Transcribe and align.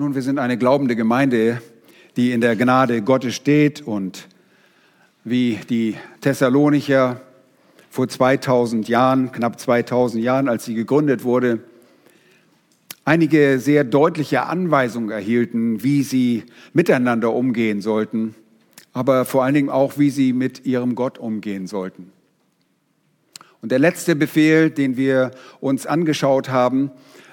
Nun, 0.00 0.14
wir 0.14 0.22
sind 0.22 0.38
eine 0.38 0.56
glaubende 0.56 0.96
Gemeinde, 0.96 1.60
die 2.16 2.32
in 2.32 2.40
der 2.40 2.56
Gnade 2.56 3.02
Gottes 3.02 3.34
steht 3.34 3.82
und 3.82 4.28
wie 5.24 5.58
die 5.68 5.94
Thessalonicher 6.22 7.20
vor 7.90 8.08
2000 8.08 8.88
Jahren, 8.88 9.30
knapp 9.30 9.60
2000 9.60 10.24
Jahren, 10.24 10.48
als 10.48 10.64
sie 10.64 10.74
gegründet 10.74 11.22
wurde, 11.22 11.58
einige 13.04 13.58
sehr 13.58 13.84
deutliche 13.84 14.44
Anweisungen 14.44 15.10
erhielten, 15.10 15.82
wie 15.82 16.02
sie 16.02 16.44
miteinander 16.72 17.34
umgehen 17.34 17.82
sollten, 17.82 18.34
aber 18.94 19.26
vor 19.26 19.44
allen 19.44 19.52
Dingen 19.52 19.68
auch, 19.68 19.98
wie 19.98 20.08
sie 20.08 20.32
mit 20.32 20.64
ihrem 20.64 20.94
Gott 20.94 21.18
umgehen 21.18 21.66
sollten. 21.66 22.10
Und 23.60 23.70
der 23.70 23.78
letzte 23.78 24.16
Befehl, 24.16 24.70
den 24.70 24.96
wir 24.96 25.32
uns 25.60 25.84
angeschaut 25.84 26.48
haben, 26.48 26.90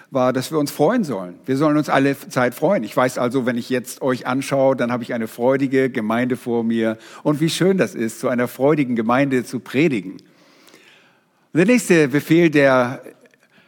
war, 0.09 0.31
dass 0.31 0.51
wir 0.51 0.59
uns 0.59 0.71
freuen 0.71 1.03
sollen. 1.03 1.35
Wir 1.45 1.57
sollen 1.57 1.77
uns 1.77 1.89
alle 1.89 2.17
Zeit 2.17 2.55
freuen. 2.55 2.83
Ich 2.83 2.95
weiß 2.95 3.17
also, 3.17 3.45
wenn 3.45 3.57
ich 3.57 3.70
jetzt 3.70 4.02
euch 4.02 4.25
anschaue, 4.25 4.75
dann 4.75 4.91
habe 4.91 5.03
ich 5.03 5.13
eine 5.13 5.27
freudige 5.27 5.89
Gemeinde 5.89 6.38
vor 6.38 6.63
mir. 6.63 6.98
Und 7.23 7.41
wie 7.41 7.49
schön 7.49 7.77
das 7.77 7.93
ist, 7.93 8.20
zu 8.20 8.29
einer 8.29 8.48
freudigen 8.48 8.95
Gemeinde 8.95 9.43
zu 9.43 9.59
predigen. 9.59 10.17
Der 11.53 11.65
nächste 11.65 12.07
Befehl, 12.07 12.49
der 12.49 13.01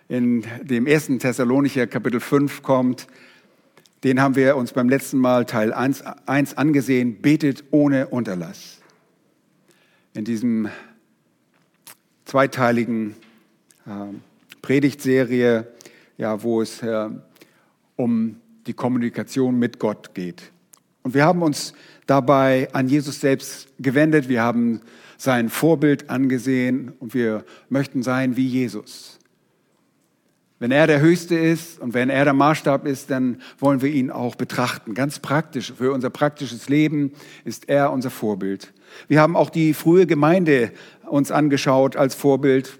in 0.07 0.45
dem 0.61 0.87
ersten 0.87 1.19
Thessalonicher 1.19 1.87
Kapitel 1.87 2.19
5 2.19 2.63
kommt, 2.63 3.07
den 4.03 4.21
haben 4.21 4.35
wir 4.35 4.55
uns 4.55 4.71
beim 4.71 4.87
letzten 4.87 5.17
Mal 5.17 5.45
Teil 5.45 5.73
1, 5.73 6.03
1 6.25 6.57
angesehen, 6.57 7.21
betet 7.21 7.65
ohne 7.71 8.07
Unterlass. 8.07 8.79
In 10.13 10.23
diesem 10.23 10.69
zweiteiligen 12.23 13.15
äh, 13.85 13.91
Predigtserie 14.61 15.67
ja, 16.19 16.43
wo 16.43 16.61
es 16.61 16.83
äh, 16.83 17.09
um 17.95 18.35
die 18.67 18.73
Kommunikation 18.73 19.57
mit 19.57 19.79
Gott 19.79 20.13
geht. 20.13 20.51
Und 21.01 21.15
wir 21.15 21.25
haben 21.25 21.41
uns 21.41 21.73
dabei 22.05 22.67
an 22.73 22.87
Jesus 22.89 23.21
selbst 23.21 23.69
gewendet. 23.79 24.29
Wir 24.29 24.43
haben 24.43 24.81
sein 25.17 25.49
Vorbild 25.49 26.09
angesehen 26.09 26.91
und 26.99 27.13
wir 27.13 27.45
möchten 27.69 28.03
sein 28.03 28.35
wie 28.35 28.45
Jesus. 28.45 29.17
Wenn 30.59 30.71
er 30.71 30.87
der 30.87 30.99
Höchste 30.99 31.35
ist 31.35 31.79
und 31.79 31.93
wenn 31.93 32.09
er 32.09 32.25
der 32.25 32.33
Maßstab 32.33 32.85
ist, 32.85 33.09
dann 33.09 33.41
wollen 33.57 33.81
wir 33.81 33.89
ihn 33.89 34.11
auch 34.11 34.35
betrachten. 34.35 34.93
Ganz 34.93 35.19
praktisch. 35.19 35.71
Für 35.77 35.93
unser 35.93 36.09
praktisches 36.09 36.67
Leben 36.67 37.13
ist 37.45 37.69
er 37.69 37.93
unser 37.93 38.09
Vorbild. 38.09 38.73
Wir 39.07 39.21
haben 39.21 39.37
auch 39.37 39.49
die 39.49 39.73
frühe 39.73 40.05
Gemeinde 40.05 40.73
uns 41.07 41.31
angeschaut 41.31 41.95
als 41.95 42.13
Vorbild. 42.13 42.77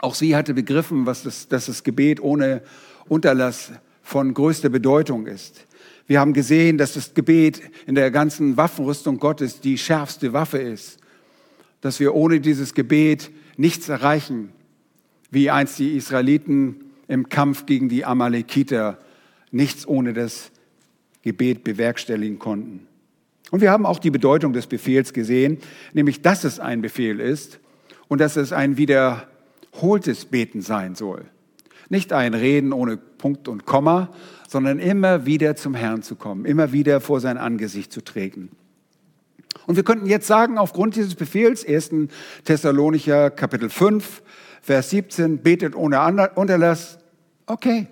Auch 0.00 0.14
sie 0.14 0.36
hatte 0.36 0.54
begriffen, 0.54 1.06
was 1.06 1.22
das, 1.24 1.48
dass 1.48 1.66
das 1.66 1.82
Gebet 1.82 2.20
ohne 2.20 2.62
Unterlass 3.08 3.72
von 4.02 4.32
größter 4.32 4.68
Bedeutung 4.68 5.26
ist. 5.26 5.66
Wir 6.06 6.20
haben 6.20 6.32
gesehen, 6.32 6.78
dass 6.78 6.94
das 6.94 7.12
Gebet 7.14 7.60
in 7.86 7.94
der 7.94 8.10
ganzen 8.10 8.56
Waffenrüstung 8.56 9.18
Gottes 9.18 9.60
die 9.60 9.76
schärfste 9.76 10.32
Waffe 10.32 10.58
ist. 10.58 10.98
Dass 11.80 12.00
wir 12.00 12.14
ohne 12.14 12.40
dieses 12.40 12.74
Gebet 12.74 13.30
nichts 13.56 13.88
erreichen, 13.88 14.50
wie 15.30 15.50
einst 15.50 15.78
die 15.78 15.96
Israeliten 15.96 16.76
im 17.08 17.28
Kampf 17.28 17.66
gegen 17.66 17.88
die 17.88 18.04
Amalekiter 18.04 18.98
nichts 19.50 19.86
ohne 19.86 20.12
das 20.12 20.50
Gebet 21.22 21.64
bewerkstelligen 21.64 22.38
konnten. 22.38 22.86
Und 23.50 23.60
wir 23.60 23.70
haben 23.70 23.86
auch 23.86 23.98
die 23.98 24.10
Bedeutung 24.10 24.52
des 24.52 24.66
Befehls 24.66 25.12
gesehen, 25.12 25.58
nämlich 25.92 26.22
dass 26.22 26.44
es 26.44 26.60
ein 26.60 26.82
Befehl 26.82 27.20
ist 27.20 27.60
und 28.08 28.20
dass 28.20 28.36
es 28.36 28.52
ein 28.52 28.76
wieder 28.76 29.28
holtes 29.80 30.24
Beten 30.24 30.62
sein 30.62 30.94
soll. 30.94 31.26
Nicht 31.88 32.12
ein 32.12 32.34
Reden 32.34 32.72
ohne 32.72 32.96
Punkt 32.96 33.48
und 33.48 33.64
Komma, 33.64 34.10
sondern 34.48 34.78
immer 34.78 35.26
wieder 35.26 35.56
zum 35.56 35.74
Herrn 35.74 36.02
zu 36.02 36.16
kommen, 36.16 36.44
immer 36.44 36.72
wieder 36.72 37.00
vor 37.00 37.20
sein 37.20 37.38
Angesicht 37.38 37.92
zu 37.92 38.02
treten. 38.02 38.50
Und 39.66 39.76
wir 39.76 39.84
könnten 39.84 40.06
jetzt 40.06 40.26
sagen, 40.26 40.56
aufgrund 40.56 40.96
dieses 40.96 41.14
Befehls, 41.14 41.66
1. 41.66 41.90
Thessalonicher 42.44 43.30
Kapitel 43.30 43.68
5, 43.68 44.22
Vers 44.62 44.90
17, 44.90 45.38
betet 45.38 45.76
ohne 45.76 46.30
Unterlass. 46.34 46.98
Okay, 47.46 47.86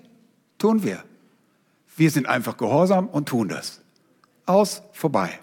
tun 0.57 0.83
wir. 0.83 1.03
Wir 1.95 2.11
sind 2.11 2.27
einfach 2.27 2.57
gehorsam 2.57 3.07
und 3.07 3.29
tun 3.29 3.47
das. 3.47 3.81
Aus, 4.45 4.81
vorbei. 4.93 5.39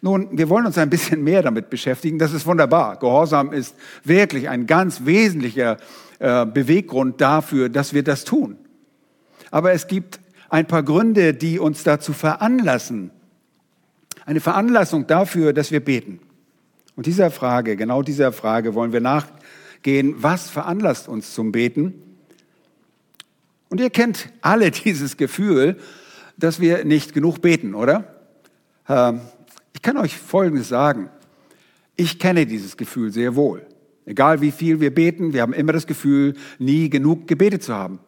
Nun, 0.00 0.28
wir 0.32 0.48
wollen 0.48 0.66
uns 0.66 0.78
ein 0.78 0.90
bisschen 0.90 1.22
mehr 1.22 1.42
damit 1.42 1.70
beschäftigen. 1.70 2.18
Das 2.18 2.32
ist 2.32 2.46
wunderbar. 2.46 2.98
Gehorsam 2.98 3.52
ist 3.52 3.74
wirklich 4.04 4.48
ein 4.48 4.66
ganz 4.66 5.04
wesentlicher 5.04 5.78
äh, 6.18 6.46
Beweggrund 6.46 7.20
dafür, 7.20 7.68
dass 7.68 7.94
wir 7.94 8.02
das 8.02 8.24
tun. 8.24 8.56
Aber 9.50 9.72
es 9.72 9.86
gibt 9.86 10.20
ein 10.48 10.66
paar 10.66 10.82
Gründe, 10.82 11.34
die 11.34 11.58
uns 11.58 11.82
dazu 11.82 12.12
veranlassen, 12.12 13.10
eine 14.24 14.40
Veranlassung 14.40 15.06
dafür, 15.06 15.52
dass 15.52 15.70
wir 15.72 15.80
beten. 15.80 16.20
Und 16.94 17.06
dieser 17.06 17.30
Frage, 17.30 17.76
genau 17.76 18.02
dieser 18.02 18.32
Frage 18.32 18.74
wollen 18.74 18.92
wir 18.92 19.00
nachgehen, 19.00 20.14
was 20.18 20.50
veranlasst 20.50 21.08
uns 21.08 21.34
zum 21.34 21.52
Beten? 21.52 21.94
Und 23.68 23.80
ihr 23.80 23.90
kennt 23.90 24.28
alle 24.42 24.70
dieses 24.70 25.16
Gefühl, 25.16 25.78
dass 26.36 26.60
wir 26.60 26.84
nicht 26.84 27.14
genug 27.14 27.40
beten, 27.40 27.74
oder? 27.74 28.14
Ähm, 28.88 29.20
ich 29.82 29.84
kann 29.84 29.96
euch 29.96 30.16
Folgendes 30.16 30.68
sagen. 30.68 31.10
Ich 31.96 32.20
kenne 32.20 32.46
dieses 32.46 32.76
Gefühl 32.76 33.10
sehr 33.10 33.34
wohl. 33.34 33.66
Egal 34.06 34.40
wie 34.40 34.52
viel 34.52 34.78
wir 34.78 34.94
beten, 34.94 35.32
wir 35.32 35.42
haben 35.42 35.52
immer 35.52 35.72
das 35.72 35.88
Gefühl, 35.88 36.34
nie 36.60 36.88
genug 36.88 37.26
gebetet 37.26 37.64
zu 37.64 37.74
haben. 37.74 37.98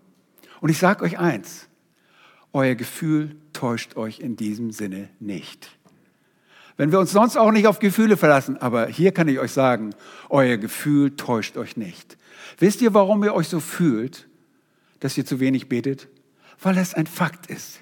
Und 0.61 0.69
ich 0.69 0.79
sage 0.79 1.03
euch 1.03 1.19
eins, 1.19 1.67
euer 2.53 2.77
Gefühl 2.77 3.35
täuscht 3.53 3.97
euch 3.97 4.21
in 4.21 4.37
diesem 4.37 4.71
Sinne 4.71 5.09
nicht. 5.19 5.77
Wenn 6.77 6.93
wir 6.93 7.01
uns 7.01 7.11
sonst 7.11 7.37
auch 7.37 7.51
nicht 7.51 7.67
auf 7.67 7.81
Gefühle 7.81 8.17
verlassen, 8.17 8.57
aber 8.57 8.87
hier 8.87 9.11
kann 9.11 9.27
ich 9.27 9.41
euch 9.41 9.51
sagen, 9.51 9.97
euer 10.29 10.59
Gefühl 10.59 11.17
täuscht 11.17 11.57
euch 11.57 11.77
nicht. 11.77 12.17
Wisst 12.61 12.83
ihr, 12.83 12.95
warum 12.95 13.25
ihr 13.25 13.35
euch 13.35 13.49
so 13.49 13.59
fühlt, 13.59 14.29
dass 15.01 15.19
ihr 15.19 15.27
zu 15.27 15.41
wenig 15.41 15.69
betet? 15.69 16.07
Weil 16.63 16.79
es 16.79 16.95
ein 16.95 17.09
Fakt 17.09 17.49
ist. 17.49 17.81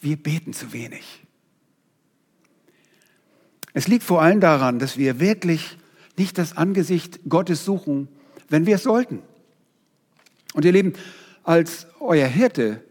Wir 0.00 0.16
beten 0.16 0.54
zu 0.54 0.72
wenig. 0.72 1.26
Es 3.72 3.88
liegt 3.88 4.04
vor 4.04 4.22
allem 4.22 4.40
daran, 4.40 4.78
dass 4.78 4.98
wir 4.98 5.20
wirklich 5.20 5.78
nicht 6.18 6.38
das 6.38 6.56
Angesicht 6.56 7.20
Gottes 7.28 7.64
suchen, 7.64 8.08
wenn 8.48 8.66
wir 8.66 8.76
es 8.76 8.82
sollten. 8.82 9.20
Und 10.54 10.64
ihr 10.64 10.72
Lieben, 10.72 10.94
als 11.44 11.86
euer 12.00 12.26
Hirte 12.26 12.82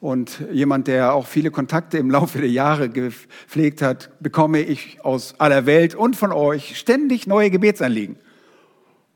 und 0.00 0.42
jemand, 0.52 0.88
der 0.88 1.14
auch 1.14 1.26
viele 1.26 1.50
Kontakte 1.50 1.98
im 1.98 2.10
Laufe 2.10 2.38
der 2.38 2.50
Jahre 2.50 2.88
gepflegt 2.88 3.82
hat, 3.82 4.10
bekomme 4.20 4.60
ich 4.60 4.98
aus 5.04 5.34
aller 5.38 5.66
Welt 5.66 5.94
und 5.94 6.16
von 6.16 6.32
euch 6.32 6.76
ständig 6.78 7.26
neue 7.26 7.50
Gebetsanliegen. 7.50 8.16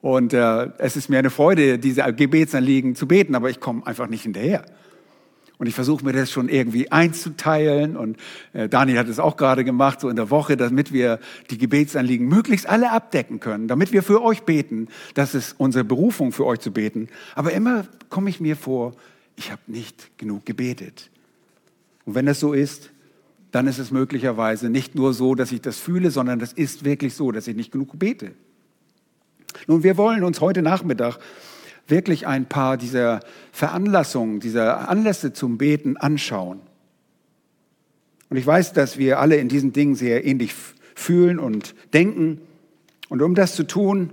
Und 0.00 0.32
äh, 0.32 0.70
es 0.78 0.96
ist 0.96 1.08
mir 1.08 1.18
eine 1.18 1.30
Freude, 1.30 1.78
diese 1.78 2.02
Gebetsanliegen 2.12 2.96
zu 2.96 3.06
beten, 3.06 3.34
aber 3.34 3.50
ich 3.50 3.60
komme 3.60 3.86
einfach 3.86 4.08
nicht 4.08 4.22
hinterher. 4.22 4.64
Und 5.58 5.66
ich 5.66 5.74
versuche 5.74 6.04
mir 6.04 6.12
das 6.12 6.30
schon 6.30 6.48
irgendwie 6.48 6.90
einzuteilen. 6.90 7.96
Und 7.96 8.16
äh, 8.52 8.68
Daniel 8.68 8.98
hat 8.98 9.08
es 9.08 9.18
auch 9.18 9.36
gerade 9.36 9.64
gemacht, 9.64 10.00
so 10.00 10.08
in 10.08 10.16
der 10.16 10.30
Woche, 10.30 10.56
damit 10.56 10.92
wir 10.92 11.20
die 11.50 11.58
Gebetsanliegen 11.58 12.26
möglichst 12.26 12.68
alle 12.68 12.90
abdecken 12.90 13.40
können, 13.40 13.68
damit 13.68 13.92
wir 13.92 14.02
für 14.02 14.22
euch 14.22 14.42
beten. 14.42 14.88
Das 15.14 15.34
ist 15.34 15.54
unsere 15.58 15.84
Berufung, 15.84 16.32
für 16.32 16.46
euch 16.46 16.60
zu 16.60 16.72
beten. 16.72 17.08
Aber 17.34 17.52
immer 17.52 17.86
komme 18.08 18.30
ich 18.30 18.40
mir 18.40 18.56
vor, 18.56 18.94
ich 19.36 19.50
habe 19.50 19.62
nicht 19.66 20.18
genug 20.18 20.44
gebetet. 20.46 21.10
Und 22.04 22.14
wenn 22.14 22.26
das 22.26 22.40
so 22.40 22.52
ist, 22.52 22.90
dann 23.52 23.66
ist 23.66 23.78
es 23.78 23.90
möglicherweise 23.90 24.70
nicht 24.70 24.94
nur 24.94 25.12
so, 25.12 25.34
dass 25.34 25.52
ich 25.52 25.60
das 25.60 25.78
fühle, 25.78 26.10
sondern 26.10 26.38
das 26.38 26.52
ist 26.52 26.84
wirklich 26.84 27.14
so, 27.14 27.30
dass 27.32 27.46
ich 27.46 27.54
nicht 27.54 27.70
genug 27.70 27.98
bete. 27.98 28.32
Nun, 29.66 29.82
wir 29.82 29.96
wollen 29.96 30.24
uns 30.24 30.40
heute 30.40 30.62
Nachmittag 30.62 31.18
wirklich 31.92 32.26
ein 32.26 32.46
paar 32.46 32.76
dieser 32.76 33.20
Veranlassungen, 33.52 34.40
dieser 34.40 34.88
Anlässe 34.88 35.32
zum 35.32 35.58
Beten 35.58 35.96
anschauen. 35.96 36.60
Und 38.30 38.38
ich 38.38 38.46
weiß, 38.46 38.72
dass 38.72 38.96
wir 38.96 39.20
alle 39.20 39.36
in 39.36 39.48
diesen 39.48 39.72
Dingen 39.72 39.94
sehr 39.94 40.24
ähnlich 40.24 40.54
fühlen 40.94 41.38
und 41.38 41.74
denken. 41.92 42.40
Und 43.10 43.20
um 43.20 43.34
das 43.34 43.54
zu 43.54 43.64
tun, 43.64 44.10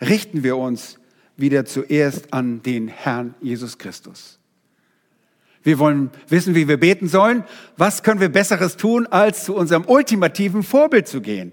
richten 0.00 0.42
wir 0.42 0.56
uns 0.56 0.98
wieder 1.36 1.66
zuerst 1.66 2.32
an 2.32 2.62
den 2.62 2.88
Herrn 2.88 3.34
Jesus 3.42 3.76
Christus. 3.76 4.38
Wir 5.62 5.78
wollen 5.78 6.10
wissen, 6.28 6.54
wie 6.54 6.68
wir 6.68 6.80
beten 6.80 7.06
sollen. 7.06 7.44
Was 7.76 8.02
können 8.02 8.20
wir 8.20 8.30
Besseres 8.30 8.78
tun, 8.78 9.06
als 9.06 9.44
zu 9.44 9.54
unserem 9.54 9.84
ultimativen 9.84 10.62
Vorbild 10.62 11.06
zu 11.06 11.20
gehen? 11.20 11.52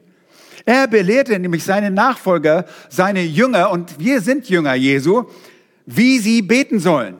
Er 0.66 0.88
belehrte 0.88 1.38
nämlich 1.40 1.64
seine 1.64 1.92
Nachfolger, 1.92 2.66
seine 2.90 3.24
Jünger, 3.24 3.72
und 3.72 4.00
wir 4.00 4.22
sind 4.22 4.50
Jünger 4.50 4.76
Jesu, 4.76 5.26
wie 5.88 6.20
sie 6.20 6.44
beten 6.44 6.80
sollen. 6.80 7.16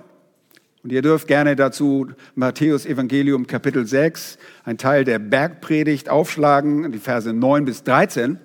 Und 0.84 0.92
ihr 0.92 1.02
dürft 1.02 1.28
gerne 1.28 1.56
dazu 1.56 2.12
Matthäus 2.36 2.86
Evangelium 2.86 3.48
Kapitel 3.48 3.88
6, 3.88 4.38
ein 4.64 4.78
Teil 4.78 5.04
der 5.04 5.18
Bergpredigt, 5.18 6.10
aufschlagen, 6.10 6.92
die 6.92 7.00
Verse 7.00 7.34
9 7.34 7.66
bis 7.66 7.84
13. 7.84 8.40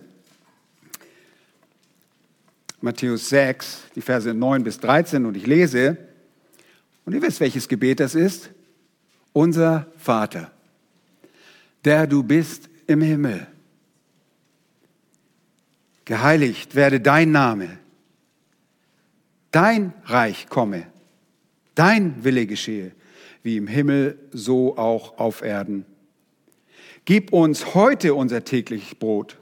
Matthäus 2.80 3.28
6, 3.28 3.82
die 3.94 4.00
Verse 4.00 4.32
9 4.32 4.64
bis 4.64 4.78
13 4.78 5.26
und 5.26 5.36
ich 5.36 5.46
lese, 5.46 5.98
und 7.04 7.14
ihr 7.14 7.22
wisst, 7.22 7.40
welches 7.40 7.68
Gebet 7.68 8.00
das 8.00 8.14
ist. 8.14 8.50
unser 9.32 9.86
Vater, 9.96 10.50
der 11.84 12.06
du 12.06 12.22
bist 12.22 12.68
im 12.86 13.00
Himmel. 13.00 13.46
Geheiligt 16.04 16.74
werde 16.74 17.00
dein 17.00 17.32
Name. 17.32 17.78
Dein 19.52 19.92
Reich 20.04 20.48
komme. 20.48 20.86
Dein 21.74 22.24
Wille 22.24 22.46
geschehe, 22.46 22.92
wie 23.42 23.56
im 23.56 23.66
Himmel, 23.66 24.18
so 24.32 24.76
auch 24.76 25.18
auf 25.18 25.42
Erden. 25.42 25.84
Gib 27.04 27.32
uns 27.32 27.74
heute 27.74 28.14
unser 28.14 28.44
tägliches 28.44 28.94
Brot 28.94 29.38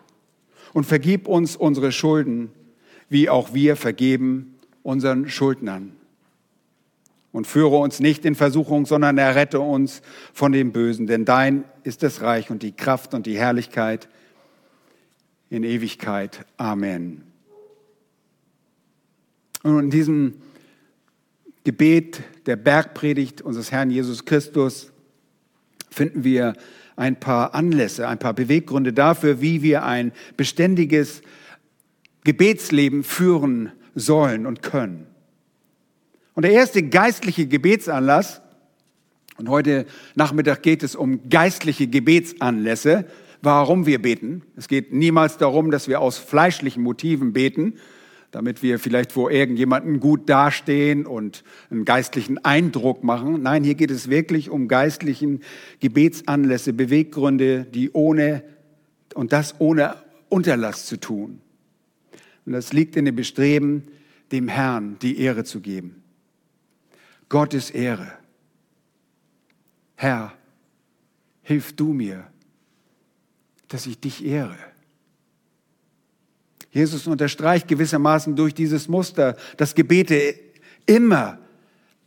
und 0.72 0.84
vergib 0.84 1.28
uns 1.28 1.56
unsere 1.56 1.92
Schulden, 1.92 2.50
wie 3.08 3.28
auch 3.28 3.54
wir 3.54 3.76
vergeben 3.76 4.58
unseren 4.82 5.28
Schuldnern. 5.28 5.92
Und 7.32 7.46
führe 7.46 7.76
uns 7.76 8.00
nicht 8.00 8.24
in 8.24 8.34
Versuchung, 8.34 8.86
sondern 8.86 9.16
errette 9.16 9.60
uns 9.60 10.02
von 10.32 10.50
dem 10.50 10.72
Bösen, 10.72 11.06
denn 11.06 11.24
dein 11.24 11.64
ist 11.84 12.02
das 12.02 12.22
Reich 12.22 12.50
und 12.50 12.64
die 12.64 12.72
Kraft 12.72 13.14
und 13.14 13.26
die 13.26 13.38
Herrlichkeit 13.38 14.08
in 15.48 15.62
Ewigkeit. 15.62 16.44
Amen. 16.56 17.29
Und 19.62 19.78
in 19.78 19.90
diesem 19.90 20.34
Gebet 21.64 22.22
der 22.46 22.56
Bergpredigt 22.56 23.42
unseres 23.42 23.70
Herrn 23.70 23.90
Jesus 23.90 24.24
Christus 24.24 24.92
finden 25.90 26.24
wir 26.24 26.54
ein 26.96 27.18
paar 27.18 27.54
Anlässe, 27.54 28.08
ein 28.08 28.18
paar 28.18 28.34
Beweggründe 28.34 28.92
dafür, 28.92 29.40
wie 29.40 29.62
wir 29.62 29.84
ein 29.84 30.12
beständiges 30.36 31.22
Gebetsleben 32.24 33.04
führen 33.04 33.72
sollen 33.94 34.46
und 34.46 34.62
können. 34.62 35.06
Und 36.34 36.44
der 36.44 36.52
erste 36.52 36.82
geistliche 36.82 37.46
Gebetsanlass, 37.46 38.40
und 39.36 39.48
heute 39.48 39.86
Nachmittag 40.14 40.62
geht 40.62 40.82
es 40.82 40.94
um 40.94 41.28
geistliche 41.28 41.86
Gebetsanlässe, 41.86 43.06
warum 43.42 43.86
wir 43.86 44.00
beten. 44.00 44.42
Es 44.56 44.68
geht 44.68 44.92
niemals 44.92 45.38
darum, 45.38 45.70
dass 45.70 45.88
wir 45.88 46.00
aus 46.00 46.18
fleischlichen 46.18 46.82
Motiven 46.82 47.32
beten, 47.32 47.74
damit 48.30 48.62
wir 48.62 48.78
vielleicht 48.78 49.12
vor 49.12 49.30
irgendjemanden 49.30 50.00
gut 50.00 50.28
dastehen 50.28 51.06
und 51.06 51.42
einen 51.70 51.84
geistlichen 51.84 52.44
Eindruck 52.44 53.02
machen. 53.02 53.42
Nein, 53.42 53.64
hier 53.64 53.74
geht 53.74 53.90
es 53.90 54.08
wirklich 54.08 54.50
um 54.50 54.68
geistlichen 54.68 55.40
Gebetsanlässe, 55.80 56.72
Beweggründe, 56.72 57.64
die 57.64 57.90
ohne, 57.90 58.44
und 59.14 59.32
das 59.32 59.56
ohne 59.58 59.96
Unterlass 60.28 60.86
zu 60.86 60.98
tun. 60.98 61.40
Und 62.46 62.52
das 62.52 62.72
liegt 62.72 62.96
in 62.96 63.04
dem 63.04 63.16
Bestreben, 63.16 63.88
dem 64.32 64.48
Herrn 64.48 64.96
die 65.02 65.20
Ehre 65.20 65.44
zu 65.44 65.60
geben. 65.60 66.02
Gottes 67.28 67.70
Ehre. 67.70 68.12
Herr, 69.96 70.32
hilf 71.42 71.74
du 71.74 71.92
mir, 71.92 72.26
dass 73.68 73.86
ich 73.86 74.00
dich 74.00 74.24
ehre. 74.24 74.56
Jesus 76.70 77.06
unterstreicht 77.06 77.66
gewissermaßen 77.68 78.36
durch 78.36 78.54
dieses 78.54 78.88
Muster, 78.88 79.36
dass 79.56 79.74
Gebete 79.74 80.34
immer 80.86 81.38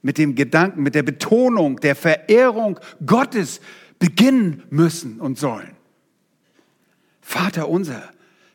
mit 0.01 0.18
dem 0.18 0.36
Gedanken, 0.36 0.83
mit 0.83 0.95
der 0.95 1.04
Betonung 1.04 1.80
der 1.80 1.95
Verehrung 1.95 2.80
Gottes 3.06 3.62
beginnen 4.00 4.63
müssen 4.69 5.19
und 5.19 5.38
sollen. 5.38 5.75
Vater 7.21 7.69
unser, 7.69 8.12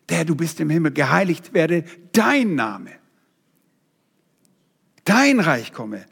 der 0.09 0.25
du 0.25 0.35
bist 0.35 0.61
im 0.61 0.71
Himmel, 0.71 0.93
geheiligt 0.93 1.55
werde 1.55 1.85
dein 2.13 2.55
Name. 2.55 2.91
Dein 5.05 5.41
Reich 5.41 5.73
komme. 5.73 6.05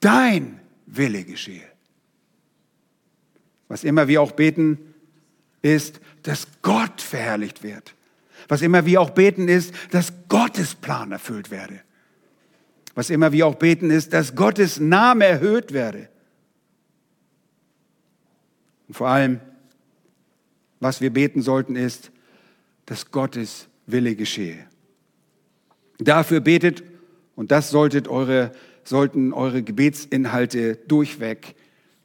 Dein 0.00 0.60
Wille 0.86 1.24
geschehe. 1.24 1.66
Was 3.68 3.84
immer 3.84 4.08
wir 4.08 4.20
auch 4.20 4.32
beten, 4.32 4.78
ist, 5.62 6.00
dass 6.22 6.46
Gott 6.60 7.00
verherrlicht 7.00 7.62
wird. 7.62 7.94
Was 8.52 8.60
immer 8.60 8.84
wir 8.84 9.00
auch 9.00 9.08
beten 9.08 9.48
ist, 9.48 9.72
dass 9.92 10.12
Gottes 10.28 10.74
Plan 10.74 11.10
erfüllt 11.10 11.50
werde. 11.50 11.80
Was 12.94 13.08
immer 13.08 13.32
wir 13.32 13.46
auch 13.46 13.54
beten 13.54 13.90
ist, 13.90 14.12
dass 14.12 14.34
Gottes 14.34 14.78
Name 14.78 15.24
erhöht 15.24 15.72
werde. 15.72 16.10
Und 18.88 18.94
vor 18.94 19.08
allem, 19.08 19.40
was 20.80 21.00
wir 21.00 21.10
beten 21.10 21.40
sollten, 21.40 21.76
ist, 21.76 22.10
dass 22.84 23.10
Gottes 23.10 23.68
Wille 23.86 24.16
geschehe. 24.16 24.66
Dafür 25.96 26.40
betet, 26.40 26.82
und 27.34 27.52
das 27.52 27.70
solltet 27.70 28.06
eure, 28.06 28.52
sollten 28.84 29.32
eure 29.32 29.62
Gebetsinhalte 29.62 30.76
durchweg 30.76 31.54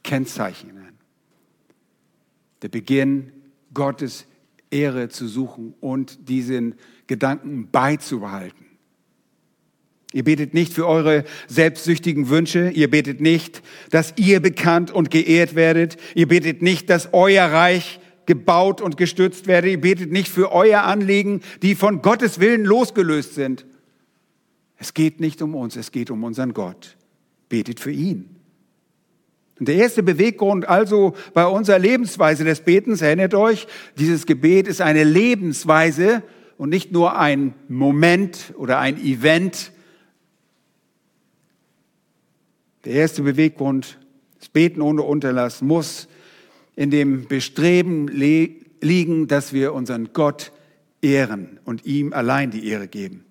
kennzeichnen. 0.02 0.98
Der 2.62 2.70
Beginn 2.70 3.34
Gottes 3.74 4.26
Ehre 4.72 5.10
zu 5.10 5.28
suchen 5.28 5.74
und 5.80 6.30
diesen 6.30 6.76
Gedanken 7.08 7.70
beizubehalten. 7.72 8.66
Ihr 10.14 10.24
betet 10.24 10.54
nicht 10.54 10.74
für 10.74 10.88
eure 10.88 11.26
selbstsüchtigen 11.48 12.30
Wünsche. 12.30 12.70
Ihr 12.70 12.90
betet 12.90 13.20
nicht, 13.20 13.62
dass 13.92 14.14
ihr 14.16 14.40
bekannt 14.40 14.90
und 14.90 15.12
geehrt 15.12 15.56
werdet. 15.56 15.98
Ihr 16.16 16.28
betet 16.28 16.62
nicht, 16.62 16.90
dass 16.90 17.10
euer 17.14 17.46
Reich 17.46 18.00
gebaut 18.26 18.82
und 18.82 18.98
gestützt 18.98 19.48
werde. 19.48 19.70
Ihr 19.70 19.82
betet 19.82 20.12
nicht 20.12 20.30
für 20.30 20.52
euer 20.52 20.84
Anliegen, 20.84 21.42
die 21.62 21.76
von 21.76 22.02
Gottes 22.02 22.40
Willen 22.40 22.64
losgelöst 22.64 23.36
sind. 23.36 23.66
Es 24.78 24.94
geht 24.94 25.20
nicht 25.20 25.42
um 25.42 25.56
uns, 25.56 25.76
es 25.76 25.92
geht 25.92 26.10
um 26.10 26.24
unseren 26.24 26.54
Gott. 26.54 26.98
Betet 27.50 27.80
für 27.80 27.92
ihn. 27.92 28.37
Und 29.60 29.68
der 29.68 29.76
erste 29.76 30.04
Beweggrund 30.04 30.68
also 30.68 31.16
bei 31.34 31.46
unserer 31.46 31.80
Lebensweise 31.80 32.44
des 32.44 32.62
Betens, 32.62 33.02
erinnert 33.02 33.34
euch, 33.34 33.68
dieses 33.98 34.26
Gebet 34.26 34.68
ist 34.68 34.82
eine 34.82 35.04
Lebensweise 35.04 36.22
und 36.58 36.70
nicht 36.70 36.92
nur 36.92 37.18
ein 37.18 37.54
Moment 37.68 38.54
oder 38.58 38.80
ein 38.80 38.98
Event. 38.98 39.72
Der 42.86 42.94
erste 42.94 43.24
Beweggrund, 43.24 43.98
das 44.40 44.50
Beten 44.50 44.82
ohne 44.82 45.02
Unterlass, 45.02 45.62
muss 45.62 46.08
in 46.76 46.92
dem 46.92 47.28
Bestreben 47.28 48.08
liegen, 48.08 49.28
dass 49.28 49.54
wir 49.54 49.74
unseren 49.74 50.14
Gott 50.14 50.52
ehren 51.02 51.60
und 51.66 51.86
ihm 51.86 52.14
allein 52.14 52.52
die 52.52 52.68
Ehre 52.68 52.88
geben. 52.88 53.26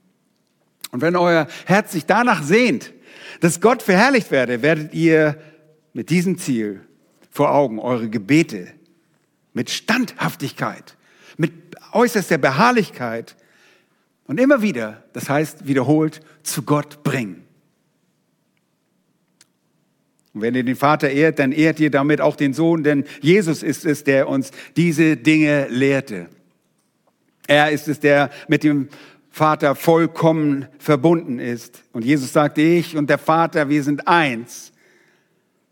Und 0.90 1.02
wenn 1.02 1.14
euer 1.14 1.46
Herz 1.66 1.92
sich 1.92 2.06
danach 2.06 2.42
sehnt, 2.42 2.92
dass 3.40 3.60
Gott 3.60 3.82
verherrlicht 3.82 4.30
werde, 4.30 4.62
werdet 4.62 4.94
ihr 4.94 5.36
mit 5.96 6.10
diesem 6.10 6.36
Ziel 6.36 6.82
vor 7.30 7.54
Augen 7.54 7.78
eure 7.78 8.10
Gebete 8.10 8.68
mit 9.54 9.70
Standhaftigkeit, 9.70 10.94
mit 11.38 11.52
äußerster 11.92 12.36
Beharrlichkeit 12.36 13.34
und 14.26 14.38
immer 14.38 14.60
wieder, 14.60 15.04
das 15.14 15.30
heißt 15.30 15.66
wiederholt, 15.66 16.20
zu 16.42 16.64
Gott 16.64 17.02
bringen. 17.02 17.46
Und 20.34 20.42
wenn 20.42 20.54
ihr 20.54 20.64
den 20.64 20.76
Vater 20.76 21.08
ehrt, 21.08 21.38
dann 21.38 21.52
ehrt 21.52 21.80
ihr 21.80 21.90
damit 21.90 22.20
auch 22.20 22.36
den 22.36 22.52
Sohn, 22.52 22.84
denn 22.84 23.04
Jesus 23.22 23.62
ist 23.62 23.86
es, 23.86 24.04
der 24.04 24.28
uns 24.28 24.50
diese 24.76 25.16
Dinge 25.16 25.66
lehrte. 25.70 26.28
Er 27.46 27.70
ist 27.70 27.88
es, 27.88 28.00
der 28.00 28.28
mit 28.48 28.64
dem 28.64 28.90
Vater 29.30 29.74
vollkommen 29.74 30.66
verbunden 30.78 31.38
ist. 31.38 31.84
Und 31.92 32.04
Jesus 32.04 32.34
sagte, 32.34 32.60
ich 32.60 32.98
und 32.98 33.08
der 33.08 33.16
Vater, 33.16 33.70
wir 33.70 33.82
sind 33.82 34.06
eins. 34.06 34.74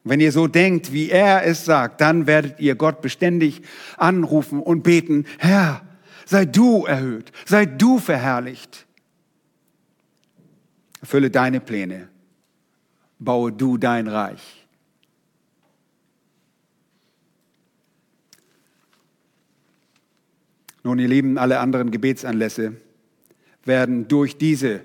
Wenn 0.05 0.21
ihr 0.21 0.33
so 0.33 0.47
denkt, 0.47 0.93
wie 0.93 1.09
er 1.09 1.47
es 1.47 1.65
sagt, 1.65 2.03
dann 2.03 2.27
werdet 2.27 2.61
ihr 2.61 2.75
Gott 2.75 3.01
beständig 3.01 3.63
anrufen 3.97 4.61
und 4.61 4.83
beten, 4.83 5.25
Herr, 5.39 5.81
sei 6.27 6.45
du 6.45 6.85
erhöht, 6.85 7.33
sei 7.47 7.65
du 7.65 7.99
verherrlicht. 7.99 8.87
Erfülle 11.01 11.31
deine 11.31 11.61
Pläne, 11.61 12.09
baue 13.19 13.51
du 13.51 13.79
dein 13.79 14.07
Reich. 14.07 14.67
Nun, 20.83 20.99
ihr 20.99 21.09
Lieben, 21.09 21.39
alle 21.39 21.61
anderen 21.61 21.91
Gebetsanlässe 21.91 22.75
werden 23.65 24.07
durch 24.07 24.37
diese 24.37 24.83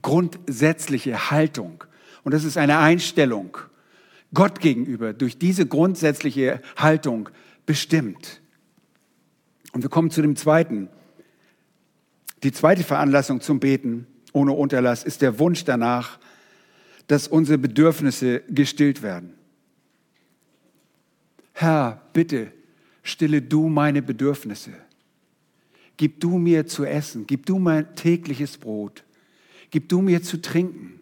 grundsätzliche 0.00 1.30
Haltung, 1.30 1.84
und 2.22 2.32
das 2.32 2.44
ist 2.44 2.56
eine 2.56 2.78
Einstellung, 2.78 3.58
Gott 4.32 4.60
gegenüber 4.60 5.12
durch 5.12 5.38
diese 5.38 5.66
grundsätzliche 5.66 6.60
Haltung 6.76 7.28
bestimmt. 7.66 8.40
Und 9.72 9.82
wir 9.82 9.90
kommen 9.90 10.10
zu 10.10 10.22
dem 10.22 10.36
zweiten. 10.36 10.88
Die 12.42 12.52
zweite 12.52 12.84
Veranlassung 12.84 13.40
zum 13.40 13.60
Beten 13.60 14.06
ohne 14.32 14.52
Unterlass 14.52 15.04
ist 15.04 15.22
der 15.22 15.38
Wunsch 15.38 15.64
danach, 15.64 16.18
dass 17.06 17.26
unsere 17.26 17.58
Bedürfnisse 17.58 18.42
gestillt 18.48 19.02
werden. 19.02 19.34
Herr, 21.52 22.00
bitte, 22.12 22.52
stille 23.02 23.42
du 23.42 23.68
meine 23.68 24.00
Bedürfnisse. 24.00 24.70
Gib 25.96 26.20
du 26.20 26.38
mir 26.38 26.66
zu 26.66 26.84
essen, 26.84 27.26
gib 27.26 27.44
du 27.46 27.58
mein 27.58 27.94
tägliches 27.94 28.56
Brot, 28.56 29.04
gib 29.70 29.88
du 29.88 30.00
mir 30.00 30.22
zu 30.22 30.40
trinken. 30.40 30.99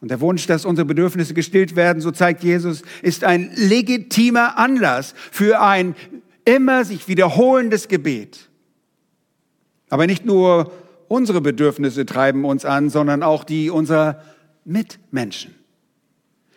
Und 0.00 0.10
der 0.10 0.20
Wunsch, 0.20 0.46
dass 0.46 0.64
unsere 0.64 0.86
Bedürfnisse 0.86 1.34
gestillt 1.34 1.74
werden, 1.74 2.02
so 2.02 2.10
zeigt 2.10 2.42
Jesus, 2.42 2.82
ist 3.02 3.24
ein 3.24 3.50
legitimer 3.54 4.58
Anlass 4.58 5.14
für 5.32 5.60
ein 5.60 5.94
immer 6.44 6.84
sich 6.84 7.08
wiederholendes 7.08 7.88
Gebet. 7.88 8.48
Aber 9.88 10.06
nicht 10.06 10.24
nur 10.24 10.72
unsere 11.08 11.40
Bedürfnisse 11.40 12.06
treiben 12.06 12.44
uns 12.44 12.64
an, 12.64 12.90
sondern 12.90 13.22
auch 13.22 13.44
die 13.44 13.70
unserer 13.70 14.22
Mitmenschen. 14.64 15.54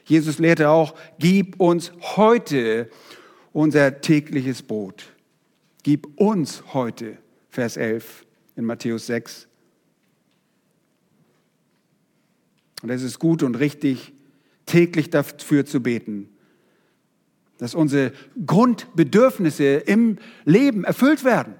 Jesus 0.05 0.39
lehrte 0.39 0.69
auch, 0.69 0.95
gib 1.19 1.59
uns 1.59 1.91
heute 2.15 2.89
unser 3.53 4.01
tägliches 4.01 4.63
Brot. 4.63 5.05
Gib 5.83 6.19
uns 6.19 6.63
heute, 6.73 7.17
Vers 7.49 7.77
11 7.77 8.25
in 8.55 8.65
Matthäus 8.65 9.05
6. 9.07 9.48
Und 12.81 12.89
es 12.89 13.03
ist 13.03 13.19
gut 13.19 13.43
und 13.43 13.55
richtig, 13.55 14.13
täglich 14.65 15.09
dafür 15.09 15.65
zu 15.65 15.81
beten, 15.81 16.29
dass 17.57 17.75
unsere 17.75 18.13
Grundbedürfnisse 18.45 19.75
im 19.75 20.17
Leben 20.45 20.83
erfüllt 20.83 21.23
werden. 21.23 21.55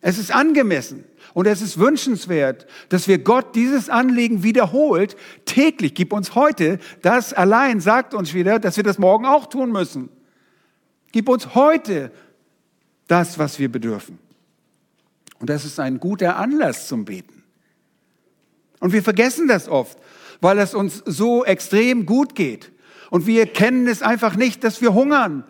Es 0.00 0.18
ist 0.18 0.32
angemessen 0.32 1.04
und 1.34 1.46
es 1.46 1.60
ist 1.60 1.78
wünschenswert, 1.78 2.66
dass 2.88 3.08
wir 3.08 3.18
Gott 3.18 3.56
dieses 3.56 3.90
Anliegen 3.90 4.42
wiederholt, 4.42 5.16
täglich. 5.44 5.94
Gib 5.94 6.12
uns 6.12 6.34
heute, 6.34 6.78
das 7.02 7.32
allein 7.32 7.80
sagt 7.80 8.14
uns 8.14 8.32
wieder, 8.32 8.58
dass 8.58 8.76
wir 8.76 8.84
das 8.84 8.98
morgen 8.98 9.26
auch 9.26 9.46
tun 9.46 9.72
müssen. 9.72 10.08
Gib 11.12 11.28
uns 11.28 11.54
heute 11.54 12.12
das, 13.08 13.38
was 13.38 13.58
wir 13.58 13.70
bedürfen. 13.70 14.18
Und 15.40 15.50
das 15.50 15.64
ist 15.64 15.80
ein 15.80 15.98
guter 15.98 16.36
Anlass 16.36 16.88
zum 16.88 17.04
Beten. 17.04 17.35
Und 18.80 18.92
wir 18.92 19.02
vergessen 19.02 19.48
das 19.48 19.68
oft, 19.68 19.98
weil 20.40 20.58
es 20.58 20.74
uns 20.74 21.02
so 21.06 21.44
extrem 21.44 22.06
gut 22.06 22.34
geht. 22.34 22.72
Und 23.10 23.26
wir 23.26 23.46
kennen 23.46 23.86
es 23.86 24.02
einfach 24.02 24.36
nicht, 24.36 24.64
dass 24.64 24.80
wir 24.80 24.94
hungern. 24.94 25.44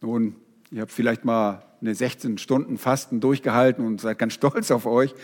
Nun, 0.00 0.36
ihr 0.70 0.82
habt 0.82 0.92
vielleicht 0.92 1.24
mal 1.24 1.62
eine 1.80 1.94
16 1.94 2.38
Stunden 2.38 2.78
Fasten 2.78 3.20
durchgehalten 3.20 3.84
und 3.84 4.00
seid 4.00 4.18
ganz 4.18 4.34
stolz 4.34 4.70
auf 4.70 4.86
euch. 4.86 5.14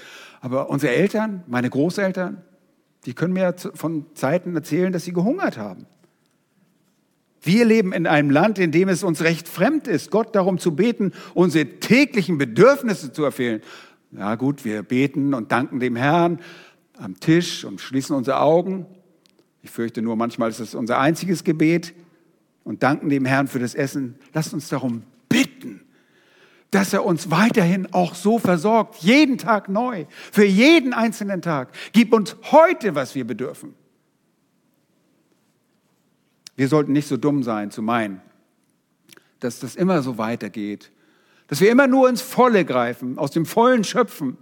Aber 0.41 0.71
unsere 0.71 0.95
Eltern, 0.95 1.45
meine 1.47 1.71
Großeltern, 1.71 2.43
die 3.05 3.15
können 3.15 3.33
mir 3.33 3.55
von 3.75 4.07
Zeiten 4.15 4.55
erzählen, 4.55 4.93
dass 4.93 5.05
sie 5.05 5.13
gehungert 5.13 5.59
haben. 5.59 5.87
Wir 7.41 7.65
leben 7.65 7.93
in 7.93 8.07
einem 8.07 8.31
Land, 8.31 8.61
in 8.61 8.71
dem 8.71 8.89
es 8.89 9.03
uns 9.03 9.23
recht 9.23 9.49
fremd 9.49 9.89
ist, 9.89 10.13
Gott 10.13 10.37
darum 10.37 10.59
zu 10.59 10.77
beten, 10.77 11.13
unsere 11.35 11.65
täglichen 11.81 12.39
Bedürfnisse 12.39 13.13
zu 13.13 13.25
erfüllen. 13.25 13.63
Ja 14.13 14.35
gut, 14.35 14.65
wir 14.65 14.83
beten 14.83 15.33
und 15.33 15.53
danken 15.53 15.81
dem 15.81 15.97
Herrn 15.97 16.41
am 16.99 17.19
Tisch 17.19 17.65
und 17.65 17.81
schließen 17.81 18.15
unsere 18.15 18.41
Augen. 18.41 18.87
Ich 19.63 19.71
fürchte 19.71 20.03
nur, 20.03 20.17
manchmal 20.17 20.51
ist 20.51 20.61
es 20.61 20.75
unser 20.75 20.99
einziges 20.99 21.45
Gebet 21.45 21.95
und 22.63 22.83
danken 22.83 23.09
dem 23.09 23.25
Herrn 23.25 23.49
für 23.49 23.59
das 23.59 23.75
Essen. 23.75 24.17
Lasst 24.35 24.53
uns 24.53 24.69
darum 24.69 25.03
bitten, 25.31 25.81
dass 26.71 26.93
er 26.93 27.07
uns 27.07 27.31
weiterhin 27.31 27.93
auch 27.93 28.15
so 28.15 28.39
versorgt, 28.39 28.97
jeden 28.97 29.39
Tag 29.39 29.71
neu, 29.71 30.05
für 30.31 30.45
jeden 30.45 30.93
einzelnen 30.93 31.41
Tag. 31.41 31.73
Gib 31.93 32.13
uns 32.13 32.37
heute, 32.51 32.95
was 32.95 33.15
wir 33.15 33.27
bedürfen. 33.27 33.75
Wir 36.55 36.69
sollten 36.69 36.93
nicht 36.93 37.09
so 37.09 37.17
dumm 37.17 37.43
sein 37.43 37.71
zu 37.71 37.81
meinen, 37.81 38.21
dass 39.41 39.59
das 39.59 39.75
immer 39.75 40.03
so 40.03 40.19
weitergeht, 40.19 40.93
dass 41.49 41.61
wir 41.61 41.71
immer 41.71 41.87
nur 41.87 42.09
ins 42.09 42.23
Volle 42.23 42.65
greifen, 42.65 43.19
aus 43.19 43.31
dem 43.31 43.47
Vollen 43.47 43.85
schöpfen, 43.85 44.37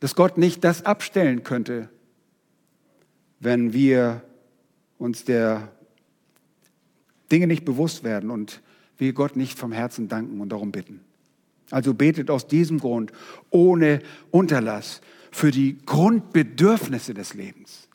dass 0.00 0.14
Gott 0.14 0.38
nicht 0.38 0.64
das 0.64 0.84
abstellen 0.84 1.44
könnte, 1.44 1.88
wenn 3.40 3.72
wir 3.72 4.22
uns 4.98 5.24
der 5.24 5.72
Dinge 7.32 7.46
nicht 7.46 7.64
bewusst 7.64 8.04
werden 8.04 8.30
und 8.30 8.60
wir 8.98 9.12
Gott 9.12 9.36
nicht 9.36 9.58
vom 9.58 9.72
Herzen 9.72 10.08
danken 10.08 10.40
und 10.40 10.50
darum 10.50 10.72
bitten. 10.72 11.00
Also 11.70 11.94
betet 11.94 12.30
aus 12.30 12.46
diesem 12.46 12.78
Grund 12.78 13.12
ohne 13.50 14.00
Unterlass 14.30 15.00
für 15.30 15.50
die 15.50 15.78
Grundbedürfnisse 15.84 17.14
des 17.14 17.34
Lebens. 17.34 17.88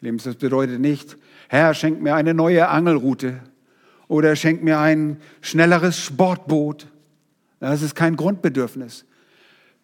Lebens, 0.00 0.24
das 0.24 0.36
bedeutet 0.36 0.80
nicht, 0.80 1.16
Herr, 1.48 1.72
schenk 1.74 2.02
mir 2.02 2.14
eine 2.14 2.34
neue 2.34 2.68
Angelroute 2.68 3.40
oder 4.08 4.36
schenk 4.36 4.62
mir 4.62 4.78
ein 4.78 5.20
schnelleres 5.40 5.98
Sportboot. 5.98 6.86
Das 7.60 7.82
ist 7.82 7.94
kein 7.94 8.16
Grundbedürfnis. 8.16 9.04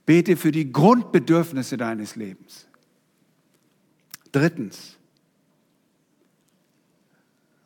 Bete 0.06 0.36
für 0.36 0.52
die 0.52 0.72
Grundbedürfnisse 0.72 1.76
deines 1.76 2.16
Lebens. 2.16 2.66
Drittens, 4.32 4.96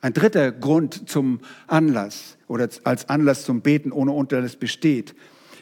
ein 0.00 0.12
dritter 0.12 0.52
Grund 0.52 1.08
zum 1.08 1.40
Anlass 1.66 2.36
oder 2.46 2.68
als 2.84 3.08
Anlass 3.08 3.44
zum 3.44 3.62
Beten 3.62 3.92
ohne 3.92 4.12
Unterlass 4.12 4.56
besteht 4.56 5.14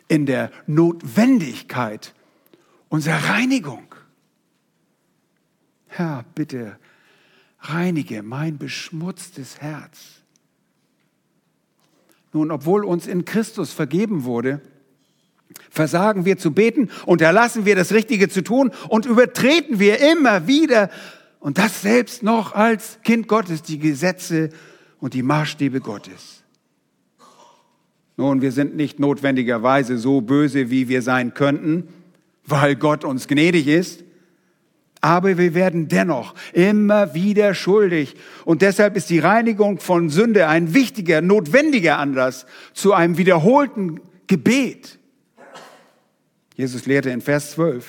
in 0.09 0.27
der 0.27 0.51
Notwendigkeit 0.67 2.15
unserer 2.89 3.31
Reinigung. 3.31 3.95
Herr, 5.87 6.25
bitte 6.35 6.79
reinige 7.61 8.23
mein 8.23 8.59
beschmutztes 8.59 9.61
Herz. 9.61 10.24
Nun, 12.35 12.51
obwohl 12.51 12.85
uns 12.85 13.07
in 13.07 13.25
Christus 13.25 13.73
vergeben 13.73 14.25
wurde, 14.25 14.61
versagen 15.71 16.25
wir 16.25 16.37
zu 16.37 16.51
beten, 16.51 16.91
unterlassen 17.07 17.65
wir 17.65 17.77
das 17.77 17.93
Richtige 17.93 18.29
zu 18.29 18.43
tun 18.43 18.73
und 18.89 19.07
übertreten 19.07 19.79
wir 19.79 20.01
immer 20.01 20.47
wieder, 20.47 20.91
und 21.39 21.59
das 21.59 21.83
selbst 21.83 22.23
noch 22.23 22.55
als 22.55 22.99
Kind 23.05 23.29
Gottes, 23.29 23.63
die 23.63 23.79
Gesetze 23.79 24.49
und 24.99 25.13
die 25.13 25.23
Maßstäbe 25.23 25.81
Gottes. 25.81 26.43
Nun, 28.17 28.41
wir 28.41 28.51
sind 28.51 28.75
nicht 28.75 28.99
notwendigerweise 28.99 29.99
so 29.99 30.23
böse, 30.23 30.71
wie 30.71 30.89
wir 30.89 31.03
sein 31.03 31.35
könnten, 31.35 31.87
weil 32.47 32.77
Gott 32.77 33.05
uns 33.05 33.29
gnädig 33.29 33.69
ist, 33.69 34.03
aber 35.05 35.37
wir 35.37 35.53
werden 35.53 35.89
dennoch 35.89 36.35
immer 36.55 37.13
wieder 37.13 37.53
schuldig. 37.53 38.17
Und 38.47 38.63
deshalb 38.63 38.97
ist 38.97 39.11
die 39.11 39.19
Reinigung 39.19 39.79
von 39.79 40.09
Sünde 40.09 40.49
ein 40.49 40.73
wichtiger, 40.73 41.21
notwendiger 41.21 41.99
Anlass 41.99 42.47
zu 42.73 42.95
einem 42.95 43.19
wiederholten 43.19 44.01
Gebet. 44.29 44.99
Jesus 46.57 46.87
lehrte 46.87 47.11
in 47.11 47.21
Vers 47.21 47.51
12, 47.51 47.87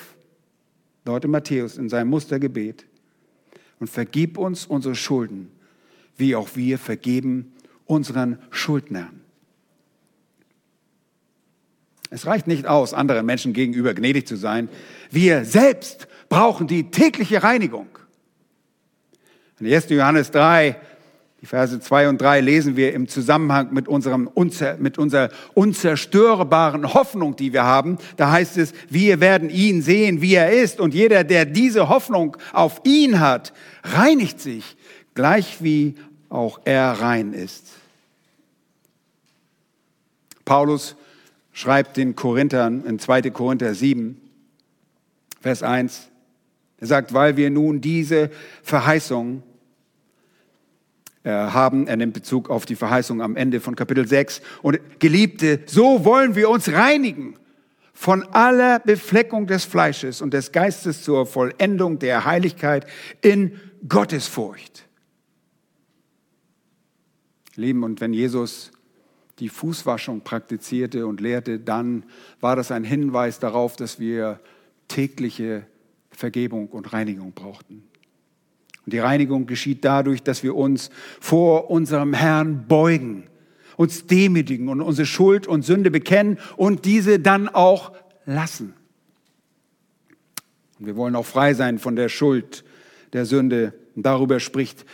dort 1.05 1.23
in 1.23 1.31
Matthäus, 1.31 1.77
in 1.77 1.87
seinem 1.87 2.09
Mustergebet, 2.09 2.85
und 3.79 3.89
vergib 3.89 4.37
uns 4.37 4.65
unsere 4.65 4.95
Schulden, 4.95 5.49
wie 6.17 6.35
auch 6.35 6.49
wir 6.55 6.77
vergeben 6.77 7.53
unseren 7.85 8.39
Schuldnern. 8.51 9.21
Es 12.09 12.25
reicht 12.25 12.47
nicht 12.47 12.65
aus, 12.65 12.93
anderen 12.93 13.25
Menschen 13.25 13.53
gegenüber 13.53 13.93
gnädig 13.93 14.27
zu 14.27 14.35
sein. 14.35 14.67
Wir 15.11 15.45
selbst 15.45 16.07
brauchen 16.29 16.67
die 16.67 16.91
tägliche 16.91 17.43
Reinigung. 17.43 17.87
In 19.59 19.71
1. 19.71 19.89
Johannes 19.89 20.31
3 20.31 20.75
die 21.45 21.49
Verse 21.49 21.79
2 21.79 22.09
und 22.09 22.19
3 22.19 22.41
lesen 22.41 22.75
wir 22.75 22.91
im 22.93 23.07
Zusammenhang 23.07 23.71
mit, 23.71 23.87
unserem, 23.87 24.31
mit 24.79 24.97
unserer 24.97 25.29
unzerstörbaren 25.53 26.95
Hoffnung, 26.95 27.35
die 27.35 27.53
wir 27.53 27.63
haben. 27.63 27.99
Da 28.17 28.31
heißt 28.31 28.57
es, 28.57 28.73
wir 28.89 29.19
werden 29.19 29.51
ihn 29.51 29.83
sehen, 29.83 30.21
wie 30.21 30.33
er 30.33 30.51
ist. 30.51 30.79
Und 30.79 30.95
jeder, 30.95 31.23
der 31.23 31.45
diese 31.45 31.87
Hoffnung 31.87 32.35
auf 32.51 32.81
ihn 32.83 33.19
hat, 33.19 33.53
reinigt 33.83 34.41
sich, 34.41 34.75
gleich 35.13 35.57
wie 35.61 35.93
auch 36.29 36.61
er 36.65 36.93
rein 36.93 37.33
ist. 37.33 37.67
Paulus 40.45 40.95
schreibt 41.53 41.97
den 41.97 42.15
Korinthern 42.15 42.83
in 42.85 42.97
2. 42.97 43.29
Korinther 43.29 43.75
7, 43.75 44.19
Vers 45.41 45.61
1, 45.61 46.07
er 46.85 46.87
sagt, 46.87 47.13
weil 47.13 47.35
wir 47.35 47.49
nun 47.49 47.81
diese 47.81 48.29
Verheißung 48.63 49.43
äh, 51.23 51.31
haben. 51.31 51.87
Er 51.87 51.97
nimmt 51.97 52.13
Bezug 52.13 52.51
auf 52.51 52.65
die 52.65 52.75
Verheißung 52.75 53.21
am 53.21 53.35
Ende 53.35 53.59
von 53.59 53.75
Kapitel 53.75 54.07
6. 54.07 54.41
Und 54.61 54.79
Geliebte, 54.99 55.61
so 55.65 56.05
wollen 56.05 56.35
wir 56.35 56.49
uns 56.49 56.71
reinigen 56.71 57.35
von 57.93 58.23
aller 58.31 58.79
Befleckung 58.79 59.47
des 59.47 59.65
Fleisches 59.65 60.21
und 60.21 60.33
des 60.33 60.51
Geistes 60.51 61.01
zur 61.01 61.25
Vollendung 61.25 61.97
der 61.97 62.25
Heiligkeit 62.25 62.85
in 63.21 63.59
Gottesfurcht. 63.87 64.85
Lieben, 67.55 67.83
und 67.83 68.01
wenn 68.01 68.13
Jesus 68.13 68.71
die 69.39 69.49
Fußwaschung 69.49 70.21
praktizierte 70.21 71.07
und 71.07 71.21
lehrte, 71.21 71.59
dann 71.59 72.03
war 72.39 72.55
das 72.55 72.71
ein 72.71 72.83
Hinweis 72.83 73.39
darauf, 73.39 73.75
dass 73.75 73.99
wir 73.99 74.39
tägliche 74.87 75.65
Vergebung 76.15 76.67
und 76.67 76.93
Reinigung 76.93 77.33
brauchten. 77.33 77.83
Und 78.85 78.93
die 78.93 78.99
Reinigung 78.99 79.47
geschieht 79.47 79.83
dadurch, 79.83 80.21
dass 80.21 80.43
wir 80.43 80.55
uns 80.55 80.89
vor 81.19 81.71
unserem 81.71 82.13
Herrn 82.13 82.67
beugen, 82.67 83.27
uns 83.77 84.05
demütigen 84.05 84.69
und 84.69 84.81
unsere 84.81 85.05
Schuld 85.05 85.47
und 85.47 85.63
Sünde 85.63 85.91
bekennen 85.91 86.37
und 86.55 86.85
diese 86.85 87.19
dann 87.19 87.49
auch 87.49 87.93
lassen. 88.25 88.73
Und 90.79 90.85
wir 90.85 90.95
wollen 90.95 91.15
auch 91.15 91.25
frei 91.25 91.53
sein 91.53 91.79
von 91.79 91.95
der 91.95 92.09
Schuld, 92.09 92.63
der 93.13 93.25
Sünde. 93.25 93.73
Und 93.95 94.05
darüber 94.05 94.39
spricht 94.39 94.85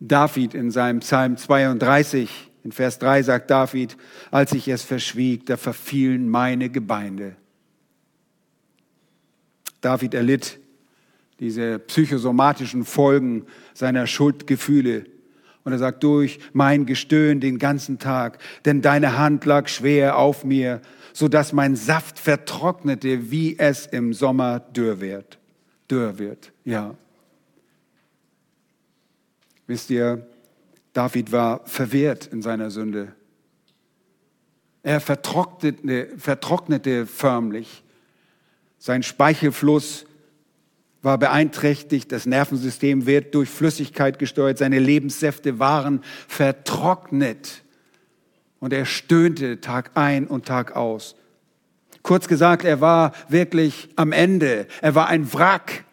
David 0.00 0.54
in 0.54 0.70
seinem 0.70 1.00
Psalm 1.00 1.36
32. 1.36 2.50
In 2.64 2.72
Vers 2.72 2.98
3 2.98 3.22
sagt 3.22 3.50
David, 3.50 3.96
als 4.30 4.52
ich 4.52 4.68
es 4.68 4.82
verschwieg, 4.82 5.46
da 5.46 5.56
verfielen 5.56 6.28
meine 6.28 6.68
Gebeine. 6.70 7.36
David 9.82 10.14
erlitt 10.14 10.58
diese 11.38 11.78
psychosomatischen 11.80 12.84
Folgen 12.84 13.44
seiner 13.74 14.06
Schuldgefühle. 14.06 15.04
Und 15.64 15.72
er 15.72 15.78
sagt, 15.78 16.02
durch 16.02 16.38
mein 16.52 16.86
Gestöhn 16.86 17.40
den 17.40 17.58
ganzen 17.58 17.98
Tag, 17.98 18.38
denn 18.64 18.80
deine 18.80 19.18
Hand 19.18 19.44
lag 19.44 19.68
schwer 19.68 20.16
auf 20.16 20.44
mir, 20.44 20.80
so 21.12 21.28
dass 21.28 21.52
mein 21.52 21.76
Saft 21.76 22.18
vertrocknete, 22.18 23.30
wie 23.30 23.58
es 23.58 23.86
im 23.86 24.14
Sommer 24.14 24.60
dürr 24.60 25.00
wird. 25.00 25.38
Dürr 25.90 26.18
wird, 26.18 26.52
ja. 26.64 26.94
Wisst 29.66 29.90
ihr, 29.90 30.26
David 30.92 31.32
war 31.32 31.60
verwehrt 31.66 32.26
in 32.26 32.42
seiner 32.42 32.70
Sünde. 32.70 33.14
Er 34.82 35.00
vertrocknete, 35.00 36.08
vertrocknete 36.16 37.06
förmlich. 37.06 37.81
Sein 38.84 39.04
Speichelfluss 39.04 40.06
war 41.02 41.16
beeinträchtigt, 41.16 42.10
das 42.10 42.26
Nervensystem 42.26 43.06
wird 43.06 43.32
durch 43.32 43.48
Flüssigkeit 43.48 44.18
gesteuert, 44.18 44.58
seine 44.58 44.80
Lebenssäfte 44.80 45.60
waren 45.60 46.02
vertrocknet. 46.26 47.62
Und 48.58 48.72
er 48.72 48.84
stöhnte 48.84 49.60
Tag 49.60 49.92
ein 49.94 50.26
und 50.26 50.46
Tag 50.46 50.74
aus. 50.74 51.14
Kurz 52.02 52.26
gesagt, 52.26 52.64
er 52.64 52.80
war 52.80 53.12
wirklich 53.28 53.88
am 53.94 54.10
Ende. 54.10 54.66
Er 54.80 54.96
war 54.96 55.06
ein 55.06 55.32
Wrack. 55.32 55.84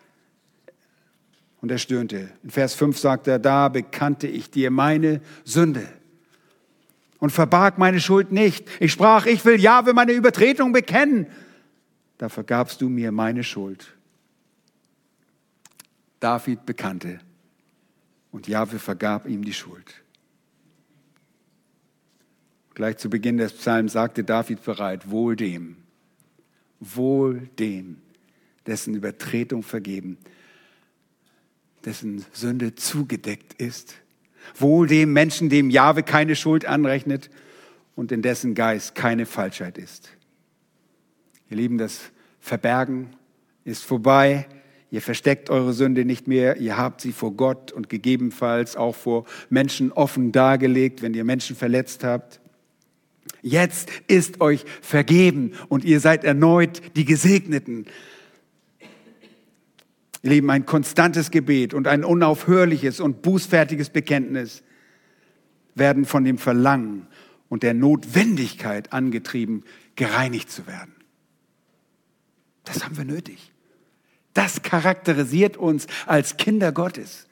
Und 1.62 1.70
er 1.70 1.78
stöhnte. 1.78 2.32
In 2.42 2.50
Vers 2.50 2.74
5 2.74 2.98
sagt 2.98 3.28
er, 3.28 3.38
da 3.38 3.70
bekannte 3.70 4.26
ich 4.26 4.50
dir 4.50 4.72
meine 4.72 5.22
Sünde 5.44 5.88
und 7.20 7.30
verbarg 7.30 7.78
meine 7.78 8.00
Schuld 8.00 8.32
nicht. 8.32 8.68
Ich 8.80 8.92
sprach, 8.92 9.28
ich 9.28 9.46
will 9.46 9.60
Jahwe 9.60 9.94
meine 9.94 10.14
Übertretung 10.14 10.72
bekennen 10.72 11.28
da 12.20 12.28
vergabst 12.28 12.82
du 12.82 12.90
mir 12.90 13.12
meine 13.12 13.44
Schuld. 13.44 13.94
David 16.20 16.66
bekannte 16.66 17.20
und 18.32 18.48
Jahwe 18.48 18.78
vergab 18.78 19.26
ihm 19.26 19.44
die 19.44 19.54
Schuld. 19.54 20.04
Gleich 22.76 22.98
zu 22.98 23.10
Beginn 23.10 23.38
des 23.38 23.54
Psalms 23.54 23.94
sagte 23.94 24.26
David 24.26 24.64
bereit, 24.64 25.10
wohl 25.10 25.38
dem, 25.38 25.78
wohl 26.82 27.48
dem, 27.58 28.02
dessen 28.66 28.96
Übertretung 28.96 29.64
vergeben, 29.64 30.18
dessen 31.86 32.26
Sünde 32.34 32.76
zugedeckt 32.76 33.54
ist, 33.62 33.96
wohl 34.56 34.88
dem 34.88 35.14
Menschen, 35.14 35.50
dem 35.50 35.70
Jahwe 35.70 36.04
keine 36.04 36.36
Schuld 36.36 36.66
anrechnet 36.66 37.30
und 37.96 38.12
in 38.12 38.22
dessen 38.22 38.56
Geist 38.56 38.94
keine 38.94 39.26
Falschheit 39.26 39.78
ist. 39.78 40.19
Ihr 41.50 41.58
Lieben, 41.58 41.80
das 41.80 42.12
Verbergen 42.40 43.10
ist 43.66 43.84
vorbei. 43.84 44.48
Ihr 44.92 45.02
versteckt 45.02 45.50
eure 45.50 45.74
Sünde 45.74 46.06
nicht 46.06 46.28
mehr. 46.28 46.58
Ihr 46.58 46.78
habt 46.78 47.02
sie 47.02 47.12
vor 47.12 47.34
Gott 47.34 47.72
und 47.72 47.90
gegebenenfalls 47.90 48.76
auch 48.76 48.96
vor 48.96 49.26
Menschen 49.50 49.92
offen 49.92 50.32
dargelegt, 50.32 51.02
wenn 51.02 51.16
ihr 51.16 51.24
Menschen 51.24 51.56
verletzt 51.56 52.04
habt. 52.04 52.40
Jetzt 53.42 53.90
ist 54.08 54.42
euch 54.42 54.66
vergeben 54.82 55.54
und 55.70 55.86
ihr 55.86 56.00
seid 56.00 56.24
erneut 56.24 56.82
die 56.96 57.06
Gesegneten. 57.06 57.86
Ihr 60.22 60.30
Lieben, 60.30 60.50
ein 60.52 60.66
konstantes 60.66 61.32
Gebet 61.32 61.74
und 61.74 61.88
ein 61.88 62.04
unaufhörliches 62.04 63.00
und 63.00 63.22
bußfertiges 63.24 63.90
Bekenntnis 63.90 64.62
werden 65.74 66.06
von 66.06 66.26
dem 66.26 66.38
Verlangen 66.38 67.08
und 67.48 67.64
der 67.64 67.74
Notwendigkeit 67.74 68.94
angetrieben, 68.94 69.64
gereinigt 69.96 70.52
zu 70.52 70.68
werden. 70.68 70.99
Das 72.64 72.84
haben 72.84 72.98
wir 72.98 73.06
nötig. 73.06 73.52
Das 74.34 74.62
charakterisiert 74.62 75.58
uns 75.58 75.88
als 76.06 76.38
Kinder 76.38 76.72
Gottes, 76.72 77.28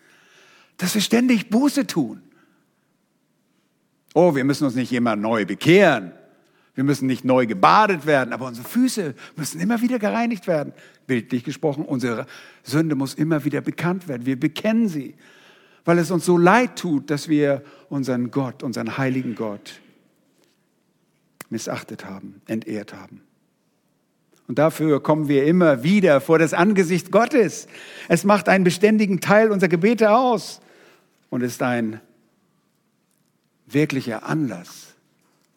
dass 0.78 0.94
wir 0.96 1.02
ständig 1.02 1.50
Buße 1.50 1.88
tun. 1.88 2.22
Oh, 4.14 4.36
wir 4.36 4.44
müssen 4.44 4.66
uns 4.66 4.76
nicht 4.76 4.92
immer 4.94 5.16
neu 5.16 5.46
bekehren. 5.46 6.12
Wir 6.78 6.84
müssen 6.84 7.08
nicht 7.08 7.26
neu 7.26 7.48
gebadet 7.48 8.06
werden, 8.06 8.34
aber 8.34 8.46
unsere 8.46 8.68
Füße 8.68 9.16
müssen 9.36 9.60
immer 9.60 9.82
wieder 9.82 9.98
gereinigt 9.98 10.46
werden. 10.46 10.74
Bildlich 11.08 11.44
gesprochen, 11.44 11.84
unsere 11.84 12.28
Sünde 12.62 12.94
muss 12.96 13.16
immer 13.16 13.46
wieder 13.46 13.62
bekannt 13.62 14.08
werden. 14.08 14.28
Wir 14.28 14.40
bekennen 14.40 14.88
sie, 14.88 15.16
weil 15.86 15.98
es 15.98 16.12
uns 16.12 16.26
so 16.26 16.38
leid 16.38 16.76
tut, 16.76 17.10
dass 17.10 17.30
wir 17.30 17.64
unseren 17.90 18.30
Gott, 18.30 18.62
unseren 18.62 18.98
heiligen 18.98 19.34
Gott 19.34 19.82
missachtet 21.50 22.06
haben, 22.06 22.42
entehrt 22.46 22.94
haben. 22.94 23.22
Und 24.48 24.60
dafür 24.60 25.04
kommen 25.04 25.28
wir 25.28 25.46
immer 25.46 25.84
wieder 25.84 26.22
vor 26.22 26.40
das 26.40 26.54
Angesicht 26.54 27.12
Gottes. 27.12 27.68
Es 28.08 28.24
macht 28.24 28.48
einen 28.48 28.64
beständigen 28.64 29.20
Teil 29.20 29.52
unserer 29.52 29.70
Gebete 29.70 30.12
aus 30.12 30.62
und 31.30 31.42
ist 31.42 31.62
ein 31.62 32.00
wirklicher 33.66 34.26
Anlass 34.26 34.96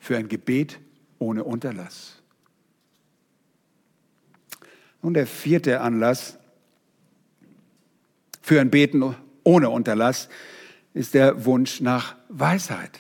für 0.01 0.17
ein 0.17 0.29
Gebet 0.29 0.81
ohne 1.19 1.45
Unterlass. 1.45 2.17
Und 5.03 5.15
der 5.15 5.29
vierte 5.29 5.81
Anlass 5.81 6.37
für 8.43 8.61
ein 8.61 8.71
Beten 8.71 9.15
ohne 9.45 9.71
Unterlass 9.71 10.29
ist 10.95 11.15
der 11.15 11.45
Wunsch 11.45 11.81
nach 11.81 12.17
Weisheit. 12.29 12.99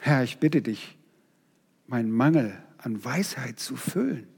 Herr, 0.00 0.22
ich 0.22 0.38
bitte 0.38 0.62
dich, 0.62 0.96
mein 1.88 2.10
Mangel 2.10 2.63
an 2.84 3.04
Weisheit 3.04 3.58
zu 3.58 3.76
füllen. 3.76 4.28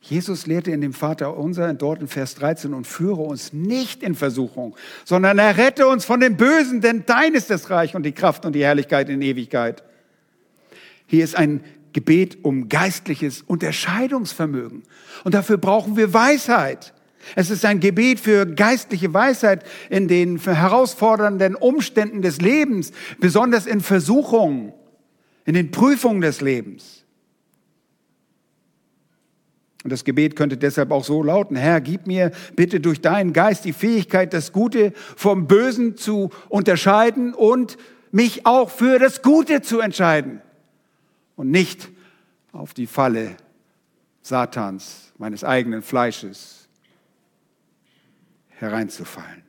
Jesus 0.00 0.46
lehrte 0.46 0.70
in 0.70 0.80
dem 0.80 0.94
Vater 0.94 1.36
unser, 1.36 1.74
dort 1.74 2.00
in 2.00 2.08
Vers 2.08 2.36
13, 2.36 2.72
und 2.72 2.86
führe 2.86 3.20
uns 3.20 3.52
nicht 3.52 4.02
in 4.02 4.14
Versuchung, 4.14 4.76
sondern 5.04 5.38
errette 5.38 5.86
uns 5.86 6.04
von 6.04 6.20
dem 6.20 6.36
Bösen, 6.36 6.80
denn 6.80 7.04
dein 7.04 7.34
ist 7.34 7.50
das 7.50 7.68
Reich 7.68 7.94
und 7.94 8.04
die 8.04 8.12
Kraft 8.12 8.46
und 8.46 8.54
die 8.54 8.62
Herrlichkeit 8.62 9.08
in 9.08 9.20
Ewigkeit. 9.20 9.82
Hier 11.06 11.24
ist 11.24 11.36
ein 11.36 11.62
Gebet 11.92 12.38
um 12.42 12.68
geistliches 12.68 13.42
Unterscheidungsvermögen. 13.42 14.84
Und 15.24 15.34
dafür 15.34 15.58
brauchen 15.58 15.96
wir 15.96 16.14
Weisheit. 16.14 16.94
Es 17.34 17.50
ist 17.50 17.64
ein 17.64 17.80
Gebet 17.80 18.20
für 18.20 18.46
geistliche 18.46 19.12
Weisheit 19.12 19.64
in 19.90 20.06
den 20.06 20.38
herausfordernden 20.38 21.54
Umständen 21.54 22.22
des 22.22 22.40
Lebens, 22.40 22.92
besonders 23.18 23.66
in 23.66 23.80
Versuchungen 23.80 24.72
in 25.48 25.54
den 25.54 25.70
Prüfungen 25.70 26.20
des 26.20 26.42
Lebens. 26.42 27.06
Und 29.82 29.90
das 29.90 30.04
Gebet 30.04 30.36
könnte 30.36 30.58
deshalb 30.58 30.90
auch 30.90 31.04
so 31.04 31.22
lauten, 31.22 31.56
Herr, 31.56 31.80
gib 31.80 32.06
mir 32.06 32.32
bitte 32.54 32.80
durch 32.80 33.00
deinen 33.00 33.32
Geist 33.32 33.64
die 33.64 33.72
Fähigkeit, 33.72 34.34
das 34.34 34.52
Gute 34.52 34.92
vom 35.16 35.46
Bösen 35.46 35.96
zu 35.96 36.28
unterscheiden 36.50 37.32
und 37.32 37.78
mich 38.12 38.44
auch 38.44 38.68
für 38.68 38.98
das 38.98 39.22
Gute 39.22 39.62
zu 39.62 39.80
entscheiden 39.80 40.42
und 41.34 41.50
nicht 41.50 41.88
auf 42.52 42.74
die 42.74 42.86
Falle 42.86 43.38
Satans, 44.20 45.14
meines 45.16 45.44
eigenen 45.44 45.80
Fleisches 45.80 46.68
hereinzufallen. 48.48 49.47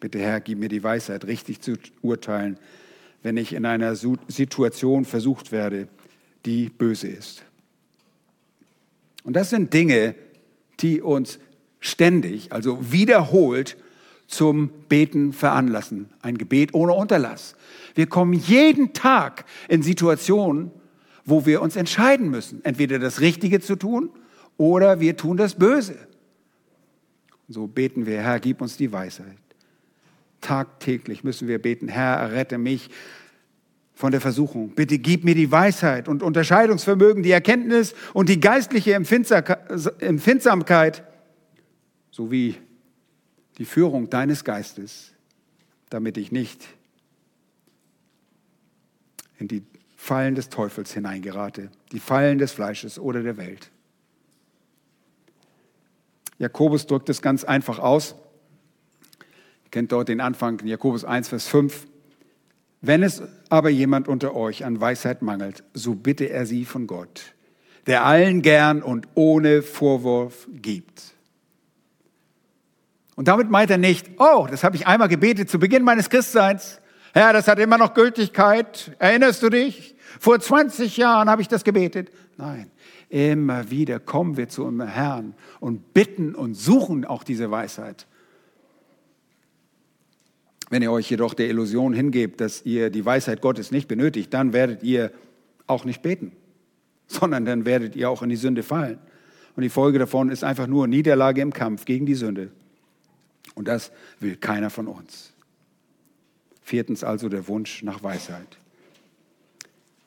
Bitte 0.00 0.18
Herr, 0.18 0.40
gib 0.40 0.58
mir 0.58 0.68
die 0.68 0.82
Weisheit, 0.82 1.26
richtig 1.26 1.60
zu 1.60 1.74
urteilen, 2.02 2.58
wenn 3.22 3.36
ich 3.36 3.52
in 3.52 3.66
einer 3.66 3.96
Situation 3.96 5.04
versucht 5.04 5.50
werde, 5.50 5.88
die 6.46 6.68
böse 6.68 7.08
ist. 7.08 7.44
Und 9.24 9.34
das 9.34 9.50
sind 9.50 9.74
Dinge, 9.74 10.14
die 10.80 11.02
uns 11.02 11.38
ständig, 11.80 12.52
also 12.52 12.92
wiederholt 12.92 13.76
zum 14.28 14.70
Beten 14.88 15.32
veranlassen. 15.32 16.10
Ein 16.22 16.38
Gebet 16.38 16.74
ohne 16.74 16.92
Unterlass. 16.92 17.56
Wir 17.94 18.06
kommen 18.06 18.34
jeden 18.34 18.92
Tag 18.92 19.44
in 19.68 19.82
Situationen, 19.82 20.70
wo 21.24 21.44
wir 21.46 21.60
uns 21.60 21.76
entscheiden 21.76 22.30
müssen, 22.30 22.64
entweder 22.64 22.98
das 22.98 23.20
Richtige 23.20 23.60
zu 23.60 23.76
tun 23.76 24.10
oder 24.56 25.00
wir 25.00 25.16
tun 25.16 25.36
das 25.36 25.54
Böse. 25.54 25.96
so 27.48 27.66
beten 27.66 28.06
wir, 28.06 28.22
Herr, 28.22 28.38
gib 28.38 28.60
uns 28.60 28.76
die 28.76 28.92
Weisheit. 28.92 29.47
Tagtäglich 30.40 31.24
müssen 31.24 31.48
wir 31.48 31.60
beten, 31.60 31.88
Herr, 31.88 32.16
errette 32.16 32.58
mich 32.58 32.90
von 33.94 34.12
der 34.12 34.20
Versuchung. 34.20 34.76
Bitte 34.76 34.98
gib 34.98 35.24
mir 35.24 35.34
die 35.34 35.50
Weisheit 35.50 36.06
und 36.06 36.22
Unterscheidungsvermögen, 36.22 37.24
die 37.24 37.32
Erkenntnis 37.32 37.94
und 38.14 38.28
die 38.28 38.38
geistliche 38.38 38.94
Empfindsamkeit 38.94 41.02
sowie 42.12 42.54
die 43.58 43.64
Führung 43.64 44.08
deines 44.08 44.44
Geistes, 44.44 45.10
damit 45.90 46.16
ich 46.16 46.30
nicht 46.30 46.64
in 49.38 49.48
die 49.48 49.64
Fallen 49.96 50.36
des 50.36 50.48
Teufels 50.48 50.94
hineingerate, 50.94 51.72
die 51.90 51.98
Fallen 51.98 52.38
des 52.38 52.52
Fleisches 52.52 53.00
oder 53.00 53.24
der 53.24 53.36
Welt. 53.36 53.72
Jakobus 56.38 56.86
drückt 56.86 57.08
es 57.08 57.20
ganz 57.20 57.42
einfach 57.42 57.80
aus. 57.80 58.14
Kennt 59.70 59.92
dort 59.92 60.08
den 60.08 60.20
Anfang, 60.20 60.60
Jakobus 60.64 61.04
1, 61.04 61.28
Vers 61.28 61.46
5. 61.48 61.86
Wenn 62.80 63.02
es 63.02 63.22
aber 63.48 63.70
jemand 63.70 64.08
unter 64.08 64.34
euch 64.34 64.64
an 64.64 64.80
Weisheit 64.80 65.22
mangelt, 65.22 65.64
so 65.74 65.94
bitte 65.94 66.30
er 66.30 66.46
sie 66.46 66.64
von 66.64 66.86
Gott, 66.86 67.34
der 67.86 68.04
allen 68.04 68.42
gern 68.42 68.82
und 68.82 69.08
ohne 69.14 69.62
Vorwurf 69.62 70.46
gibt. 70.50 71.14
Und 73.16 73.26
damit 73.26 73.50
meint 73.50 73.70
er 73.70 73.78
nicht, 73.78 74.08
oh, 74.18 74.46
das 74.48 74.62
habe 74.62 74.76
ich 74.76 74.86
einmal 74.86 75.08
gebetet 75.08 75.50
zu 75.50 75.58
Beginn 75.58 75.82
meines 75.82 76.08
Christseins. 76.08 76.80
Herr, 77.12 77.32
das 77.32 77.48
hat 77.48 77.58
immer 77.58 77.76
noch 77.76 77.94
Gültigkeit. 77.94 78.94
Erinnerst 79.00 79.42
du 79.42 79.48
dich? 79.48 79.96
Vor 80.20 80.38
20 80.38 80.96
Jahren 80.96 81.28
habe 81.28 81.42
ich 81.42 81.48
das 81.48 81.64
gebetet. 81.64 82.12
Nein, 82.36 82.70
immer 83.08 83.70
wieder 83.70 83.98
kommen 83.98 84.36
wir 84.36 84.48
zu 84.48 84.64
unserem 84.64 84.88
Herrn 84.88 85.34
und 85.58 85.92
bitten 85.94 86.36
und 86.36 86.54
suchen 86.54 87.04
auch 87.04 87.24
diese 87.24 87.50
Weisheit. 87.50 88.06
Wenn 90.70 90.82
ihr 90.82 90.92
euch 90.92 91.10
jedoch 91.10 91.34
der 91.34 91.48
Illusion 91.48 91.92
hingebt, 91.92 92.40
dass 92.40 92.64
ihr 92.64 92.90
die 92.90 93.04
Weisheit 93.04 93.40
Gottes 93.40 93.70
nicht 93.70 93.88
benötigt, 93.88 94.34
dann 94.34 94.52
werdet 94.52 94.82
ihr 94.82 95.12
auch 95.66 95.84
nicht 95.84 96.02
beten, 96.02 96.32
sondern 97.06 97.44
dann 97.44 97.64
werdet 97.64 97.96
ihr 97.96 98.10
auch 98.10 98.22
in 98.22 98.28
die 98.28 98.36
Sünde 98.36 98.62
fallen. 98.62 98.98
Und 99.56 99.62
die 99.62 99.70
Folge 99.70 99.98
davon 99.98 100.30
ist 100.30 100.44
einfach 100.44 100.66
nur 100.66 100.86
Niederlage 100.86 101.40
im 101.40 101.52
Kampf 101.52 101.84
gegen 101.84 102.06
die 102.06 102.14
Sünde. 102.14 102.50
Und 103.54 103.66
das 103.66 103.90
will 104.20 104.36
keiner 104.36 104.70
von 104.70 104.86
uns. 104.86 105.32
Viertens 106.62 107.02
also 107.02 107.28
der 107.28 107.48
Wunsch 107.48 107.82
nach 107.82 108.02
Weisheit. 108.02 108.58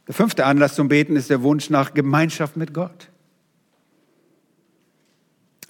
Der 0.08 0.14
fünfte 0.14 0.46
Anlass 0.46 0.76
zum 0.76 0.88
Beten 0.88 1.16
ist 1.16 1.30
der 1.30 1.42
Wunsch 1.42 1.70
nach 1.70 1.94
Gemeinschaft 1.94 2.56
mit 2.56 2.74
Gott. 2.74 3.10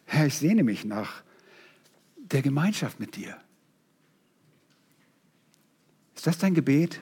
Herr, 0.05 0.27
ich 0.27 0.37
sehne 0.37 0.63
mich 0.63 0.83
nach 0.83 1.23
der 2.17 2.41
Gemeinschaft 2.41 2.99
mit 2.99 3.15
dir. 3.15 3.37
Ist 6.21 6.27
das 6.27 6.37
dein 6.37 6.53
Gebet? 6.53 7.01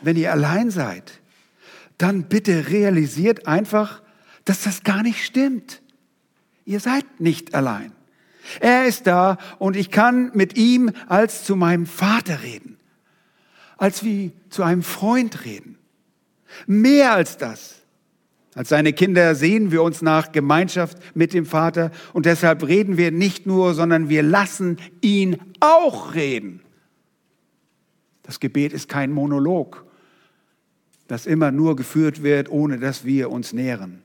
Wenn 0.00 0.16
ihr 0.16 0.30
allein 0.30 0.70
seid, 0.70 1.18
dann 1.96 2.28
bitte 2.28 2.68
realisiert 2.68 3.48
einfach, 3.48 4.00
dass 4.44 4.62
das 4.62 4.84
gar 4.84 5.02
nicht 5.02 5.24
stimmt. 5.24 5.82
Ihr 6.66 6.78
seid 6.78 7.04
nicht 7.18 7.56
allein. 7.56 7.90
Er 8.60 8.86
ist 8.86 9.08
da 9.08 9.38
und 9.58 9.74
ich 9.74 9.90
kann 9.90 10.30
mit 10.34 10.56
ihm 10.56 10.92
als 11.08 11.42
zu 11.42 11.56
meinem 11.56 11.86
Vater 11.86 12.44
reden, 12.44 12.76
als 13.76 14.04
wie 14.04 14.30
zu 14.50 14.62
einem 14.62 14.84
Freund 14.84 15.44
reden. 15.44 15.78
Mehr 16.68 17.12
als 17.12 17.38
das. 17.38 17.82
Als 18.54 18.68
seine 18.68 18.92
Kinder 18.92 19.34
sehen 19.34 19.72
wir 19.72 19.82
uns 19.82 20.00
nach 20.00 20.30
Gemeinschaft 20.30 20.96
mit 21.16 21.34
dem 21.34 21.44
Vater 21.44 21.90
und 22.12 22.24
deshalb 22.24 22.62
reden 22.68 22.96
wir 22.96 23.10
nicht 23.10 23.46
nur, 23.46 23.74
sondern 23.74 24.08
wir 24.08 24.22
lassen 24.22 24.76
ihn 25.00 25.38
auch 25.58 26.14
reden. 26.14 26.62
Das 28.28 28.40
Gebet 28.40 28.74
ist 28.74 28.90
kein 28.90 29.10
Monolog, 29.10 29.86
das 31.06 31.24
immer 31.24 31.50
nur 31.50 31.76
geführt 31.76 32.22
wird, 32.22 32.50
ohne 32.50 32.78
dass 32.78 33.06
wir 33.06 33.30
uns 33.30 33.54
nähren. 33.54 34.02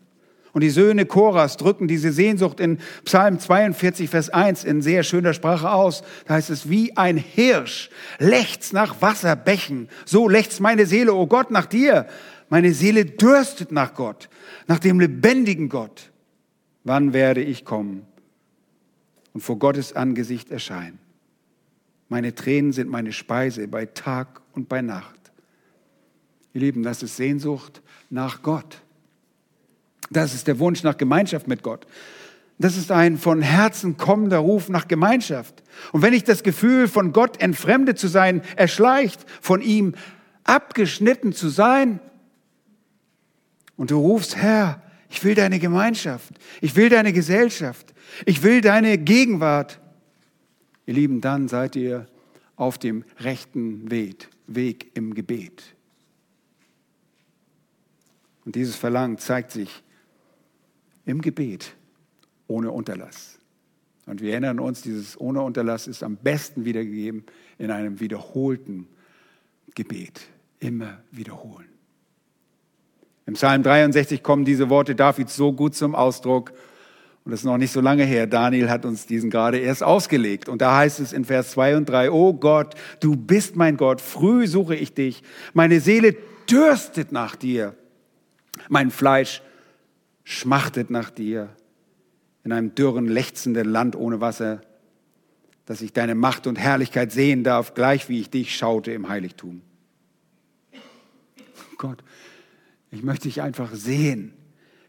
Und 0.54 0.62
die 0.62 0.70
Söhne 0.70 1.06
Koras 1.06 1.58
drücken 1.58 1.90
diese 1.90 2.14
Sehnsucht 2.14 2.62
in 2.62 2.78
Psalm 3.04 3.38
42, 3.38 4.10
Vers 4.10 4.30
1 4.30 4.64
in 4.64 4.82
sehr 4.82 5.04
schöner 5.04 5.34
Sprache 5.34 5.70
aus. 5.70 6.04
Da 6.26 6.36
heißt 6.36 6.52
es, 6.52 6.70
wie 6.70 6.96
ein 6.96 7.18
Hirsch 7.18 7.90
lechzt 8.18 8.72
nach 8.72 9.02
Wasserbächen. 9.02 9.90
So 10.06 10.30
lechzt 10.30 10.62
meine 10.62 10.86
Seele, 10.86 11.14
o 11.14 11.24
oh 11.24 11.28
Gott, 11.28 11.52
nach 11.52 11.66
dir. 11.66 12.08
Meine 12.48 12.74
Seele 12.74 13.04
dürstet 13.04 13.74
nach 13.74 13.94
Gott, 13.94 14.30
nach 14.68 14.80
dem 14.80 15.02
lebendigen 15.02 15.68
Gott. 15.68 16.14
Wann 16.86 17.12
werde 17.12 17.42
ich 17.42 17.66
kommen 17.66 18.06
und 19.34 19.42
vor 19.42 19.60
Gottes 19.60 19.92
Angesicht 19.92 20.50
erscheinen? 20.50 21.03
Meine 22.14 22.36
Tränen 22.36 22.74
sind 22.74 22.92
meine 22.92 23.12
Speise 23.12 23.68
bei 23.68 23.88
Tag 23.88 24.40
und 24.52 24.70
bei 24.70 24.84
Nacht. 24.84 25.20
Ihr 26.54 26.62
Lieben, 26.62 26.84
das 26.84 27.02
ist 27.02 27.18
Sehnsucht 27.18 27.82
nach 28.12 28.44
Gott. 28.44 28.84
Das 30.12 30.36
ist 30.36 30.46
der 30.46 30.60
Wunsch 30.60 30.84
nach 30.84 30.96
Gemeinschaft 30.96 31.48
mit 31.48 31.64
Gott. 31.64 31.88
Das 32.60 32.78
ist 32.78 32.92
ein 32.92 33.18
von 33.18 33.42
Herzen 33.42 33.98
kommender 33.98 34.38
Ruf 34.38 34.70
nach 34.70 34.88
Gemeinschaft. 34.88 35.64
Und 35.92 36.04
wenn 36.04 36.14
ich 36.14 36.24
das 36.24 36.44
Gefühl, 36.44 36.88
von 36.88 37.14
Gott 37.14 37.42
entfremdet 37.42 37.98
zu 37.98 38.08
sein, 38.08 38.44
erschleicht, 38.58 39.26
von 39.42 39.60
ihm 39.64 39.96
abgeschnitten 40.44 41.34
zu 41.34 41.50
sein, 41.50 42.00
und 43.76 43.90
du 43.90 43.98
rufst, 43.98 44.36
Herr, 44.36 44.84
ich 45.10 45.24
will 45.24 45.34
deine 45.34 45.58
Gemeinschaft, 45.58 46.36
ich 46.62 46.76
will 46.76 46.90
deine 46.90 47.12
Gesellschaft, 47.12 47.96
ich 48.28 48.44
will 48.44 48.62
deine 48.62 49.00
Gegenwart, 49.00 49.80
ihr 50.86 50.94
Lieben, 50.94 51.22
dann 51.22 51.48
seid 51.48 51.76
ihr 51.76 52.08
auf 52.56 52.78
dem 52.78 53.04
rechten 53.20 53.90
Weg, 53.90 54.30
Weg 54.48 54.92
im 54.96 55.14
Gebet. 55.14 55.76
Und 58.46 58.56
dieses 58.56 58.76
Verlangen 58.76 59.18
zeigt 59.18 59.52
sich 59.52 59.84
im 61.06 61.22
Gebet 61.22 61.76
ohne 62.48 62.72
Unterlass. 62.72 63.40
Und 64.06 64.22
wir 64.22 64.32
erinnern 64.32 64.60
uns, 64.60 64.82
dieses 64.82 65.20
ohne 65.20 65.42
Unterlass 65.42 65.88
ist 65.88 66.04
am 66.04 66.18
besten 66.18 66.66
wiedergegeben 66.66 67.24
in 67.58 67.72
einem 67.72 68.00
wiederholten 68.00 68.88
Gebet. 69.76 70.22
Immer 70.60 71.02
wiederholen. 71.12 71.70
Im 73.26 73.36
Psalm 73.36 73.64
63 73.64 74.22
kommen 74.22 74.44
diese 74.44 74.70
Worte 74.70 74.96
Davids 74.96 75.36
so 75.36 75.54
gut 75.54 75.76
zum 75.76 75.96
Ausdruck. 75.96 76.54
Und 77.26 77.32
das 77.32 77.42
ist 77.42 77.46
noch 77.46 77.58
nicht 77.58 77.72
so 77.72 77.80
lange 77.80 78.04
her. 78.04 78.28
Daniel 78.28 78.70
hat 78.70 78.86
uns 78.86 79.06
diesen 79.06 79.30
gerade 79.30 79.58
erst 79.58 79.82
ausgelegt. 79.82 80.50
Und 80.50 80.62
da 80.62 80.78
heißt 80.78 81.00
es 81.00 81.14
in 81.14 81.24
Vers 81.24 81.52
2 81.52 81.78
und 81.78 81.90
3, 81.90 82.12
Oh 82.12 82.34
Gott, 82.34 82.76
du 83.00 83.16
bist 83.16 83.56
mein 83.56 83.78
Gott, 83.78 84.02
früh 84.02 84.46
suche 84.48 84.76
ich 84.76 84.94
dich. 84.94 85.24
Meine 85.54 85.80
Seele 85.80 86.16
dürstet 86.50 87.12
nach 87.12 87.36
dir. 87.36 87.76
Mein 88.68 88.92
Fleisch 88.92 89.42
schmachtet 90.24 90.90
nach 90.90 91.10
dir 91.10 91.50
in 92.44 92.52
einem 92.52 92.76
dürren, 92.76 93.08
lechzenden 93.08 93.70
Land 93.70 93.96
ohne 93.96 94.20
Wasser, 94.20 94.62
dass 95.66 95.82
ich 95.82 95.94
deine 95.94 96.16
Macht 96.16 96.46
und 96.46 96.58
Herrlichkeit 96.58 97.12
sehen 97.12 97.44
darf, 97.44 97.74
gleich 97.74 98.10
wie 98.10 98.20
ich 98.20 98.30
dich 98.30 98.56
schaute 98.56 98.92
im 98.92 99.08
Heiligtum. 99.08 99.62
Gott, 101.78 102.04
ich 102.92 103.02
möchte 103.02 103.24
dich 103.24 103.42
einfach 103.42 103.74
sehen. 103.74 104.34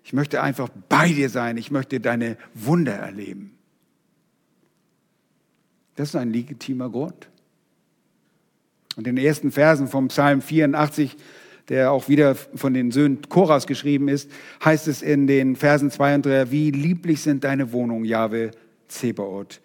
Ich 0.05 0.13
möchte 0.13 0.43
einfach 0.43 0.69
bei 0.89 1.09
dir 1.09 1.29
sein. 1.29 1.57
Ich 1.57 1.71
möchte 1.71 1.99
deine 1.99 2.37
Wunder 2.55 2.93
erleben. 2.93 3.57
Das 5.97 6.11
ist 6.11 6.17
ein 6.17 6.33
legitimer 6.33 6.91
Grund. 6.91 7.29
Und 8.97 9.07
in 9.07 9.17
den 9.17 9.25
ersten 9.25 9.51
Versen 9.51 9.89
vom 9.89 10.09
Psalm 10.09 10.41
84 10.41 11.17
der 11.69 11.93
auch 11.93 12.09
wieder 12.09 12.35
von 12.35 12.75
den 12.75 12.91
Söhnen 12.91 13.23
Koras 13.29 13.67
geschrieben 13.67 14.09
ist, 14.09 14.31
heißt 14.65 14.89
es 14.89 15.03
in 15.03 15.27
den 15.27 15.57
Versen 15.57 15.91
2 15.91 16.17
und 16.17 16.27
3, 16.27 16.51
wie 16.51 16.71
lieblich 16.71 17.23
sind 17.23 17.45
deine 17.45 17.73
Wohnungen, 17.73 18.05
Jahwe 18.05 18.51
Zebaoth. 18.89 19.61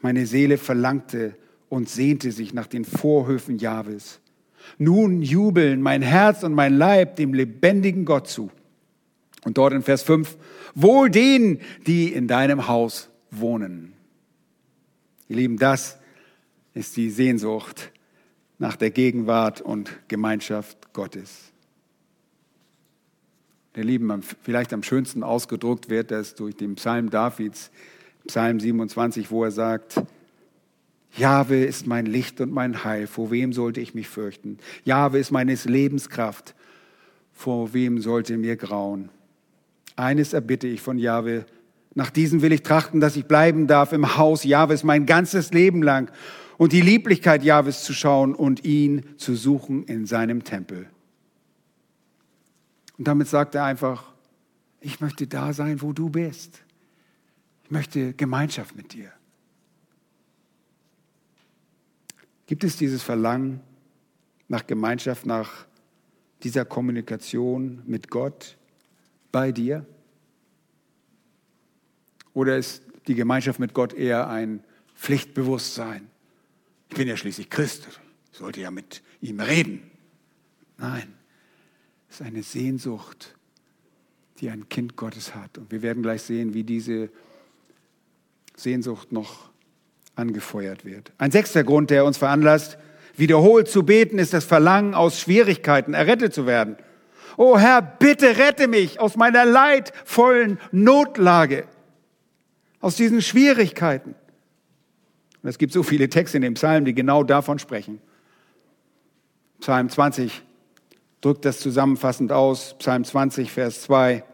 Meine 0.00 0.26
Seele 0.26 0.58
verlangte 0.58 1.36
und 1.68 1.88
sehnte 1.88 2.32
sich 2.32 2.52
nach 2.52 2.66
den 2.66 2.84
Vorhöfen 2.84 3.58
Jahwes. 3.58 4.20
Nun 4.78 5.22
jubeln 5.22 5.80
mein 5.80 6.02
Herz 6.02 6.42
und 6.42 6.54
mein 6.54 6.76
Leib 6.76 7.16
dem 7.16 7.34
lebendigen 7.34 8.04
Gott 8.04 8.28
zu. 8.28 8.50
Und 9.44 9.58
dort 9.58 9.72
in 9.72 9.82
Vers 9.82 10.02
5, 10.02 10.36
wohl 10.74 11.10
denen, 11.10 11.60
die 11.86 12.12
in 12.12 12.28
deinem 12.28 12.68
Haus 12.68 13.08
wohnen. 13.30 13.92
Ihr 15.28 15.36
Lieben, 15.36 15.56
das 15.56 15.98
ist 16.74 16.96
die 16.96 17.10
Sehnsucht 17.10 17.90
nach 18.58 18.76
der 18.76 18.90
Gegenwart 18.90 19.60
und 19.60 19.90
Gemeinschaft 20.08 20.92
Gottes. 20.92 21.52
Der 23.74 23.84
Lieben, 23.84 24.22
vielleicht 24.42 24.72
am 24.72 24.82
schönsten 24.82 25.22
ausgedruckt 25.22 25.88
wird 25.88 26.10
das 26.10 26.34
durch 26.34 26.54
den 26.54 26.74
Psalm 26.74 27.10
Davids, 27.10 27.70
Psalm 28.26 28.60
27, 28.60 29.30
wo 29.30 29.44
er 29.44 29.50
sagt, 29.50 30.02
Jahwe 31.16 31.64
ist 31.64 31.86
mein 31.86 32.06
Licht 32.06 32.40
und 32.40 32.52
mein 32.52 32.84
Heil, 32.84 33.06
vor 33.06 33.30
wem 33.30 33.52
sollte 33.52 33.80
ich 33.80 33.94
mich 33.94 34.08
fürchten? 34.08 34.58
Jahwe 34.84 35.18
ist 35.18 35.30
meines 35.30 35.64
Lebens 35.64 36.08
Kraft, 36.08 36.54
vor 37.32 37.72
wem 37.74 38.00
sollte 38.00 38.36
mir 38.36 38.56
grauen? 38.56 39.08
Eines 39.96 40.32
erbitte 40.32 40.66
ich 40.66 40.80
von 40.80 40.98
Jahwe, 40.98 41.46
nach 41.94 42.10
diesem 42.10 42.40
will 42.42 42.52
ich 42.52 42.62
trachten, 42.62 43.00
dass 43.00 43.16
ich 43.16 43.26
bleiben 43.26 43.66
darf 43.66 43.92
im 43.92 44.16
Haus 44.16 44.44
Jahwes 44.44 44.82
mein 44.82 45.04
ganzes 45.04 45.52
Leben 45.52 45.82
lang 45.82 46.10
und 46.56 46.72
die 46.72 46.80
Lieblichkeit 46.80 47.42
Jahwes 47.42 47.84
zu 47.84 47.92
schauen 47.92 48.34
und 48.34 48.64
ihn 48.64 49.04
zu 49.18 49.34
suchen 49.34 49.84
in 49.84 50.06
seinem 50.06 50.44
Tempel. 50.44 50.86
Und 52.96 53.08
damit 53.08 53.28
sagt 53.28 53.54
er 53.54 53.64
einfach, 53.64 54.12
ich 54.80 55.00
möchte 55.00 55.26
da 55.26 55.52
sein, 55.52 55.82
wo 55.82 55.92
du 55.92 56.08
bist. 56.08 56.62
Ich 57.64 57.70
möchte 57.70 58.14
Gemeinschaft 58.14 58.76
mit 58.76 58.92
dir. 58.92 59.10
Gibt 62.46 62.64
es 62.64 62.76
dieses 62.76 63.02
Verlangen 63.02 63.60
nach 64.48 64.66
Gemeinschaft, 64.66 65.26
nach 65.26 65.66
dieser 66.42 66.64
Kommunikation 66.64 67.82
mit 67.86 68.10
Gott 68.10 68.56
bei 69.32 69.50
dir? 69.50 69.86
Oder 72.34 72.56
ist 72.56 72.82
die 73.06 73.14
Gemeinschaft 73.14 73.58
mit 73.58 73.74
Gott 73.74 73.92
eher 73.92 74.28
ein 74.28 74.62
Pflichtbewusstsein? 74.94 76.08
Ich 76.90 76.96
bin 76.96 77.08
ja 77.08 77.16
schließlich 77.16 77.50
Christ, 77.50 77.88
ich 78.30 78.38
sollte 78.38 78.60
ja 78.60 78.70
mit 78.70 79.02
ihm 79.20 79.40
reden. 79.40 79.90
Nein, 80.78 81.14
es 82.08 82.20
ist 82.20 82.26
eine 82.26 82.42
Sehnsucht, 82.42 83.34
die 84.40 84.50
ein 84.50 84.68
Kind 84.68 84.96
Gottes 84.96 85.34
hat. 85.34 85.58
Und 85.58 85.70
wir 85.70 85.82
werden 85.82 86.02
gleich 86.02 86.22
sehen, 86.22 86.54
wie 86.54 86.64
diese 86.64 87.10
Sehnsucht 88.56 89.12
noch 89.12 89.50
angefeuert 90.14 90.84
wird. 90.84 91.12
Ein 91.18 91.30
sechster 91.30 91.64
Grund, 91.64 91.90
der 91.90 92.04
uns 92.04 92.18
veranlasst, 92.18 92.76
wiederholt 93.16 93.68
zu 93.68 93.84
beten, 93.84 94.18
ist 94.18 94.32
das 94.32 94.44
Verlangen 94.44 94.94
aus 94.94 95.20
Schwierigkeiten 95.20 95.94
errettet 95.94 96.34
zu 96.34 96.46
werden. 96.46 96.76
Oh 97.36 97.58
Herr, 97.58 97.82
bitte 97.82 98.36
rette 98.36 98.68
mich 98.68 99.00
aus 99.00 99.16
meiner 99.16 99.44
leidvollen 99.44 100.58
Notlage, 100.70 101.66
aus 102.80 102.96
diesen 102.96 103.22
Schwierigkeiten. 103.22 104.14
Und 105.42 105.48
es 105.48 105.58
gibt 105.58 105.72
so 105.72 105.82
viele 105.82 106.08
Texte 106.08 106.36
in 106.36 106.42
dem 106.42 106.54
Psalm, 106.54 106.84
die 106.84 106.94
genau 106.94 107.24
davon 107.24 107.58
sprechen. 107.58 108.00
Psalm 109.60 109.88
20 109.88 110.42
drückt 111.20 111.44
das 111.44 111.60
zusammenfassend 111.60 112.32
aus. 112.32 112.76
Psalm 112.78 113.04
20, 113.04 113.50
Vers 113.50 113.82
2. 113.82 114.24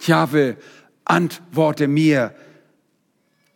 Jahwe, 0.00 0.56
antworte 1.04 1.88
mir, 1.88 2.34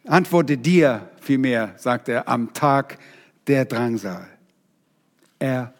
antworte 0.06 0.58
dir 0.58 1.08
vielmehr, 1.20 1.74
sagt 1.76 2.08
er, 2.08 2.28
am 2.28 2.52
Tag 2.52 2.98
der 3.46 3.64
Drangsal. 3.64 4.26
Er 5.38 5.72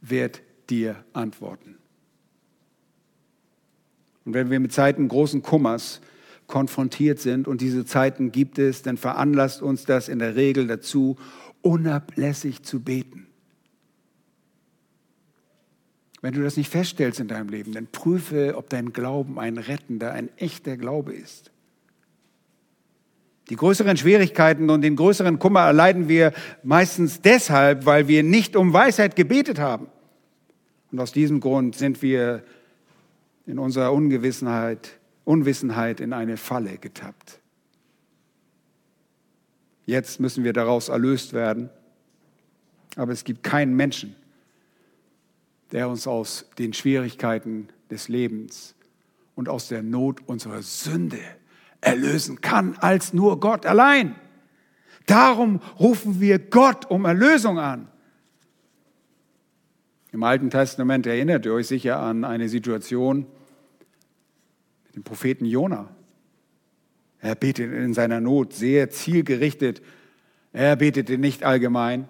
wird 0.00 0.42
dir 0.70 1.04
antworten. 1.12 1.76
Und 4.24 4.34
wenn 4.34 4.50
wir 4.50 4.60
mit 4.60 4.72
Zeiten 4.72 5.08
großen 5.08 5.42
Kummers 5.42 6.00
konfrontiert 6.46 7.18
sind, 7.18 7.48
und 7.48 7.60
diese 7.60 7.84
Zeiten 7.84 8.32
gibt 8.32 8.58
es, 8.58 8.82
dann 8.82 8.96
veranlasst 8.96 9.62
uns 9.62 9.84
das 9.84 10.08
in 10.08 10.18
der 10.18 10.36
Regel 10.36 10.66
dazu, 10.66 11.16
unablässig 11.62 12.62
zu 12.62 12.80
beten. 12.80 13.26
Wenn 16.20 16.34
du 16.34 16.42
das 16.42 16.56
nicht 16.56 16.70
feststellst 16.70 17.20
in 17.20 17.28
deinem 17.28 17.48
Leben, 17.48 17.72
dann 17.72 17.86
prüfe, 17.86 18.54
ob 18.56 18.68
dein 18.68 18.92
Glauben 18.92 19.38
ein 19.38 19.56
rettender, 19.56 20.12
ein 20.12 20.30
echter 20.36 20.76
Glaube 20.76 21.14
ist. 21.14 21.52
Die 23.50 23.56
größeren 23.56 23.96
Schwierigkeiten 23.96 24.68
und 24.68 24.82
den 24.82 24.96
größeren 24.96 25.38
Kummer 25.38 25.60
erleiden 25.60 26.08
wir 26.08 26.32
meistens 26.62 27.22
deshalb, 27.22 27.86
weil 27.86 28.08
wir 28.08 28.22
nicht 28.22 28.56
um 28.56 28.72
Weisheit 28.72 29.16
gebetet 29.16 29.58
haben. 29.58 29.86
Und 30.90 31.00
aus 31.00 31.12
diesem 31.12 31.40
Grund 31.40 31.76
sind 31.76 32.02
wir 32.02 32.42
in 33.46 33.58
unserer 33.58 33.92
Ungewissenheit, 33.92 34.98
Unwissenheit 35.24 36.00
in 36.00 36.12
eine 36.12 36.36
Falle 36.36 36.78
getappt. 36.78 37.40
Jetzt 39.86 40.20
müssen 40.20 40.44
wir 40.44 40.52
daraus 40.52 40.88
erlöst 40.88 41.32
werden. 41.32 41.70
Aber 42.96 43.12
es 43.12 43.24
gibt 43.24 43.42
keinen 43.42 43.74
Menschen, 43.74 44.16
der 45.72 45.88
uns 45.88 46.06
aus 46.06 46.46
den 46.58 46.72
Schwierigkeiten 46.72 47.68
des 47.90 48.08
Lebens 48.08 48.74
und 49.34 49.48
aus 49.48 49.68
der 49.68 49.82
Not 49.82 50.20
unserer 50.26 50.62
Sünde 50.62 51.20
erlösen 51.80 52.40
kann, 52.40 52.76
als 52.80 53.12
nur 53.12 53.40
Gott 53.40 53.66
allein. 53.66 54.16
Darum 55.06 55.60
rufen 55.78 56.20
wir 56.20 56.38
Gott 56.38 56.90
um 56.90 57.04
Erlösung 57.04 57.58
an. 57.58 57.88
Im 60.10 60.22
Alten 60.22 60.48
Testament 60.48 61.06
erinnert 61.06 61.44
ihr 61.44 61.52
euch 61.52 61.66
sicher 61.66 61.98
an 61.98 62.24
eine 62.24 62.48
Situation 62.48 63.26
mit 64.86 64.96
dem 64.96 65.02
Propheten 65.02 65.44
Jona. 65.44 65.90
Er 67.20 67.34
betete 67.34 67.74
in 67.74 67.92
seiner 67.92 68.20
Not 68.20 68.54
sehr 68.54 68.88
zielgerichtet. 68.88 69.82
Er 70.52 70.76
betete 70.76 71.18
nicht 71.18 71.44
allgemein. 71.44 72.08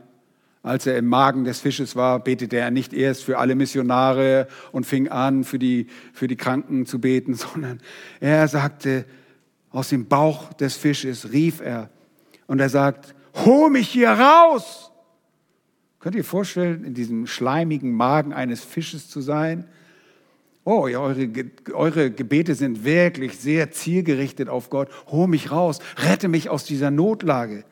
Als 0.63 0.87
er 0.87 0.97
im 0.97 1.07
Magen 1.07 1.45
des 1.45 1.61
Fisches 1.61 1.97
war, 1.97 2.23
betete 2.23 2.57
er 2.57 2.71
nicht 2.71 2.93
erst 2.93 3.25
für 3.25 3.39
alle 3.39 3.57
Missionare 3.57 4.47
und 4.71 4.87
fing 4.87 5.09
an, 5.09 5.43
für 5.43 5.59
die, 5.59 5.89
für 6.13 6.29
die 6.29 6.37
Kranken 6.37 6.87
zu 6.87 7.01
beten, 7.01 7.35
sondern 7.35 7.81
er 8.21 8.47
sagte, 8.47 9.07
aus 9.71 9.89
dem 9.89 10.07
Bauch 10.07 10.53
des 10.53 10.77
Fisches 10.77 11.33
rief 11.33 11.61
er 11.61 11.91
und 12.47 12.61
er 12.61 12.69
sagt, 12.69 13.15
hol 13.35 13.71
mich 13.71 13.89
hier 13.89 14.11
raus! 14.11 14.88
Könnt 16.01 16.15
ihr 16.15 16.25
vorstellen, 16.25 16.85
in 16.85 16.95
diesem 16.95 17.27
schleimigen 17.27 17.93
Magen 17.93 18.33
eines 18.33 18.63
Fisches 18.63 19.09
zu 19.09 19.21
sein? 19.21 19.67
Oh, 20.65 20.87
ja, 20.87 21.01
eure, 21.01 21.29
eure 21.73 22.11
Gebete 22.11 22.55
sind 22.55 22.85
wirklich 22.85 23.39
sehr 23.39 23.71
zielgerichtet 23.71 24.49
auf 24.49 24.71
Gott. 24.71 24.89
Hol 25.07 25.27
mich 25.27 25.51
raus, 25.51 25.79
rette 25.97 26.29
mich 26.29 26.51
aus 26.51 26.65
dieser 26.65 26.91
Notlage. 26.91 27.65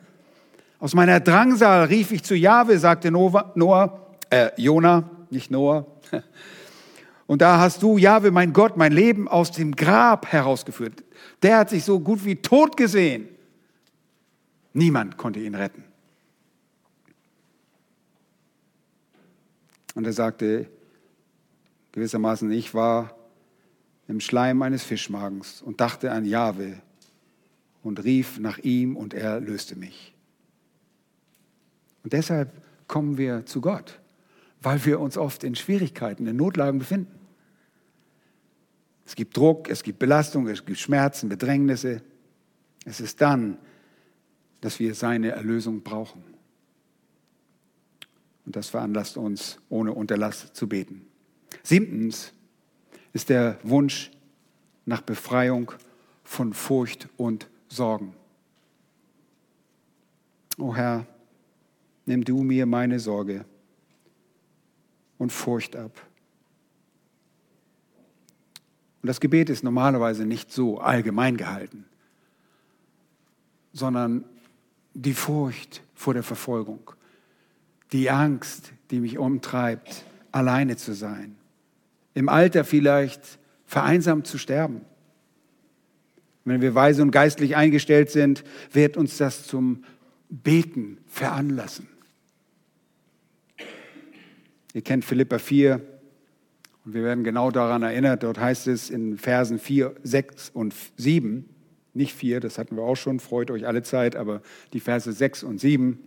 Aus 0.79 0.93
meiner 0.93 1.19
Drangsal 1.19 1.85
rief 1.85 2.11
ich 2.11 2.23
zu 2.23 2.35
Jahwe, 2.35 2.77
sagte 2.79 3.11
Noah, 3.11 4.15
äh, 4.29 4.49
Jona, 4.57 5.09
nicht 5.29 5.51
Noah. 5.51 5.85
Und 7.27 7.41
da 7.41 7.59
hast 7.59 7.83
du, 7.83 7.97
Jahwe, 7.97 8.31
mein 8.31 8.53
Gott, 8.53 8.77
mein 8.77 8.93
Leben 8.93 9.27
aus 9.27 9.51
dem 9.51 9.75
Grab 9.75 10.31
herausgeführt. 10.31 11.03
Der 11.43 11.57
hat 11.57 11.69
sich 11.69 11.83
so 11.83 11.99
gut 11.99 12.25
wie 12.25 12.37
tot 12.37 12.77
gesehen. 12.77 13.27
Niemand 14.73 15.17
konnte 15.17 15.39
ihn 15.39 15.55
retten. 15.55 15.83
Und 19.97 20.05
er 20.05 20.13
sagte 20.13 20.69
gewissermaßen, 21.91 22.51
ich 22.51 22.75
war 22.75 23.17
im 24.07 24.19
Schleim 24.19 24.61
eines 24.61 24.83
Fischmagens 24.83 25.63
und 25.63 25.81
dachte 25.81 26.11
an 26.11 26.23
Jahwe 26.23 26.77
und 27.81 28.03
rief 28.03 28.37
nach 28.37 28.59
ihm 28.59 28.95
und 28.95 29.15
er 29.15 29.39
löste 29.39 29.75
mich. 29.75 30.13
Und 32.03 32.13
deshalb 32.13 32.51
kommen 32.87 33.17
wir 33.17 33.47
zu 33.47 33.59
Gott, 33.59 33.99
weil 34.61 34.85
wir 34.85 34.99
uns 34.99 35.17
oft 35.17 35.43
in 35.43 35.55
Schwierigkeiten, 35.55 36.27
in 36.27 36.35
Notlagen 36.35 36.77
befinden. 36.77 37.17
Es 39.03 39.15
gibt 39.15 39.35
Druck, 39.35 39.67
es 39.67 39.81
gibt 39.81 39.97
Belastung, 39.97 40.47
es 40.47 40.63
gibt 40.63 40.77
Schmerzen, 40.77 41.27
Bedrängnisse. 41.27 42.03
Es 42.85 43.01
ist 43.01 43.19
dann, 43.19 43.57
dass 44.61 44.79
wir 44.79 44.93
seine 44.93 45.31
Erlösung 45.31 45.81
brauchen. 45.81 46.36
Und 48.47 48.55
das 48.55 48.69
veranlasst 48.69 49.17
uns, 49.17 49.59
ohne 49.67 49.91
Unterlass 49.91 50.53
zu 50.53 50.69
beten. 50.69 51.05
Siebtens 51.63 52.31
ist 53.11 53.27
der 53.27 53.59
Wunsch 53.61 54.09
nach 54.85 55.01
Befreiung 55.01 55.73
von 56.23 56.53
Furcht 56.53 57.09
und 57.17 57.49
Sorgen. 57.67 58.13
O 60.57 60.73
Herr, 60.73 61.05
nimm 62.05 62.23
du 62.23 62.41
mir 62.41 62.65
meine 62.65 63.01
Sorge 63.01 63.43
und 65.17 65.33
Furcht 65.33 65.75
ab. 65.75 65.91
Und 69.01 69.07
das 69.07 69.19
Gebet 69.19 69.49
ist 69.49 69.61
normalerweise 69.61 70.25
nicht 70.25 70.53
so 70.53 70.79
allgemein 70.79 71.35
gehalten, 71.35 71.83
sondern 73.73 74.23
die 74.93 75.13
Furcht 75.13 75.81
vor 75.95 76.13
der 76.13 76.23
Verfolgung, 76.23 76.93
die 77.91 78.09
Angst, 78.09 78.71
die 78.91 78.99
mich 78.99 79.17
umtreibt, 79.17 80.03
alleine 80.31 80.75
zu 80.77 80.93
sein, 80.93 81.35
im 82.13 82.29
Alter 82.29 82.63
vielleicht 82.63 83.39
vereinsamt 83.65 84.27
zu 84.27 84.37
sterben. 84.37 84.81
Wenn 86.45 86.61
wir 86.61 86.73
weise 86.75 87.01
und 87.01 87.11
geistlich 87.11 87.55
eingestellt 87.55 88.09
sind, 88.09 88.43
wird 88.71 88.95
uns 88.95 89.17
das 89.17 89.45
zum 89.45 89.83
Beten 90.29 90.97
veranlassen. 91.07 91.87
Ihr 94.73 94.81
kennt 94.81 95.03
Philippa 95.03 95.39
4 95.39 95.81
und 96.85 96.93
wir 96.93 97.03
werden 97.03 97.23
genau 97.23 97.51
daran 97.51 97.83
erinnert. 97.83 98.23
Dort 98.23 98.39
heißt 98.39 98.67
es 98.67 98.89
in 98.89 99.17
Versen 99.17 99.59
4, 99.59 99.95
6 100.03 100.49
und 100.51 100.73
7, 100.95 101.49
nicht 101.93 102.15
4, 102.15 102.39
das 102.39 102.57
hatten 102.57 102.75
wir 102.77 102.83
auch 102.83 102.95
schon, 102.95 103.19
freut 103.19 103.51
euch 103.51 103.67
alle 103.67 103.81
Zeit, 103.81 104.15
aber 104.15 104.41
die 104.73 104.79
Verse 104.79 105.11
6 105.11 105.43
und 105.43 105.59
7, 105.59 105.99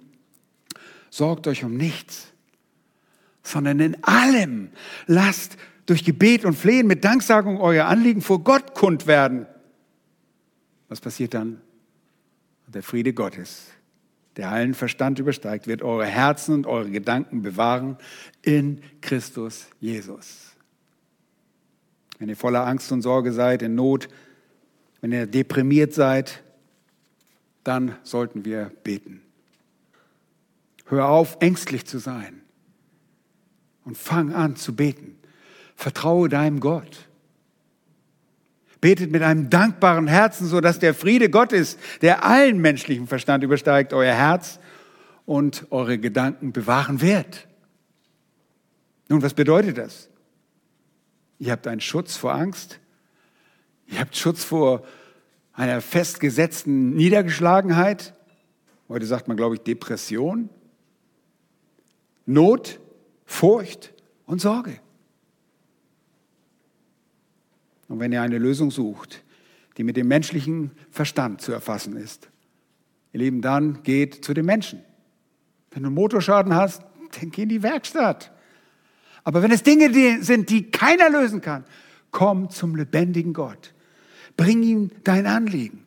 sorgt 1.11 1.47
euch 1.47 1.65
um 1.65 1.77
nichts, 1.77 2.29
sondern 3.43 3.81
in 3.81 4.03
allem 4.05 4.71
lasst 5.07 5.57
durch 5.87 6.05
Gebet 6.05 6.45
und 6.45 6.55
Flehen 6.55 6.87
mit 6.87 7.05
Danksagung 7.05 7.59
euer 7.61 7.87
Anliegen 7.87 8.23
vor 8.23 8.45
Gott 8.45 8.75
kund 8.75 9.07
werden. 9.07 9.47
Was 10.89 11.01
passiert 11.01 11.35
dann? 11.35 11.61
Der 12.69 12.85
Friede 12.85 13.13
Gottes, 13.13 13.67
der 14.37 14.51
allen 14.51 14.75
Verstand 14.75 15.19
übersteigt, 15.19 15.67
wird 15.67 15.83
eure 15.83 16.07
Herzen 16.07 16.55
und 16.55 16.67
eure 16.67 16.89
Gedanken 16.89 17.43
bewahren 17.43 17.97
in 18.43 18.81
Christus 19.01 19.67
Jesus. 19.81 20.51
Wenn 22.21 22.29
ihr 22.29 22.37
voller 22.37 22.65
Angst 22.65 22.93
und 22.93 23.03
Sorge 23.03 23.33
seid, 23.33 23.63
in 23.63 23.75
Not, 23.75 24.09
wenn 25.01 25.11
ihr 25.11 25.27
deprimiert 25.27 25.95
seid, 25.95 26.45
dann 27.65 27.97
sollten 28.05 28.45
wir 28.45 28.71
beten. 28.85 29.23
Hör 30.91 31.09
auf, 31.09 31.37
ängstlich 31.39 31.87
zu 31.87 31.99
sein 31.99 32.43
und 33.85 33.97
fang 33.97 34.35
an 34.35 34.57
zu 34.57 34.75
beten. 34.75 35.17
Vertraue 35.77 36.29
deinem 36.29 36.59
Gott. 36.59 37.09
Betet 38.81 39.13
mit 39.13 39.23
einem 39.23 39.51
dankbaren 39.51 40.09
Herzen, 40.09 40.49
so 40.49 40.61
dass 40.61 40.81
der 40.81 40.93
Friede 40.93 41.31
Gottes, 41.31 41.79
der 42.03 42.25
allen 42.25 42.59
menschlichen 42.61 43.07
Verstand 43.07 43.45
übersteigt, 43.45 43.93
euer 43.93 44.13
Herz 44.13 44.59
und 45.27 45.69
eure 45.71 45.97
Gedanken 45.99 46.53
bewahren 46.53 47.01
wird. 47.01 47.47
Nun, 49.09 49.23
was 49.23 49.35
bedeutet 49.35 49.79
das? 49.79 50.09
Ihr 51.39 51.53
habt 51.53 51.69
einen 51.69 51.81
Schutz 51.81 52.17
vor 52.17 52.35
Angst. 52.35 52.81
Ihr 53.87 54.01
habt 54.01 54.17
Schutz 54.17 54.43
vor 54.43 54.85
einer 55.53 55.81
festgesetzten 55.81 56.95
Niedergeschlagenheit. 56.95 58.13
Heute 58.89 59.07
sagt 59.07 59.29
man, 59.29 59.37
glaube 59.37 59.55
ich, 59.55 59.61
Depression. 59.61 60.51
Not, 62.27 62.81
Furcht 63.25 63.93
und 64.27 64.41
Sorge. 64.41 64.79
Und 67.89 67.99
wenn 67.99 68.13
ihr 68.13 68.23
eine 68.23 68.39
Lösung 68.39 68.71
sucht, 68.71 69.25
die 69.77 69.85
mit 69.85 69.97
dem 69.97 70.09
menschlichen 70.09 70.71
Verstand 70.91 71.41
zu 71.41 71.53
erfassen 71.53 71.97
ist, 71.97 72.29
ihr 73.13 73.21
Lieben, 73.21 73.43
dann 73.43 73.83
geht 73.83 74.25
zu 74.25 74.35
den 74.35 74.47
Menschen. 74.47 74.81
Wenn 75.71 75.83
du 75.83 75.89
einen 75.89 75.95
Motorschaden 75.95 76.55
hast, 76.55 76.83
dann 77.19 77.31
geh 77.31 77.43
in 77.43 77.49
die 77.49 77.63
Werkstatt. 77.63 78.33
Aber 79.25 79.43
wenn 79.43 79.51
es 79.51 79.63
Dinge 79.63 80.23
sind, 80.23 80.51
die 80.51 80.71
keiner 80.71 81.11
lösen 81.11 81.41
kann, 81.41 81.65
komm 82.11 82.51
zum 82.51 82.77
lebendigen 82.77 83.33
Gott. 83.33 83.75
Bring 84.37 84.63
ihm 84.63 84.91
dein 85.05 85.27
Anliegen. 85.27 85.85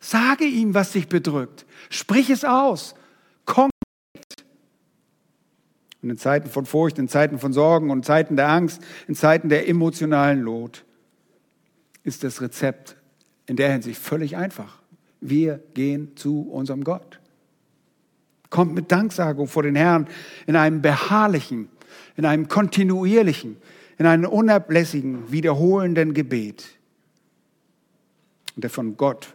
Sage 0.00 0.44
ihm, 0.44 0.74
was 0.74 0.92
dich 0.92 1.08
bedrückt. 1.08 1.64
Sprich 1.90 2.28
es 2.30 2.44
aus. 2.44 2.94
Konkret. 3.44 3.72
Und 6.02 6.10
in 6.10 6.18
Zeiten 6.18 6.48
von 6.48 6.66
Furcht, 6.66 6.98
in 6.98 7.08
Zeiten 7.08 7.38
von 7.38 7.52
Sorgen 7.52 7.90
und 7.90 8.04
Zeiten 8.04 8.36
der 8.36 8.48
Angst, 8.48 8.82
in 9.06 9.14
Zeiten 9.14 9.48
der 9.48 9.68
emotionalen 9.68 10.42
Not, 10.42 10.84
ist 12.02 12.24
das 12.24 12.40
Rezept 12.40 12.96
in 13.46 13.56
der 13.56 13.70
Hinsicht 13.70 14.00
völlig 14.00 14.36
einfach. 14.36 14.82
Wir 15.20 15.62
gehen 15.74 16.16
zu 16.16 16.42
unserem 16.50 16.82
Gott. 16.82 17.20
Kommt 18.50 18.74
mit 18.74 18.90
Danksagung 18.90 19.46
vor 19.46 19.62
den 19.62 19.76
Herrn 19.76 20.08
in 20.46 20.56
einem 20.56 20.82
beharrlichen, 20.82 21.68
in 22.16 22.24
einem 22.24 22.48
kontinuierlichen, 22.48 23.56
in 23.98 24.06
einem 24.06 24.28
unablässigen, 24.28 25.30
wiederholenden 25.30 26.12
Gebet. 26.12 26.64
Und 28.56 28.64
der 28.64 28.70
von 28.70 28.96
Gott 28.96 29.34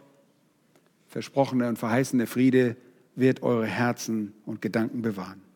versprochene 1.08 1.68
und 1.68 1.78
verheißene 1.78 2.26
Friede 2.26 2.76
wird 3.16 3.42
eure 3.42 3.66
Herzen 3.66 4.34
und 4.44 4.60
Gedanken 4.60 5.00
bewahren. 5.00 5.47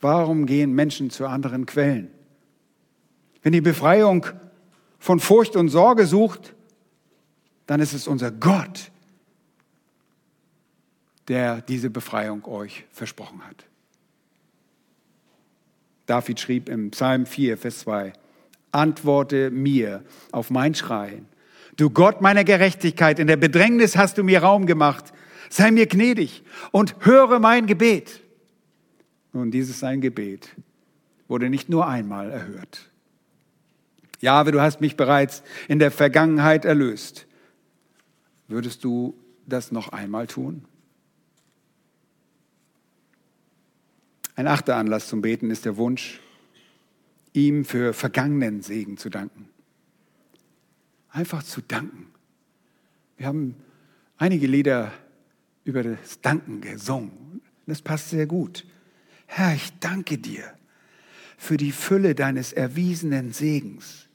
Warum 0.00 0.46
gehen 0.46 0.72
Menschen 0.72 1.10
zu 1.10 1.26
anderen 1.26 1.66
Quellen? 1.66 2.10
Wenn 3.42 3.52
die 3.52 3.60
Befreiung 3.60 4.26
von 4.98 5.20
Furcht 5.20 5.56
und 5.56 5.68
Sorge 5.68 6.06
sucht, 6.06 6.54
dann 7.66 7.80
ist 7.80 7.92
es 7.92 8.06
unser 8.06 8.30
Gott, 8.30 8.90
der 11.28 11.60
diese 11.62 11.90
Befreiung 11.90 12.44
euch 12.46 12.84
versprochen 12.90 13.46
hat. 13.46 13.64
David 16.06 16.40
schrieb 16.40 16.68
im 16.68 16.90
Psalm 16.90 17.24
4, 17.24 17.56
Vers 17.56 17.80
2, 17.80 18.12
Antworte 18.72 19.50
mir 19.50 20.04
auf 20.32 20.50
mein 20.50 20.74
Schreien. 20.74 21.26
Du 21.76 21.90
Gott 21.90 22.20
meiner 22.20 22.44
Gerechtigkeit, 22.44 23.18
in 23.18 23.26
der 23.26 23.36
Bedrängnis 23.36 23.96
hast 23.96 24.18
du 24.18 24.24
mir 24.24 24.42
Raum 24.42 24.66
gemacht. 24.66 25.12
Sei 25.48 25.70
mir 25.70 25.86
gnädig 25.86 26.42
und 26.72 26.94
höre 27.00 27.38
mein 27.38 27.66
Gebet. 27.66 28.20
Nun, 29.32 29.50
dieses 29.50 29.80
sein 29.80 30.00
Gebet 30.00 30.48
wurde 31.28 31.50
nicht 31.50 31.68
nur 31.68 31.86
einmal 31.86 32.30
erhört. 32.30 32.90
Jahwe, 34.20 34.52
du 34.52 34.60
hast 34.60 34.80
mich 34.80 34.96
bereits 34.96 35.42
in 35.68 35.78
der 35.78 35.90
Vergangenheit 35.90 36.64
erlöst. 36.64 37.26
Würdest 38.48 38.84
du 38.84 39.14
das 39.46 39.72
noch 39.72 39.90
einmal 39.90 40.26
tun? 40.26 40.64
Ein 44.34 44.46
achter 44.46 44.76
Anlass 44.76 45.08
zum 45.08 45.22
Beten 45.22 45.50
ist 45.50 45.64
der 45.64 45.76
Wunsch, 45.76 46.20
ihm 47.32 47.64
für 47.64 47.92
vergangenen 47.92 48.62
Segen 48.62 48.96
zu 48.96 49.08
danken. 49.08 49.48
Einfach 51.10 51.42
zu 51.42 51.60
danken. 51.60 52.06
Wir 53.16 53.26
haben 53.26 53.54
einige 54.16 54.46
Lieder 54.46 54.92
über 55.64 55.82
das 55.82 56.20
Danken 56.20 56.60
gesungen. 56.60 57.42
Das 57.66 57.82
passt 57.82 58.10
sehr 58.10 58.26
gut. 58.26 58.64
Herr, 59.32 59.54
ich 59.54 59.72
danke 59.78 60.18
dir 60.18 60.42
für 61.38 61.56
die 61.56 61.70
Fülle 61.70 62.16
deines 62.16 62.52
erwiesenen 62.52 63.32
Segens. 63.32 64.08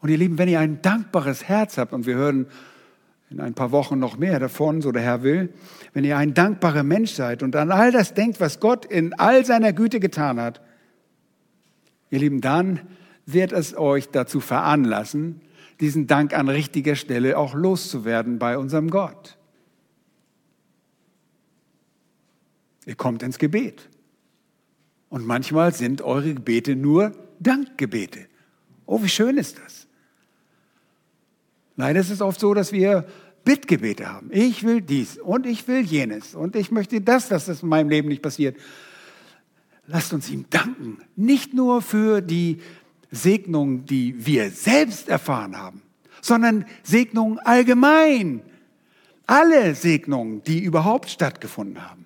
Und 0.00 0.08
ihr 0.08 0.18
Lieben, 0.18 0.38
wenn 0.38 0.48
ihr 0.48 0.58
ein 0.58 0.82
dankbares 0.82 1.44
Herz 1.44 1.78
habt, 1.78 1.92
und 1.92 2.04
wir 2.04 2.16
hören 2.16 2.46
in 3.30 3.38
ein 3.38 3.54
paar 3.54 3.70
Wochen 3.70 4.00
noch 4.00 4.18
mehr 4.18 4.40
davon, 4.40 4.82
so 4.82 4.90
der 4.90 5.02
Herr 5.02 5.22
will, 5.22 5.54
wenn 5.92 6.02
ihr 6.02 6.18
ein 6.18 6.34
dankbarer 6.34 6.82
Mensch 6.82 7.12
seid 7.12 7.44
und 7.44 7.54
an 7.54 7.70
all 7.70 7.92
das 7.92 8.12
denkt, 8.12 8.40
was 8.40 8.58
Gott 8.58 8.86
in 8.86 9.12
all 9.14 9.46
seiner 9.46 9.72
Güte 9.72 10.00
getan 10.00 10.40
hat, 10.40 10.60
ihr 12.10 12.18
Lieben, 12.18 12.40
dann 12.40 12.80
wird 13.24 13.52
es 13.52 13.76
euch 13.76 14.08
dazu 14.08 14.40
veranlassen, 14.40 15.42
diesen 15.78 16.08
Dank 16.08 16.36
an 16.36 16.48
richtiger 16.48 16.96
Stelle 16.96 17.38
auch 17.38 17.54
loszuwerden 17.54 18.40
bei 18.40 18.58
unserem 18.58 18.90
Gott. 18.90 19.38
Ihr 22.90 22.96
kommt 22.96 23.22
ins 23.22 23.38
Gebet. 23.38 23.88
Und 25.10 25.24
manchmal 25.24 25.72
sind 25.72 26.02
eure 26.02 26.34
Gebete 26.34 26.74
nur 26.74 27.12
Dankgebete. 27.38 28.26
Oh, 28.84 29.00
wie 29.00 29.08
schön 29.08 29.38
ist 29.38 29.60
das. 29.64 29.86
Leider 31.76 32.00
ist 32.00 32.10
es 32.10 32.20
oft 32.20 32.40
so, 32.40 32.52
dass 32.52 32.72
wir 32.72 33.06
Bittgebete 33.44 34.12
haben. 34.12 34.30
Ich 34.32 34.64
will 34.64 34.80
dies 34.80 35.18
und 35.18 35.46
ich 35.46 35.68
will 35.68 35.82
jenes 35.82 36.34
und 36.34 36.56
ich 36.56 36.72
möchte 36.72 37.00
das, 37.00 37.28
dass 37.28 37.46
das 37.46 37.62
in 37.62 37.68
meinem 37.68 37.90
Leben 37.90 38.08
nicht 38.08 38.22
passiert. 38.22 38.56
Lasst 39.86 40.12
uns 40.12 40.28
ihm 40.28 40.46
danken. 40.50 40.98
Nicht 41.14 41.54
nur 41.54 41.82
für 41.82 42.20
die 42.20 42.60
Segnung, 43.12 43.84
die 43.84 44.26
wir 44.26 44.50
selbst 44.50 45.08
erfahren 45.08 45.56
haben, 45.56 45.80
sondern 46.22 46.64
Segnungen 46.82 47.38
allgemein. 47.38 48.42
Alle 49.28 49.76
Segnungen, 49.76 50.42
die 50.42 50.64
überhaupt 50.64 51.08
stattgefunden 51.08 51.88
haben. 51.88 51.99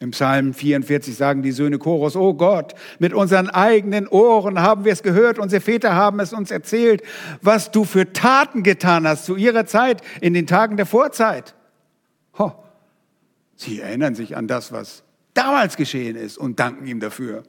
Im 0.00 0.12
Psalm 0.12 0.54
44 0.54 1.16
sagen 1.16 1.42
die 1.42 1.50
Söhne 1.50 1.78
Chorus, 1.78 2.14
oh 2.14 2.34
Gott, 2.34 2.74
mit 3.00 3.12
unseren 3.12 3.50
eigenen 3.50 4.06
Ohren 4.06 4.60
haben 4.60 4.84
wir 4.84 4.92
es 4.92 5.02
gehört, 5.02 5.40
unsere 5.40 5.60
Väter 5.60 5.94
haben 5.94 6.20
es 6.20 6.32
uns 6.32 6.52
erzählt, 6.52 7.02
was 7.42 7.72
du 7.72 7.84
für 7.84 8.12
Taten 8.12 8.62
getan 8.62 9.08
hast 9.08 9.24
zu 9.24 9.34
ihrer 9.34 9.66
Zeit, 9.66 10.02
in 10.20 10.34
den 10.34 10.46
Tagen 10.46 10.76
der 10.76 10.86
Vorzeit. 10.86 11.56
Ho, 12.38 12.52
sie 13.56 13.80
erinnern 13.80 14.14
sich 14.14 14.36
an 14.36 14.46
das, 14.46 14.70
was 14.70 15.02
damals 15.34 15.76
geschehen 15.76 16.14
ist 16.14 16.38
und 16.38 16.60
danken 16.60 16.86
ihm 16.86 17.00
dafür. 17.00 17.42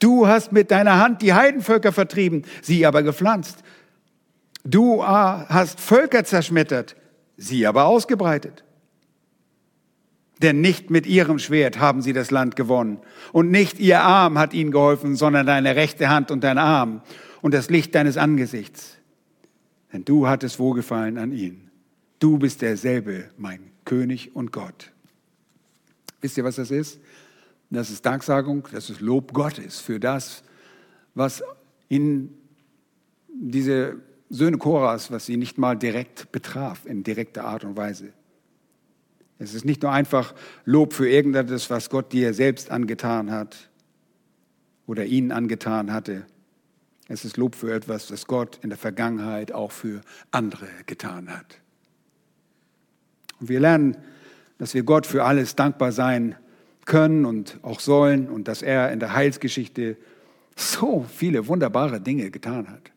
Du 0.00 0.26
hast 0.26 0.52
mit 0.52 0.70
deiner 0.70 0.98
Hand 0.98 1.22
die 1.22 1.32
Heidenvölker 1.32 1.92
vertrieben, 1.92 2.42
sie 2.60 2.84
aber 2.84 3.02
gepflanzt. 3.02 3.62
Du 4.64 5.02
hast 5.02 5.80
Völker 5.80 6.24
zerschmettert, 6.24 6.96
sie 7.38 7.66
aber 7.66 7.84
ausgebreitet. 7.84 8.64
Denn 10.42 10.60
nicht 10.60 10.90
mit 10.90 11.06
ihrem 11.06 11.38
Schwert 11.38 11.78
haben 11.78 12.02
sie 12.02 12.12
das 12.12 12.30
Land 12.30 12.56
gewonnen. 12.56 12.98
Und 13.32 13.50
nicht 13.50 13.78
ihr 13.78 14.00
Arm 14.00 14.38
hat 14.38 14.52
ihnen 14.52 14.72
geholfen, 14.72 15.16
sondern 15.16 15.46
deine 15.46 15.76
rechte 15.76 16.08
Hand 16.08 16.30
und 16.30 16.42
dein 16.42 16.58
Arm 16.58 17.02
und 17.40 17.54
das 17.54 17.70
Licht 17.70 17.94
deines 17.94 18.16
Angesichts. 18.16 18.96
Denn 19.92 20.04
du 20.04 20.26
hattest 20.26 20.58
Wohlgefallen 20.58 21.18
an 21.18 21.30
ihnen. 21.32 21.70
Du 22.18 22.38
bist 22.38 22.62
derselbe, 22.62 23.30
mein 23.36 23.60
König 23.84 24.34
und 24.34 24.50
Gott. 24.50 24.90
Wisst 26.20 26.36
ihr, 26.36 26.44
was 26.44 26.56
das 26.56 26.70
ist? 26.70 27.00
Das 27.70 27.90
ist 27.90 28.04
Danksagung, 28.04 28.66
das 28.72 28.90
ist 28.90 29.00
Lob 29.00 29.32
Gottes 29.32 29.80
für 29.80 30.00
das, 30.00 30.42
was 31.14 31.42
in 31.88 32.34
diese 33.28 33.96
Söhne 34.30 34.58
Koras, 34.58 35.10
was 35.10 35.26
sie 35.26 35.36
nicht 35.36 35.58
mal 35.58 35.76
direkt 35.76 36.32
betraf, 36.32 36.86
in 36.86 37.02
direkter 37.02 37.44
Art 37.44 37.64
und 37.64 37.76
Weise. 37.76 38.12
Es 39.38 39.54
ist 39.54 39.64
nicht 39.64 39.82
nur 39.82 39.92
einfach 39.92 40.34
Lob 40.64 40.92
für 40.92 41.08
irgendetwas, 41.08 41.68
was 41.70 41.90
Gott 41.90 42.12
dir 42.12 42.34
selbst 42.34 42.70
angetan 42.70 43.30
hat 43.30 43.68
oder 44.86 45.04
ihnen 45.04 45.32
angetan 45.32 45.92
hatte. 45.92 46.24
Es 47.08 47.24
ist 47.24 47.36
Lob 47.36 47.54
für 47.54 47.72
etwas, 47.74 48.10
was 48.10 48.26
Gott 48.26 48.58
in 48.62 48.70
der 48.70 48.78
Vergangenheit 48.78 49.52
auch 49.52 49.72
für 49.72 50.00
andere 50.30 50.68
getan 50.86 51.28
hat. 51.30 51.58
Und 53.40 53.48
wir 53.48 53.60
lernen, 53.60 53.96
dass 54.58 54.74
wir 54.74 54.84
Gott 54.84 55.06
für 55.06 55.24
alles 55.24 55.56
dankbar 55.56 55.92
sein 55.92 56.36
können 56.86 57.24
und 57.24 57.58
auch 57.62 57.80
sollen 57.80 58.28
und 58.28 58.48
dass 58.48 58.62
er 58.62 58.92
in 58.92 59.00
der 59.00 59.14
Heilsgeschichte 59.14 59.96
so 60.56 61.04
viele 61.12 61.48
wunderbare 61.48 62.00
Dinge 62.00 62.30
getan 62.30 62.70
hat. 62.70 62.93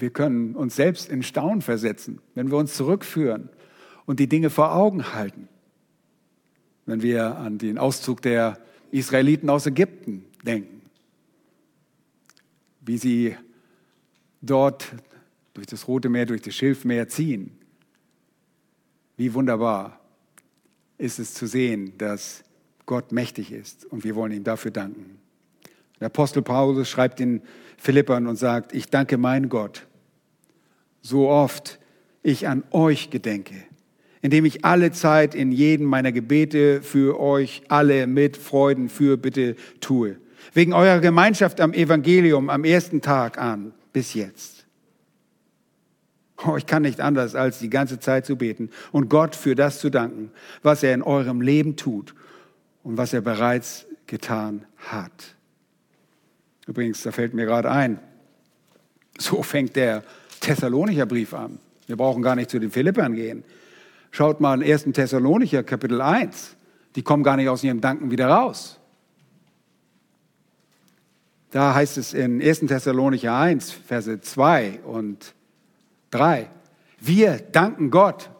Wir 0.00 0.10
können 0.10 0.54
uns 0.54 0.76
selbst 0.76 1.08
in 1.08 1.22
Staunen 1.22 1.62
versetzen, 1.62 2.20
wenn 2.34 2.50
wir 2.50 2.56
uns 2.56 2.74
zurückführen 2.74 3.50
und 4.06 4.20
die 4.20 4.28
Dinge 4.28 4.50
vor 4.50 4.74
Augen 4.74 5.12
halten. 5.12 5.48
wenn 6.86 7.02
wir 7.02 7.36
an 7.36 7.58
den 7.58 7.76
Auszug 7.76 8.22
der 8.22 8.58
Israeliten 8.90 9.50
aus 9.50 9.66
Ägypten 9.66 10.24
denken. 10.42 10.80
Wie 12.80 12.96
sie 12.96 13.36
dort 14.40 14.94
durch 15.52 15.66
das 15.66 15.86
Rote 15.88 16.08
Meer, 16.08 16.24
durch 16.24 16.40
das 16.40 16.54
Schilfmeer 16.54 17.08
ziehen. 17.08 17.50
Wie 19.16 19.34
wunderbar 19.34 20.00
ist 20.96 21.18
es 21.18 21.34
zu 21.34 21.46
sehen, 21.46 21.98
dass 21.98 22.42
Gott 22.86 23.12
mächtig 23.12 23.52
ist 23.52 23.84
und 23.84 24.04
wir 24.04 24.14
wollen 24.14 24.32
ihm 24.32 24.44
dafür 24.44 24.70
danken. 24.70 25.18
Der 26.00 26.06
Apostel 26.06 26.42
Paulus 26.42 26.88
schreibt 26.88 27.20
in 27.20 27.42
Philippern 27.76 28.26
und 28.28 28.36
sagt, 28.36 28.72
ich 28.72 28.88
danke 28.88 29.18
mein 29.18 29.48
Gott, 29.48 29.87
so 31.02 31.28
oft 31.28 31.78
ich 32.22 32.48
an 32.48 32.64
euch 32.70 33.10
gedenke, 33.10 33.54
indem 34.20 34.44
ich 34.44 34.64
alle 34.64 34.92
Zeit 34.92 35.34
in 35.34 35.52
jedem 35.52 35.86
meiner 35.86 36.12
Gebete 36.12 36.82
für 36.82 37.18
euch 37.20 37.62
alle 37.68 38.06
mit 38.06 38.36
Freuden 38.36 38.88
für 38.88 39.16
bitte 39.16 39.56
tue. 39.80 40.16
Wegen 40.52 40.72
eurer 40.72 41.00
Gemeinschaft 41.00 41.60
am 41.60 41.72
Evangelium 41.72 42.50
am 42.50 42.64
ersten 42.64 43.00
Tag 43.00 43.38
an 43.38 43.72
bis 43.92 44.14
jetzt. 44.14 44.66
Oh, 46.46 46.56
ich 46.56 46.66
kann 46.66 46.82
nicht 46.82 47.00
anders, 47.00 47.34
als 47.34 47.58
die 47.58 47.70
ganze 47.70 47.98
Zeit 47.98 48.24
zu 48.24 48.36
beten 48.36 48.70
und 48.92 49.08
Gott 49.08 49.34
für 49.34 49.56
das 49.56 49.80
zu 49.80 49.90
danken, 49.90 50.30
was 50.62 50.82
er 50.82 50.94
in 50.94 51.02
eurem 51.02 51.40
Leben 51.40 51.76
tut 51.76 52.14
und 52.84 52.96
was 52.96 53.12
er 53.12 53.20
bereits 53.20 53.86
getan 54.06 54.64
hat. 54.76 55.34
Übrigens, 56.66 57.02
da 57.02 57.10
fällt 57.10 57.34
mir 57.34 57.46
gerade 57.46 57.70
ein, 57.70 57.98
so 59.18 59.42
fängt 59.42 59.74
der 59.74 60.04
Thessalonicher 60.40 61.06
Brief 61.06 61.34
an. 61.34 61.58
Wir 61.86 61.96
brauchen 61.96 62.22
gar 62.22 62.36
nicht 62.36 62.50
zu 62.50 62.58
den 62.58 62.70
Philippern 62.70 63.14
gehen. 63.14 63.44
Schaut 64.10 64.40
mal 64.40 64.62
in 64.62 64.72
1. 64.72 64.84
Thessalonicher 64.92 65.62
Kapitel 65.62 66.00
1. 66.00 66.56
Die 66.94 67.02
kommen 67.02 67.22
gar 67.22 67.36
nicht 67.36 67.48
aus 67.48 67.62
ihrem 67.64 67.80
Danken 67.80 68.10
wieder 68.10 68.28
raus. 68.28 68.78
Da 71.50 71.74
heißt 71.74 71.96
es 71.96 72.12
in 72.12 72.42
1. 72.42 72.60
Thessalonicher 72.60 73.34
1, 73.34 73.70
Verse 73.70 74.20
2 74.20 74.80
und 74.84 75.34
3. 76.10 76.50
Wir 77.00 77.38
danken 77.38 77.90
Gott. 77.90 78.30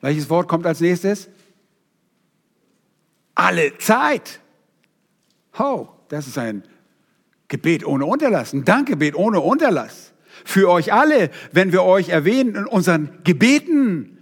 Welches 0.00 0.30
Wort 0.30 0.48
kommt 0.48 0.66
als 0.66 0.80
nächstes? 0.80 1.28
Alle 3.34 3.76
Zeit. 3.78 4.40
Oh, 5.58 5.88
das 6.08 6.26
ist 6.26 6.38
ein 6.38 6.62
Gebet 7.48 7.84
ohne 7.84 8.06
Unterlass, 8.06 8.52
ein 8.52 8.64
Dankgebet 8.64 9.16
ohne 9.16 9.40
Unterlass. 9.40 10.12
Für 10.44 10.70
euch 10.70 10.92
alle, 10.92 11.30
wenn 11.52 11.72
wir 11.72 11.82
euch 11.82 12.08
erwähnen 12.08 12.54
in 12.54 12.66
unseren 12.66 13.10
Gebeten, 13.24 14.18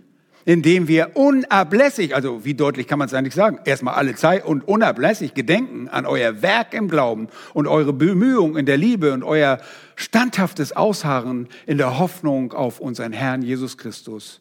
indem 0.48 0.88
wir 0.88 1.14
unablässig, 1.14 2.14
also 2.14 2.44
wie 2.46 2.54
deutlich 2.54 2.86
kann 2.86 2.98
man 2.98 3.06
es 3.06 3.12
eigentlich 3.12 3.34
sagen, 3.34 3.60
erstmal 3.66 3.94
alle 3.94 4.14
Zeit 4.14 4.46
und 4.46 4.66
unablässig 4.66 5.34
gedenken 5.34 5.88
an 5.88 6.06
euer 6.06 6.40
Werk 6.40 6.72
im 6.72 6.88
Glauben 6.88 7.28
und 7.52 7.66
eure 7.66 7.92
Bemühungen 7.92 8.56
in 8.56 8.64
der 8.64 8.78
Liebe 8.78 9.12
und 9.12 9.22
euer 9.22 9.60
standhaftes 9.94 10.74
Ausharren 10.74 11.48
in 11.66 11.76
der 11.76 11.98
Hoffnung 11.98 12.54
auf 12.54 12.80
unseren 12.80 13.12
Herrn 13.12 13.42
Jesus 13.42 13.76
Christus. 13.76 14.40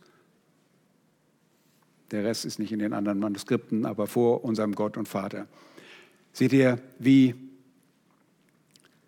Der 2.12 2.24
Rest 2.24 2.46
ist 2.46 2.58
nicht 2.58 2.72
in 2.72 2.80
den 2.80 2.94
anderen 2.94 3.20
Manuskripten, 3.20 3.86
aber 3.86 4.08
vor 4.08 4.46
unserem 4.46 4.76
Gott 4.76 4.96
und 4.96 5.10
Vater. 5.10 5.46
Seht 6.32 6.54
ihr, 6.54 6.80
wie 7.00 7.36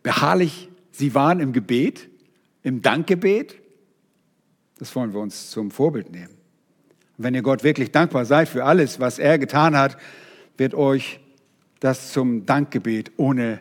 beharrlich 0.04 0.70
sie 0.92 1.16
waren 1.16 1.40
im 1.40 1.54
Gebet, 1.54 2.10
im 2.64 2.82
Dankgebet? 2.82 3.56
Das 4.78 4.96
wollen 4.96 5.14
wir 5.14 5.20
uns 5.20 5.52
zum 5.52 5.72
Vorbild 5.72 6.12
nehmen. 6.12 6.38
Und 7.18 7.24
wenn 7.24 7.36
ihr 7.36 7.42
Gott 7.42 7.64
wirklich 7.64 7.92
dankbar 7.92 8.26
seid 8.26 8.48
für 8.48 8.64
alles, 8.64 9.00
was 9.00 9.20
er 9.20 9.38
getan 9.38 9.76
hat, 9.76 9.98
wird 10.58 10.74
euch 10.74 11.20
das 11.80 12.12
zum 12.12 12.46
Dankgebet 12.46 13.12
ohne 13.18 13.60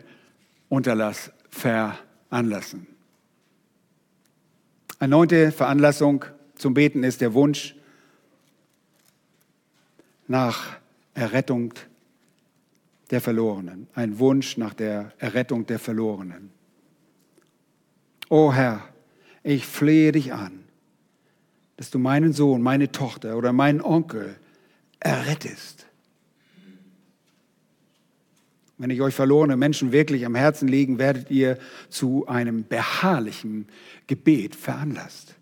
Unterlass 0.69 1.31
veranlassen. 1.49 2.87
Eine 4.99 5.11
neunte 5.11 5.51
Veranlassung 5.51 6.25
zum 6.55 6.73
Beten 6.73 7.03
ist 7.03 7.21
der 7.21 7.33
Wunsch 7.33 7.75
nach 10.27 10.77
Errettung 11.13 11.73
der 13.09 13.21
Verlorenen. 13.21 13.87
Ein 13.93 14.19
Wunsch 14.19 14.57
nach 14.57 14.73
der 14.73 15.13
Errettung 15.17 15.65
der 15.65 15.79
Verlorenen. 15.79 16.51
O 18.29 18.53
Herr, 18.53 18.87
ich 19.43 19.65
flehe 19.65 20.11
dich 20.11 20.33
an 20.33 20.59
dass 21.79 21.91
du 21.91 21.97
meinen 21.97 22.33
Sohn, 22.33 22.61
meine 22.61 22.91
Tochter 22.91 23.37
oder 23.37 23.53
meinen 23.53 23.79
Onkel 23.79 24.35
errettest. 24.99 25.85
Wenn 28.77 28.89
ich 28.89 29.01
euch 29.01 29.15
verlorene 29.15 29.55
Menschen 29.55 29.93
wirklich 29.93 30.25
am 30.25 30.35
Herzen 30.35 30.67
legen, 30.67 30.99
werdet 30.99 31.31
ihr 31.31 31.57
zu 31.87 32.27
einem 32.27 32.65
beharrlichen 32.67 33.69
Gebet 34.07 34.57
veranlasst. 34.57 35.35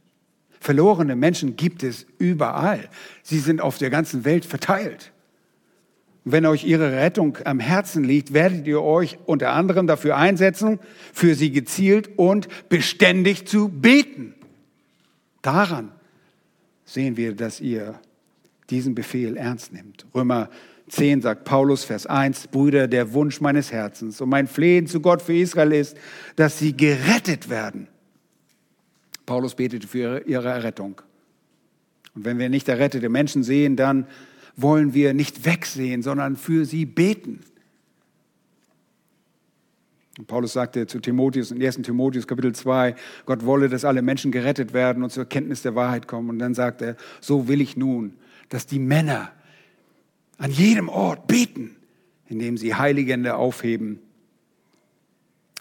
Verlorene 0.59 1.15
Menschen 1.15 1.55
gibt 1.55 1.81
es 1.81 2.05
überall. 2.19 2.87
Sie 3.23 3.39
sind 3.39 3.59
auf 3.59 3.79
der 3.79 3.89
ganzen 3.89 4.23
Welt 4.23 4.45
verteilt. 4.45 5.11
Und 6.27 6.33
wenn 6.33 6.45
euch 6.45 6.65
ihre 6.65 6.91
Rettung 6.91 7.37
am 7.45 7.61
Herzen 7.61 8.03
liegt, 8.03 8.33
werdet 8.33 8.67
ihr 8.67 8.81
euch 8.81 9.17
unter 9.27 9.53
anderem 9.53 9.87
dafür 9.87 10.17
einsetzen, 10.17 10.77
für 11.13 11.35
sie 11.35 11.53
gezielt 11.53 12.09
und 12.17 12.49
beständig 12.67 13.47
zu 13.47 13.69
beten. 13.69 14.33
Daran 15.41 15.93
sehen 16.83 17.15
wir, 17.15 17.33
dass 17.33 17.61
ihr 17.61 17.97
diesen 18.69 18.93
Befehl 18.93 19.37
ernst 19.37 19.71
nimmt. 19.71 20.05
Römer 20.13 20.49
10 20.89 21.21
sagt 21.21 21.45
Paulus, 21.45 21.85
Vers 21.85 22.05
1, 22.07 22.47
Brüder, 22.47 22.89
der 22.89 23.13
Wunsch 23.13 23.39
meines 23.39 23.71
Herzens 23.71 24.19
und 24.19 24.27
mein 24.27 24.47
Flehen 24.47 24.85
zu 24.85 24.99
Gott 24.99 25.21
für 25.21 25.33
Israel 25.33 25.71
ist, 25.71 25.95
dass 26.35 26.59
sie 26.59 26.75
gerettet 26.75 27.49
werden. 27.49 27.87
Paulus 29.25 29.55
betet 29.55 29.85
für 29.85 30.27
ihre 30.27 30.49
Errettung. 30.49 31.01
Und 32.15 32.25
wenn 32.25 32.37
wir 32.37 32.49
nicht 32.49 32.67
errettete 32.67 33.07
Menschen 33.07 33.43
sehen, 33.43 33.77
dann 33.77 34.07
wollen 34.57 34.93
wir 34.93 35.13
nicht 35.13 35.45
wegsehen, 35.45 36.01
sondern 36.01 36.35
für 36.35 36.65
sie 36.65 36.85
beten. 36.85 37.39
Paulus 40.25 40.53
sagte 40.53 40.87
zu 40.87 40.99
Timotheus 40.99 41.51
in 41.51 41.63
1. 41.63 41.83
Timotheus 41.83 42.25
Kapitel 42.25 42.53
2, 42.53 42.95
Gott 43.27 43.45
wolle, 43.45 43.69
dass 43.69 43.85
alle 43.85 44.01
Menschen 44.01 44.31
gerettet 44.31 44.73
werden 44.73 45.03
und 45.03 45.11
zur 45.11 45.25
Kenntnis 45.25 45.61
der 45.61 45.75
Wahrheit 45.75 46.07
kommen. 46.07 46.31
Und 46.31 46.39
dann 46.39 46.55
sagt 46.55 46.81
er, 46.81 46.97
so 47.21 47.47
will 47.47 47.61
ich 47.61 47.77
nun, 47.77 48.17
dass 48.49 48.65
die 48.65 48.79
Männer 48.79 49.31
an 50.39 50.51
jedem 50.51 50.89
Ort 50.89 51.27
beten, 51.27 51.75
indem 52.25 52.57
sie 52.57 52.73
Heiligende 52.73 53.35
aufheben 53.35 53.99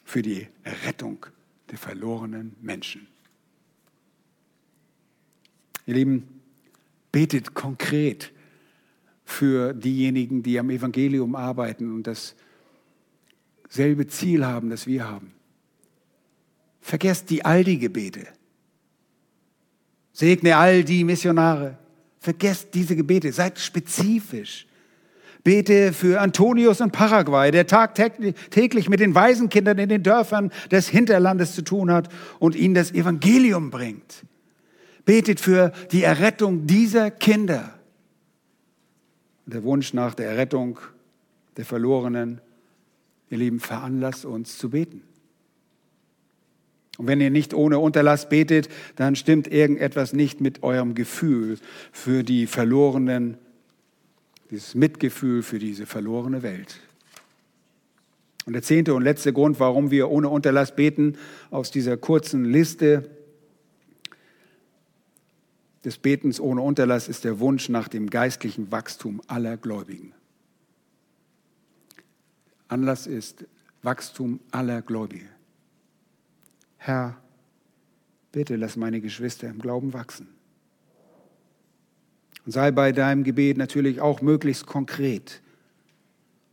für 0.05 0.23
die 0.23 0.49
Errettung 0.63 1.27
der 1.71 1.77
verlorenen 1.77 2.57
Menschen. 2.63 3.07
Ihr 5.85 5.95
Lieben, 5.95 6.29
betet 7.13 7.55
konkret 7.55 8.33
für 9.27 9.75
diejenigen, 9.75 10.43
die 10.43 10.59
am 10.59 10.71
Evangelium 10.71 11.35
arbeiten 11.35 11.93
und 11.93 12.07
das 12.07 12.35
selbe 13.69 14.07
Ziel 14.07 14.47
haben, 14.47 14.71
das 14.71 14.87
wir 14.87 15.07
haben. 15.07 15.33
Vergesst 16.81 17.29
die 17.29 17.45
Aldi-Gebete. 17.45 18.29
Segne 20.13 20.57
all 20.57 20.85
die 20.85 21.03
Missionare. 21.05 21.77
Vergesst 22.21 22.69
diese 22.73 22.95
Gebete. 22.95 23.33
Seid 23.33 23.59
spezifisch. 23.59 24.67
Bete 25.43 25.93
für 25.93 26.21
Antonius 26.21 26.81
in 26.81 26.91
Paraguay, 26.91 27.51
der 27.51 27.67
tagtäglich 27.67 28.89
mit 28.89 29.01
den 29.01 29.15
Waisenkindern 29.15 29.79
in 29.79 29.89
den 29.89 30.03
Dörfern 30.03 30.51
des 30.71 30.89
Hinterlandes 30.89 31.55
zu 31.55 31.63
tun 31.63 31.91
hat 31.91 32.09
und 32.39 32.55
ihnen 32.55 32.75
das 32.75 32.93
Evangelium 32.93 33.71
bringt. 33.71 34.25
Betet 35.05 35.41
für 35.41 35.73
die 35.91 36.05
Errettung 36.05 36.67
dieser 36.67 37.11
Kinder. 37.11 37.76
Der 39.47 39.63
Wunsch 39.63 39.95
nach 39.95 40.15
der 40.15 40.29
Errettung 40.29 40.79
der 41.57 41.65
Verlorenen 41.65 42.41
Ihr 43.31 43.39
Lieben, 43.39 43.61
veranlasst 43.61 44.25
uns 44.25 44.57
zu 44.57 44.71
beten. 44.71 45.03
Und 46.99 47.09
wenn 47.09 47.21
ihr 47.21 47.31
nicht 47.31 47.53
ohne 47.53 47.79
Unterlass 47.79 48.29
betet, 48.29 48.69
dann 48.95 49.17
stimmt 49.17 49.49
irgendetwas 49.49 50.13
nicht 50.13 50.41
mit 50.41 50.63
eurem 50.63 50.95
Gefühl 50.95 51.59
für 51.93 52.23
die 52.23 52.47
verlorenen, 52.47 53.37
dieses 54.51 54.75
Mitgefühl 54.75 55.43
für 55.43 55.59
diese 55.59 55.87
verlorene 55.87 56.43
Welt. 56.43 56.81
Und 58.47 58.53
der 58.53 58.63
zehnte 58.63 58.95
und 58.95 59.03
letzte 59.03 59.33
Grund, 59.33 59.59
warum 59.59 59.91
wir 59.91 60.09
ohne 60.09 60.29
Unterlass 60.29 60.75
beten, 60.75 61.19
aus 61.51 61.71
dieser 61.71 61.97
kurzen 61.97 62.45
Liste 62.45 63.11
des 65.87 65.99
Betens 65.99 66.41
ohne 66.41 66.63
Unterlass 66.63 67.07
ist 67.07 67.23
der 67.23 67.39
Wunsch 67.39 67.69
nach 67.69 67.87
dem 67.87 68.11
geistlichen 68.11 68.73
Wachstum 68.73 69.23
aller 69.29 69.57
Gläubigen. 69.57 70.13
Anlass 72.67 73.07
ist 73.07 73.45
Wachstum 73.83 74.41
aller 74.51 74.83
Gläubige. 74.83 75.29
Herr, 76.77 77.17
bitte 78.33 78.57
lass 78.57 78.75
meine 78.75 79.01
Geschwister 79.01 79.49
im 79.49 79.61
Glauben 79.61 79.93
wachsen. 79.93 80.27
Und 82.45 82.51
sei 82.51 82.73
bei 82.73 82.91
deinem 82.91 83.23
Gebet 83.23 83.57
natürlich 83.57 84.01
auch 84.01 84.21
möglichst 84.23 84.67
konkret. 84.67 85.41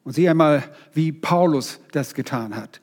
Und 0.03 0.13
sieh 0.13 0.29
einmal, 0.29 0.63
wie 0.93 1.11
Paulus 1.11 1.79
das 1.91 2.13
getan 2.13 2.55
hat. 2.55 2.81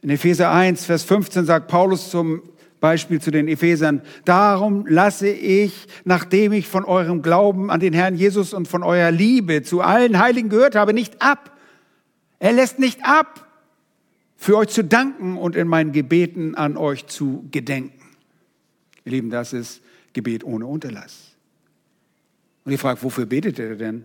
In 0.00 0.08
Epheser 0.08 0.50
1, 0.50 0.86
Vers 0.86 1.02
15 1.04 1.44
sagt 1.44 1.68
Paulus 1.68 2.08
zum 2.08 2.42
Beispiel 2.84 3.18
zu 3.18 3.30
den 3.30 3.48
Ephesern, 3.48 4.02
darum 4.26 4.84
lasse 4.86 5.30
ich, 5.30 5.86
nachdem 6.04 6.52
ich 6.52 6.68
von 6.68 6.84
eurem 6.84 7.22
Glauben 7.22 7.70
an 7.70 7.80
den 7.80 7.94
Herrn 7.94 8.14
Jesus 8.14 8.52
und 8.52 8.68
von 8.68 8.82
eurer 8.82 9.10
Liebe 9.10 9.62
zu 9.62 9.80
allen 9.80 10.18
Heiligen 10.18 10.50
gehört 10.50 10.74
habe, 10.74 10.92
nicht 10.92 11.22
ab. 11.22 11.56
Er 12.40 12.52
lässt 12.52 12.78
nicht 12.78 13.02
ab, 13.02 13.48
für 14.36 14.58
euch 14.58 14.68
zu 14.68 14.84
danken 14.84 15.38
und 15.38 15.56
in 15.56 15.66
meinen 15.66 15.92
Gebeten 15.92 16.56
an 16.56 16.76
euch 16.76 17.06
zu 17.06 17.48
gedenken. 17.50 18.02
Ihr 19.06 19.12
Lieben, 19.12 19.30
das 19.30 19.54
ist 19.54 19.80
Gebet 20.12 20.44
ohne 20.44 20.66
Unterlass. 20.66 21.32
Und 22.66 22.72
ihr 22.72 22.78
fragt, 22.78 23.02
wofür 23.02 23.24
betet 23.24 23.58
er 23.58 23.76
denn? 23.76 24.04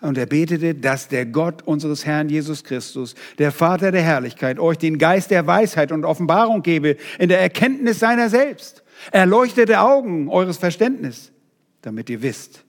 Und 0.00 0.16
er 0.16 0.26
betete, 0.26 0.74
dass 0.74 1.08
der 1.08 1.26
Gott 1.26 1.62
unseres 1.62 2.06
Herrn 2.06 2.30
Jesus 2.30 2.64
Christus, 2.64 3.14
der 3.38 3.52
Vater 3.52 3.92
der 3.92 4.02
Herrlichkeit, 4.02 4.58
euch 4.58 4.78
den 4.78 4.96
Geist 4.96 5.30
der 5.30 5.46
Weisheit 5.46 5.92
und 5.92 6.04
Offenbarung 6.04 6.62
gebe 6.62 6.96
in 7.18 7.28
der 7.28 7.40
Erkenntnis 7.40 7.98
seiner 7.98 8.30
selbst. 8.30 8.82
Erleuchtete 9.12 9.80
Augen 9.80 10.28
eures 10.28 10.56
Verständnisses, 10.56 11.32
damit 11.82 12.08
ihr 12.08 12.22
wisst, 12.22 12.64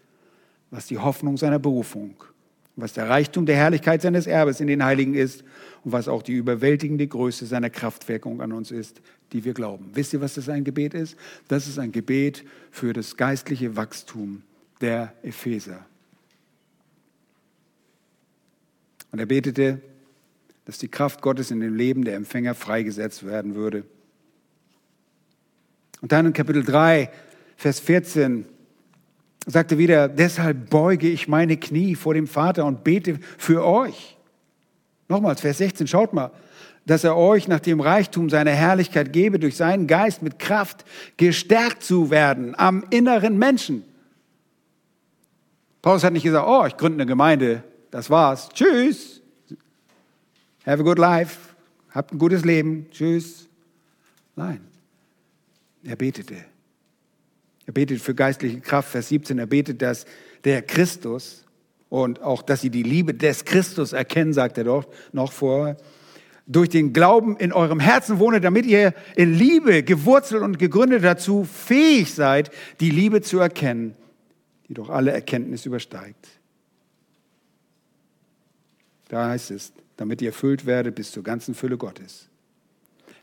was 0.72 0.88
die 0.88 0.98
Hoffnung 0.98 1.38
seiner 1.38 1.60
Berufung, 1.60 2.16
was 2.76 2.94
der 2.94 3.08
Reichtum 3.08 3.46
der 3.46 3.56
Herrlichkeit 3.56 4.02
seines 4.02 4.28
Erbes 4.28 4.60
in 4.60 4.68
den 4.68 4.84
Heiligen 4.84 5.14
ist 5.14 5.44
und 5.84 5.94
was 5.94 6.10
auch 6.10 6.24
die 6.24 6.34
überwältigende 6.34 7.08
Größe 7.08 7.46
seiner 7.46 7.70
Kraftwirkung 7.70 8.42
an 8.42 8.52
uns 8.52 8.72
ist, 8.72 9.02
die 9.32 9.46
wir 9.46 9.54
glauben. 9.54 9.90
Wisst 9.94 10.14
ihr, 10.14 10.20
was 10.20 10.34
das 10.34 10.50
ein 10.50 10.66
Gebet 10.66 10.94
ist? 10.94 11.16
Das 11.48 11.68
ist 11.68 11.80
ein 11.80 11.94
Gebet 11.94 12.44
für 12.72 12.92
das 12.92 13.16
geistliche 13.16 13.78
Wachstum 13.78 14.44
der 14.82 15.14
Epheser. 15.24 15.86
Und 19.12 19.20
er 19.20 19.26
betete, 19.26 19.82
dass 20.66 20.78
die 20.78 20.88
Kraft 20.88 21.22
Gottes 21.22 21.52
in 21.52 21.60
dem 21.60 21.76
Leben 21.76 22.06
der 22.06 22.16
Empfänger 22.16 22.56
freigesetzt 22.56 23.26
werden 23.26 23.56
würde. 23.56 23.84
Und 26.02 26.12
dann 26.12 26.28
in 26.28 26.34
Kapitel 26.34 26.64
3, 26.64 27.10
Vers 27.58 27.80
14 27.80 28.46
sagte 29.46 29.78
wieder, 29.78 30.08
deshalb 30.08 30.70
beuge 30.70 31.08
ich 31.10 31.28
meine 31.28 31.58
Knie 31.58 31.96
vor 31.96 32.14
dem 32.14 32.28
Vater 32.28 32.66
und 32.66 32.84
bete 32.84 33.20
für 33.38 33.66
euch. 33.66 34.18
Nochmals, 35.10 35.42
Vers 35.42 35.58
16, 35.58 35.88
schaut 35.88 36.14
mal, 36.14 36.32
dass 36.86 37.04
er 37.04 37.18
euch 37.18 37.48
nach 37.48 37.60
dem 37.60 37.80
Reichtum 37.80 38.30
seiner 38.30 38.52
Herrlichkeit 38.52 39.14
gebe, 39.14 39.40
durch 39.40 39.56
seinen 39.56 39.88
Geist 39.88 40.22
mit 40.22 40.40
Kraft 40.40 40.86
gestärkt 41.18 41.84
zu 41.84 42.10
werden 42.10 42.56
am 42.58 42.84
inneren 42.90 43.38
Menschen. 43.38 43.84
Paulus 45.82 46.04
hat 46.04 46.14
nicht 46.14 46.24
gesagt, 46.24 46.48
oh, 46.48 46.66
ich 46.66 46.78
gründe 46.78 47.02
eine 47.02 47.06
Gemeinde 47.08 47.64
das 47.92 48.10
war's. 48.10 48.50
Tschüss. 48.50 49.22
Have 50.66 50.80
a 50.80 50.84
good 50.84 50.98
life. 50.98 51.38
Habt 51.92 52.14
ein 52.14 52.18
gutes 52.18 52.46
Leben. 52.46 52.88
Tschüss. 52.92 53.48
Nein. 54.36 54.62
Er 55.84 55.96
betete. 55.96 56.36
Er 57.66 57.74
betet 57.74 58.02
für 58.02 58.16
geistliche 58.16 58.60
Kraft. 58.62 58.90
Vers 58.90 59.10
17. 59.10 59.40
Er 59.40 59.46
betet, 59.46 59.82
dass 59.82 60.06
der 60.44 60.62
Christus 60.62 61.46
und 61.90 62.22
auch, 62.22 62.42
dass 62.42 62.62
sie 62.62 62.70
die 62.70 62.84
Liebe 62.84 63.14
des 63.14 63.44
Christus 63.44 63.94
erkennen, 63.94 64.34
sagt 64.34 64.58
er 64.58 64.64
doch 64.64 64.88
noch 65.12 65.32
vorher, 65.32 65.78
durch 66.48 66.70
den 66.70 66.94
Glauben 66.94 67.38
in 67.38 67.54
eurem 67.54 67.80
Herzen 67.80 68.20
wohne, 68.20 68.42
damit 68.42 68.66
ihr 68.66 68.94
in 69.16 69.34
Liebe 69.34 69.84
gewurzelt 69.84 70.42
und 70.42 70.58
gegründet 70.58 71.04
dazu 71.04 71.44
fähig 71.44 72.14
seid, 72.14 72.52
die 72.80 72.90
Liebe 72.90 73.22
zu 73.22 73.40
erkennen, 73.40 73.96
die 74.68 74.74
doch 74.74 74.90
alle 74.90 75.12
Erkenntnis 75.12 75.66
übersteigt. 75.66 76.41
Da 79.12 79.28
heißt 79.28 79.52
es, 79.52 79.74
damit 79.98 80.22
ihr 80.22 80.30
erfüllt 80.30 80.66
werdet 80.66 80.96
bis 80.96 81.12
zur 81.12 81.22
ganzen 81.22 81.54
Fülle 81.54 81.78
Gottes. 81.78 82.30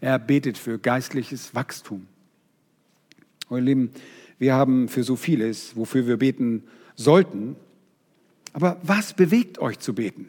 Er 0.03 0.18
betet 0.18 0.59
für 0.59 0.78
geistliches 0.78 1.55
Wachstum. 1.55 2.07
Meine 3.49 3.64
Lieben, 3.64 3.91
wir 4.39 4.53
haben 4.53 4.89
für 4.89 5.03
so 5.03 5.16
vieles, 5.16 5.76
wofür 5.76 6.07
wir 6.07 6.18
beten 6.18 6.64
sollten. 6.95 7.57
Aber 8.53 8.76
was 8.82 9.14
bewegt 9.14 9.61
euch 9.61 9.78
zu 9.78 9.95
beten? 9.95 10.28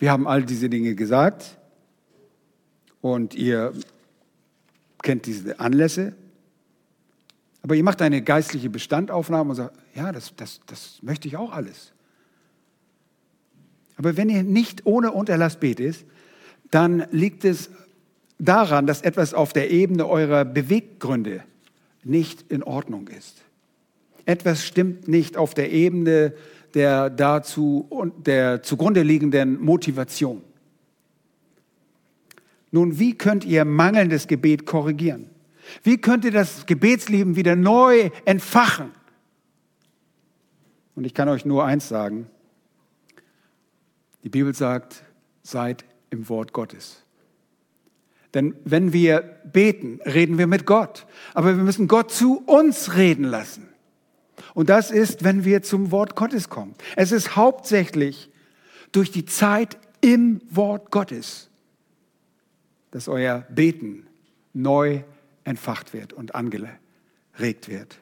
Wir 0.00 0.10
haben 0.10 0.26
all 0.26 0.42
diese 0.44 0.68
Dinge 0.68 0.96
gesagt 0.96 1.56
und 3.00 3.36
ihr 3.36 3.72
kennt 5.00 5.26
diese 5.26 5.60
Anlässe. 5.60 6.16
Aber 7.62 7.76
ihr 7.76 7.84
macht 7.84 8.02
eine 8.02 8.20
geistliche 8.20 8.68
Bestandaufnahme 8.68 9.50
und 9.50 9.56
sagt, 9.56 9.78
ja, 9.94 10.10
das, 10.10 10.34
das, 10.34 10.60
das 10.66 10.98
möchte 11.02 11.28
ich 11.28 11.36
auch 11.36 11.52
alles. 11.52 11.92
Aber 14.00 14.16
wenn 14.16 14.30
ihr 14.30 14.42
nicht 14.42 14.86
ohne 14.86 15.12
Unterlass 15.12 15.60
betet, 15.60 16.06
dann 16.70 17.04
liegt 17.10 17.44
es 17.44 17.68
daran, 18.38 18.86
dass 18.86 19.02
etwas 19.02 19.34
auf 19.34 19.52
der 19.52 19.70
Ebene 19.70 20.08
eurer 20.08 20.46
Beweggründe 20.46 21.44
nicht 22.02 22.50
in 22.50 22.62
Ordnung 22.62 23.08
ist. 23.08 23.42
Etwas 24.24 24.64
stimmt 24.64 25.06
nicht 25.06 25.36
auf 25.36 25.52
der 25.52 25.70
Ebene 25.70 26.32
der 26.72 27.10
dazu 27.10 28.14
der 28.24 28.62
zugrunde 28.62 29.02
liegenden 29.02 29.60
Motivation. 29.60 30.40
Nun, 32.70 32.98
wie 32.98 33.18
könnt 33.18 33.44
ihr 33.44 33.66
mangelndes 33.66 34.28
Gebet 34.28 34.64
korrigieren? 34.64 35.28
Wie 35.82 35.98
könnt 35.98 36.24
ihr 36.24 36.30
das 36.30 36.64
Gebetsleben 36.64 37.36
wieder 37.36 37.54
neu 37.54 38.08
entfachen? 38.24 38.92
Und 40.94 41.04
ich 41.04 41.12
kann 41.12 41.28
euch 41.28 41.44
nur 41.44 41.66
eins 41.66 41.86
sagen, 41.86 42.30
die 44.22 44.28
Bibel 44.28 44.54
sagt, 44.54 45.02
seid 45.42 45.84
im 46.10 46.28
Wort 46.28 46.52
Gottes. 46.52 47.02
Denn 48.34 48.54
wenn 48.64 48.92
wir 48.92 49.22
beten, 49.52 50.00
reden 50.04 50.38
wir 50.38 50.46
mit 50.46 50.66
Gott. 50.66 51.06
Aber 51.34 51.56
wir 51.56 51.64
müssen 51.64 51.88
Gott 51.88 52.12
zu 52.12 52.42
uns 52.46 52.94
reden 52.94 53.24
lassen. 53.24 53.68
Und 54.54 54.68
das 54.68 54.90
ist, 54.90 55.24
wenn 55.24 55.44
wir 55.44 55.62
zum 55.62 55.90
Wort 55.90 56.16
Gottes 56.16 56.48
kommen. 56.48 56.74
Es 56.96 57.12
ist 57.12 57.36
hauptsächlich 57.36 58.30
durch 58.92 59.10
die 59.10 59.24
Zeit 59.24 59.78
im 60.00 60.40
Wort 60.50 60.90
Gottes, 60.90 61.50
dass 62.90 63.08
euer 63.08 63.46
Beten 63.50 64.06
neu 64.52 65.02
entfacht 65.44 65.92
wird 65.92 66.12
und 66.12 66.34
angeregt 66.34 67.68
wird. 67.68 67.98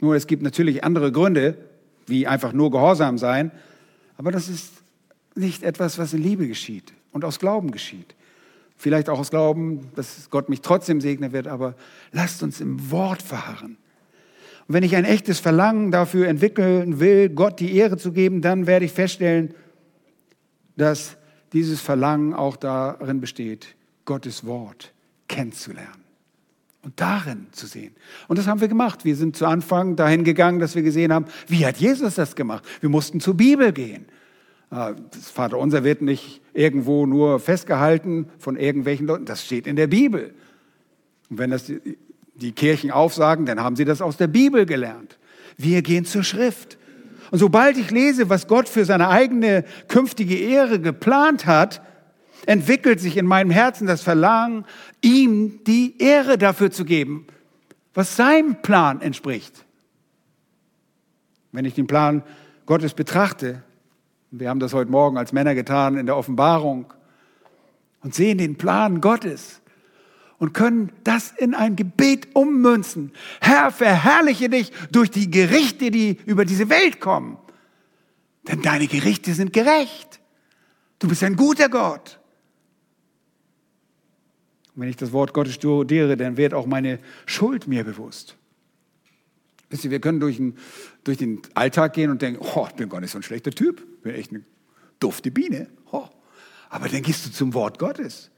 Nur 0.00 0.14
es 0.16 0.26
gibt 0.26 0.42
natürlich 0.42 0.84
andere 0.84 1.12
Gründe, 1.12 1.56
wie 2.06 2.26
einfach 2.26 2.52
nur 2.52 2.70
Gehorsam 2.70 3.18
sein, 3.18 3.50
aber 4.16 4.30
das 4.30 4.48
ist 4.48 4.83
nicht 5.34 5.62
etwas, 5.62 5.98
was 5.98 6.12
in 6.12 6.22
Liebe 6.22 6.46
geschieht 6.46 6.92
und 7.12 7.24
aus 7.24 7.38
Glauben 7.38 7.70
geschieht. 7.70 8.14
Vielleicht 8.76 9.08
auch 9.08 9.18
aus 9.18 9.30
Glauben, 9.30 9.90
dass 9.94 10.28
Gott 10.30 10.48
mich 10.48 10.60
trotzdem 10.60 11.00
segnen 11.00 11.32
wird, 11.32 11.46
aber 11.46 11.74
lasst 12.12 12.42
uns 12.42 12.60
im 12.60 12.90
Wort 12.90 13.22
verharren. 13.22 13.76
Und 14.66 14.74
wenn 14.74 14.82
ich 14.82 14.96
ein 14.96 15.04
echtes 15.04 15.40
Verlangen 15.40 15.90
dafür 15.90 16.28
entwickeln 16.28 16.98
will, 16.98 17.28
Gott 17.28 17.60
die 17.60 17.74
Ehre 17.76 17.96
zu 17.96 18.12
geben, 18.12 18.40
dann 18.40 18.66
werde 18.66 18.84
ich 18.84 18.92
feststellen, 18.92 19.54
dass 20.76 21.16
dieses 21.52 21.80
Verlangen 21.80 22.34
auch 22.34 22.56
darin 22.56 23.20
besteht, 23.20 23.76
Gottes 24.04 24.44
Wort 24.44 24.92
kennenzulernen 25.28 26.04
und 26.82 27.00
darin 27.00 27.46
zu 27.52 27.66
sehen. 27.66 27.94
Und 28.28 28.38
das 28.38 28.46
haben 28.46 28.60
wir 28.60 28.68
gemacht. 28.68 29.04
Wir 29.04 29.16
sind 29.16 29.36
zu 29.36 29.46
Anfang 29.46 29.96
dahin 29.96 30.24
gegangen, 30.24 30.58
dass 30.58 30.74
wir 30.74 30.82
gesehen 30.82 31.12
haben, 31.12 31.26
wie 31.46 31.64
hat 31.64 31.78
Jesus 31.78 32.16
das 32.16 32.36
gemacht? 32.36 32.64
Wir 32.80 32.88
mussten 32.88 33.20
zur 33.20 33.34
Bibel 33.34 33.72
gehen. 33.72 34.06
Ah, 34.74 34.92
das 35.12 35.30
Vaterunser 35.30 35.84
wird 35.84 36.02
nicht 36.02 36.40
irgendwo 36.52 37.06
nur 37.06 37.38
festgehalten 37.38 38.26
von 38.38 38.56
irgendwelchen 38.56 39.06
Leuten. 39.06 39.24
Das 39.24 39.44
steht 39.44 39.68
in 39.68 39.76
der 39.76 39.86
Bibel. 39.86 40.34
Und 41.30 41.38
wenn 41.38 41.50
das 41.50 41.70
die 42.34 42.52
Kirchen 42.52 42.90
aufsagen, 42.90 43.46
dann 43.46 43.60
haben 43.60 43.76
sie 43.76 43.84
das 43.84 44.02
aus 44.02 44.16
der 44.16 44.26
Bibel 44.26 44.66
gelernt. 44.66 45.16
Wir 45.56 45.80
gehen 45.82 46.04
zur 46.04 46.24
Schrift. 46.24 46.76
Und 47.30 47.38
sobald 47.38 47.78
ich 47.78 47.92
lese, 47.92 48.28
was 48.30 48.48
Gott 48.48 48.68
für 48.68 48.84
seine 48.84 49.10
eigene 49.10 49.64
künftige 49.86 50.36
Ehre 50.36 50.80
geplant 50.80 51.46
hat, 51.46 51.80
entwickelt 52.44 52.98
sich 52.98 53.16
in 53.16 53.26
meinem 53.26 53.52
Herzen 53.52 53.86
das 53.86 54.02
Verlangen, 54.02 54.64
ihm 55.00 55.62
die 55.62 56.02
Ehre 56.02 56.36
dafür 56.36 56.72
zu 56.72 56.84
geben, 56.84 57.28
was 57.94 58.16
seinem 58.16 58.60
Plan 58.60 59.00
entspricht. 59.00 59.64
Wenn 61.52 61.64
ich 61.64 61.74
den 61.74 61.86
Plan 61.86 62.24
Gottes 62.66 62.92
betrachte, 62.94 63.62
wir 64.40 64.48
haben 64.48 64.60
das 64.60 64.72
heute 64.72 64.90
Morgen 64.90 65.16
als 65.16 65.32
Männer 65.32 65.54
getan 65.54 65.96
in 65.96 66.06
der 66.06 66.16
Offenbarung 66.16 66.92
und 68.00 68.14
sehen 68.14 68.38
den 68.38 68.56
Plan 68.56 69.00
Gottes 69.00 69.60
und 70.38 70.52
können 70.52 70.92
das 71.04 71.32
in 71.32 71.54
ein 71.54 71.76
Gebet 71.76 72.34
ummünzen. 72.34 73.12
Herr, 73.40 73.70
verherrliche 73.70 74.48
dich 74.48 74.72
durch 74.90 75.10
die 75.10 75.30
Gerichte, 75.30 75.90
die 75.90 76.18
über 76.26 76.44
diese 76.44 76.68
Welt 76.68 77.00
kommen. 77.00 77.38
Denn 78.48 78.60
deine 78.60 78.88
Gerichte 78.88 79.32
sind 79.34 79.52
gerecht. 79.52 80.20
Du 80.98 81.08
bist 81.08 81.22
ein 81.22 81.36
guter 81.36 81.68
Gott. 81.68 82.18
Und 84.74 84.82
wenn 84.82 84.88
ich 84.88 84.96
das 84.96 85.12
Wort 85.12 85.32
Gottes 85.32 85.54
studiere, 85.54 86.16
dann 86.16 86.36
wird 86.36 86.52
auch 86.52 86.66
meine 86.66 86.98
Schuld 87.26 87.68
mir 87.68 87.84
bewusst. 87.84 88.36
Wisst 89.70 89.84
ihr, 89.84 89.90
wir 89.90 90.00
können 90.00 90.20
durch 90.20 90.36
den, 90.36 90.56
durch 91.04 91.18
den 91.18 91.40
Alltag 91.54 91.92
gehen 91.92 92.10
und 92.10 92.22
denken, 92.22 92.44
oh, 92.54 92.66
ich 92.68 92.74
bin 92.74 92.88
gar 92.88 93.00
nicht 93.00 93.10
so 93.10 93.18
ein 93.18 93.22
schlechter 93.22 93.50
Typ, 93.50 93.80
ich 93.96 94.02
bin 94.02 94.14
echt 94.14 94.30
eine 94.30 94.42
dufte 94.98 95.30
Biene. 95.30 95.68
Oh. 95.92 96.08
Aber 96.70 96.88
dann 96.88 97.02
gehst 97.02 97.26
du 97.26 97.30
zum 97.30 97.54
Wort 97.54 97.78
Gottes. 97.78 98.30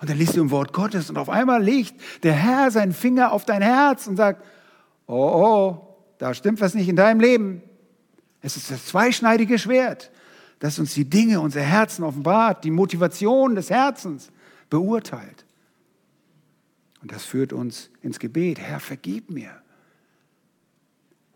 Und 0.00 0.10
dann 0.10 0.18
liest 0.18 0.36
du 0.36 0.40
im 0.40 0.50
Wort 0.50 0.72
Gottes 0.72 1.08
und 1.08 1.16
auf 1.16 1.30
einmal 1.30 1.62
legt 1.62 1.94
der 2.24 2.34
Herr 2.34 2.70
seinen 2.70 2.92
Finger 2.92 3.32
auf 3.32 3.44
dein 3.44 3.62
Herz 3.62 4.06
und 4.06 4.16
sagt, 4.16 4.44
oh, 5.06 5.14
oh, 5.14 5.96
da 6.18 6.34
stimmt 6.34 6.60
was 6.60 6.74
nicht 6.74 6.88
in 6.88 6.96
deinem 6.96 7.20
Leben. 7.20 7.62
Es 8.42 8.56
ist 8.56 8.70
das 8.70 8.86
zweischneidige 8.86 9.58
Schwert, 9.58 10.10
das 10.58 10.78
uns 10.78 10.94
die 10.94 11.08
Dinge, 11.08 11.40
unser 11.40 11.62
Herzen 11.62 12.04
offenbart, 12.04 12.64
die 12.64 12.70
Motivation 12.70 13.54
des 13.54 13.70
Herzens 13.70 14.30
beurteilt. 14.68 15.46
Und 17.00 17.12
das 17.12 17.24
führt 17.24 17.52
uns 17.52 17.90
ins 18.02 18.18
Gebet. 18.18 18.58
Herr, 18.58 18.80
vergib 18.80 19.30
mir. 19.30 19.62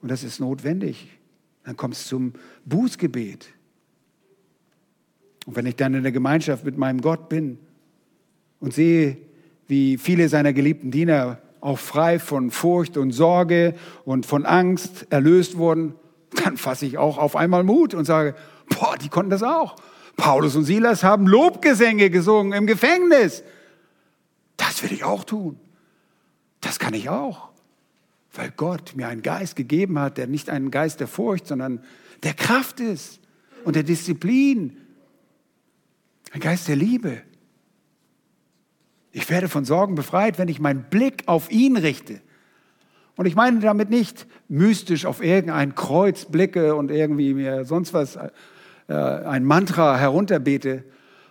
Und 0.02 0.10
das 0.10 0.24
ist 0.24 0.40
notwendig. 0.40 1.08
Dann 1.64 1.76
kommst 1.76 2.04
du 2.04 2.08
zum 2.08 2.32
Bußgebet. 2.64 3.48
Und 5.46 5.56
wenn 5.56 5.66
ich 5.66 5.76
dann 5.76 5.94
in 5.94 6.02
der 6.02 6.12
Gemeinschaft 6.12 6.64
mit 6.64 6.76
meinem 6.76 7.00
Gott 7.00 7.28
bin 7.28 7.58
und 8.60 8.74
sehe, 8.74 9.16
wie 9.66 9.98
viele 9.98 10.28
seiner 10.28 10.52
geliebten 10.52 10.90
Diener 10.90 11.38
auch 11.60 11.78
frei 11.78 12.18
von 12.18 12.50
Furcht 12.50 12.96
und 12.96 13.12
Sorge 13.12 13.74
und 14.04 14.26
von 14.26 14.46
Angst 14.46 15.06
erlöst 15.10 15.56
wurden, 15.56 15.94
dann 16.44 16.56
fasse 16.56 16.86
ich 16.86 16.98
auch 16.98 17.18
auf 17.18 17.36
einmal 17.36 17.64
Mut 17.64 17.94
und 17.94 18.04
sage, 18.04 18.34
boah, 18.68 18.96
die 18.96 19.08
konnten 19.08 19.30
das 19.30 19.42
auch. 19.42 19.76
Paulus 20.16 20.56
und 20.56 20.64
Silas 20.64 21.04
haben 21.04 21.26
Lobgesänge 21.26 22.10
gesungen 22.10 22.52
im 22.52 22.66
Gefängnis. 22.66 23.42
Das 24.56 24.82
will 24.82 24.92
ich 24.92 25.04
auch 25.04 25.24
tun. 25.24 25.58
Das 26.60 26.78
kann 26.78 26.94
ich 26.94 27.08
auch. 27.08 27.50
Weil 28.38 28.52
Gott 28.52 28.94
mir 28.94 29.08
einen 29.08 29.22
Geist 29.22 29.56
gegeben 29.56 29.98
hat, 29.98 30.16
der 30.16 30.28
nicht 30.28 30.48
einen 30.48 30.70
Geist 30.70 31.00
der 31.00 31.08
Furcht, 31.08 31.48
sondern 31.48 31.82
der 32.22 32.34
Kraft 32.34 32.78
ist 32.78 33.18
und 33.64 33.74
der 33.74 33.82
Disziplin. 33.82 34.76
Ein 36.30 36.38
Geist 36.38 36.68
der 36.68 36.76
Liebe. 36.76 37.20
Ich 39.10 39.28
werde 39.28 39.48
von 39.48 39.64
Sorgen 39.64 39.96
befreit, 39.96 40.38
wenn 40.38 40.46
ich 40.46 40.60
meinen 40.60 40.84
Blick 40.84 41.24
auf 41.26 41.50
ihn 41.50 41.76
richte. 41.76 42.20
Und 43.16 43.26
ich 43.26 43.34
meine 43.34 43.58
damit 43.58 43.90
nicht 43.90 44.28
mystisch 44.46 45.04
auf 45.04 45.20
irgendein 45.20 45.74
Kreuz 45.74 46.24
blicke 46.26 46.76
und 46.76 46.92
irgendwie 46.92 47.34
mir 47.34 47.64
sonst 47.64 47.92
was, 47.92 48.14
äh, 48.14 48.94
ein 48.94 49.44
Mantra 49.44 49.98
herunterbete, 49.98 50.84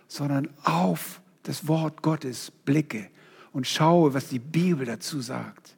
sondern 0.08 0.50
auf 0.62 1.22
das 1.44 1.66
Wort 1.68 2.02
Gottes 2.02 2.52
blicke 2.66 3.08
und 3.52 3.66
schaue, 3.66 4.12
was 4.12 4.28
die 4.28 4.40
Bibel 4.40 4.84
dazu 4.84 5.22
sagt. 5.22 5.77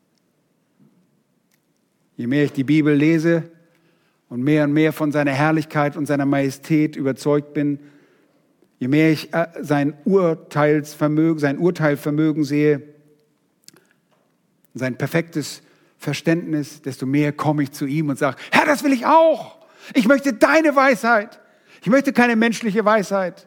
Je 2.20 2.26
mehr 2.26 2.44
ich 2.44 2.52
die 2.52 2.64
Bibel 2.64 2.94
lese 2.94 3.44
und 4.28 4.42
mehr 4.42 4.64
und 4.64 4.72
mehr 4.72 4.92
von 4.92 5.10
seiner 5.10 5.32
Herrlichkeit 5.32 5.96
und 5.96 6.06
seiner 6.06 6.26
Majestät 6.26 6.96
überzeugt 6.96 7.54
bin, 7.54 7.78
Je 8.80 8.88
mehr 8.88 9.12
ich 9.12 9.32
äh, 9.34 9.46
sein 9.60 9.92
Urteilsvermögen, 10.04 11.38
sein 11.38 11.58
Urteilvermögen 11.58 12.44
sehe, 12.44 12.82
sein 14.72 14.96
perfektes 14.96 15.62
Verständnis, 15.98 16.80
desto 16.80 17.04
mehr 17.04 17.32
komme 17.32 17.62
ich 17.62 17.72
zu 17.72 17.84
ihm 17.84 18.08
und 18.08 18.18
sage, 18.18 18.38
Herr, 18.50 18.64
das 18.64 18.82
will 18.82 18.94
ich 18.94 19.04
auch. 19.04 19.58
Ich 19.92 20.08
möchte 20.08 20.32
deine 20.32 20.74
Weisheit. 20.74 21.40
Ich 21.82 21.88
möchte 21.88 22.14
keine 22.14 22.36
menschliche 22.36 22.82
Weisheit. 22.82 23.46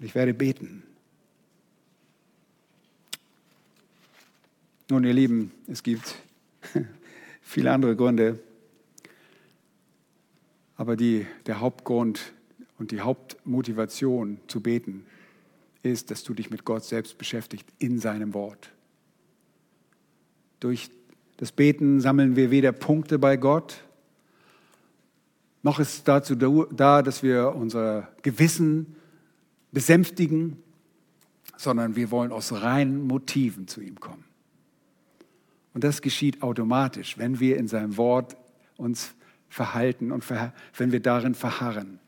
Ich 0.00 0.16
werde 0.16 0.34
beten. 0.34 0.82
Nun, 4.90 5.04
ihr 5.04 5.12
Lieben, 5.12 5.52
es 5.68 5.84
gibt 5.84 6.16
viele 7.42 7.70
andere 7.70 7.94
Gründe, 7.94 8.40
aber 10.76 10.96
die, 10.96 11.28
der 11.46 11.60
Hauptgrund, 11.60 12.32
und 12.76 12.90
die 12.90 13.00
Hauptmotivation 13.00 14.40
zu 14.48 14.60
beten 14.60 15.06
ist, 15.84 16.10
dass 16.10 16.24
du 16.24 16.34
dich 16.34 16.50
mit 16.50 16.64
Gott 16.64 16.82
selbst 16.82 17.18
beschäftigst 17.18 17.68
in 17.78 18.00
seinem 18.00 18.34
Wort. 18.34 18.72
Durch 20.58 20.90
das 21.36 21.52
Beten 21.52 22.00
sammeln 22.00 22.34
wir 22.34 22.50
weder 22.50 22.72
Punkte 22.72 23.20
bei 23.20 23.36
Gott, 23.36 23.84
noch 25.62 25.78
ist 25.78 25.94
es 25.94 26.02
dazu 26.02 26.34
da, 26.34 27.02
dass 27.02 27.22
wir 27.22 27.54
unser 27.54 28.08
Gewissen 28.22 28.96
besänftigen, 29.70 30.60
sondern 31.56 31.94
wir 31.94 32.10
wollen 32.10 32.32
aus 32.32 32.50
reinen 32.50 33.06
Motiven 33.06 33.68
zu 33.68 33.80
ihm 33.82 34.00
kommen. 34.00 34.29
Und 35.72 35.84
das 35.84 36.02
geschieht 36.02 36.42
automatisch, 36.42 37.18
wenn 37.18 37.40
wir 37.40 37.56
in 37.56 37.68
seinem 37.68 37.96
Wort 37.96 38.36
uns 38.76 39.14
verhalten 39.48 40.12
und 40.12 40.24
wenn 40.76 40.92
wir 40.92 41.00
darin 41.00 41.34
verharren 41.34 42.00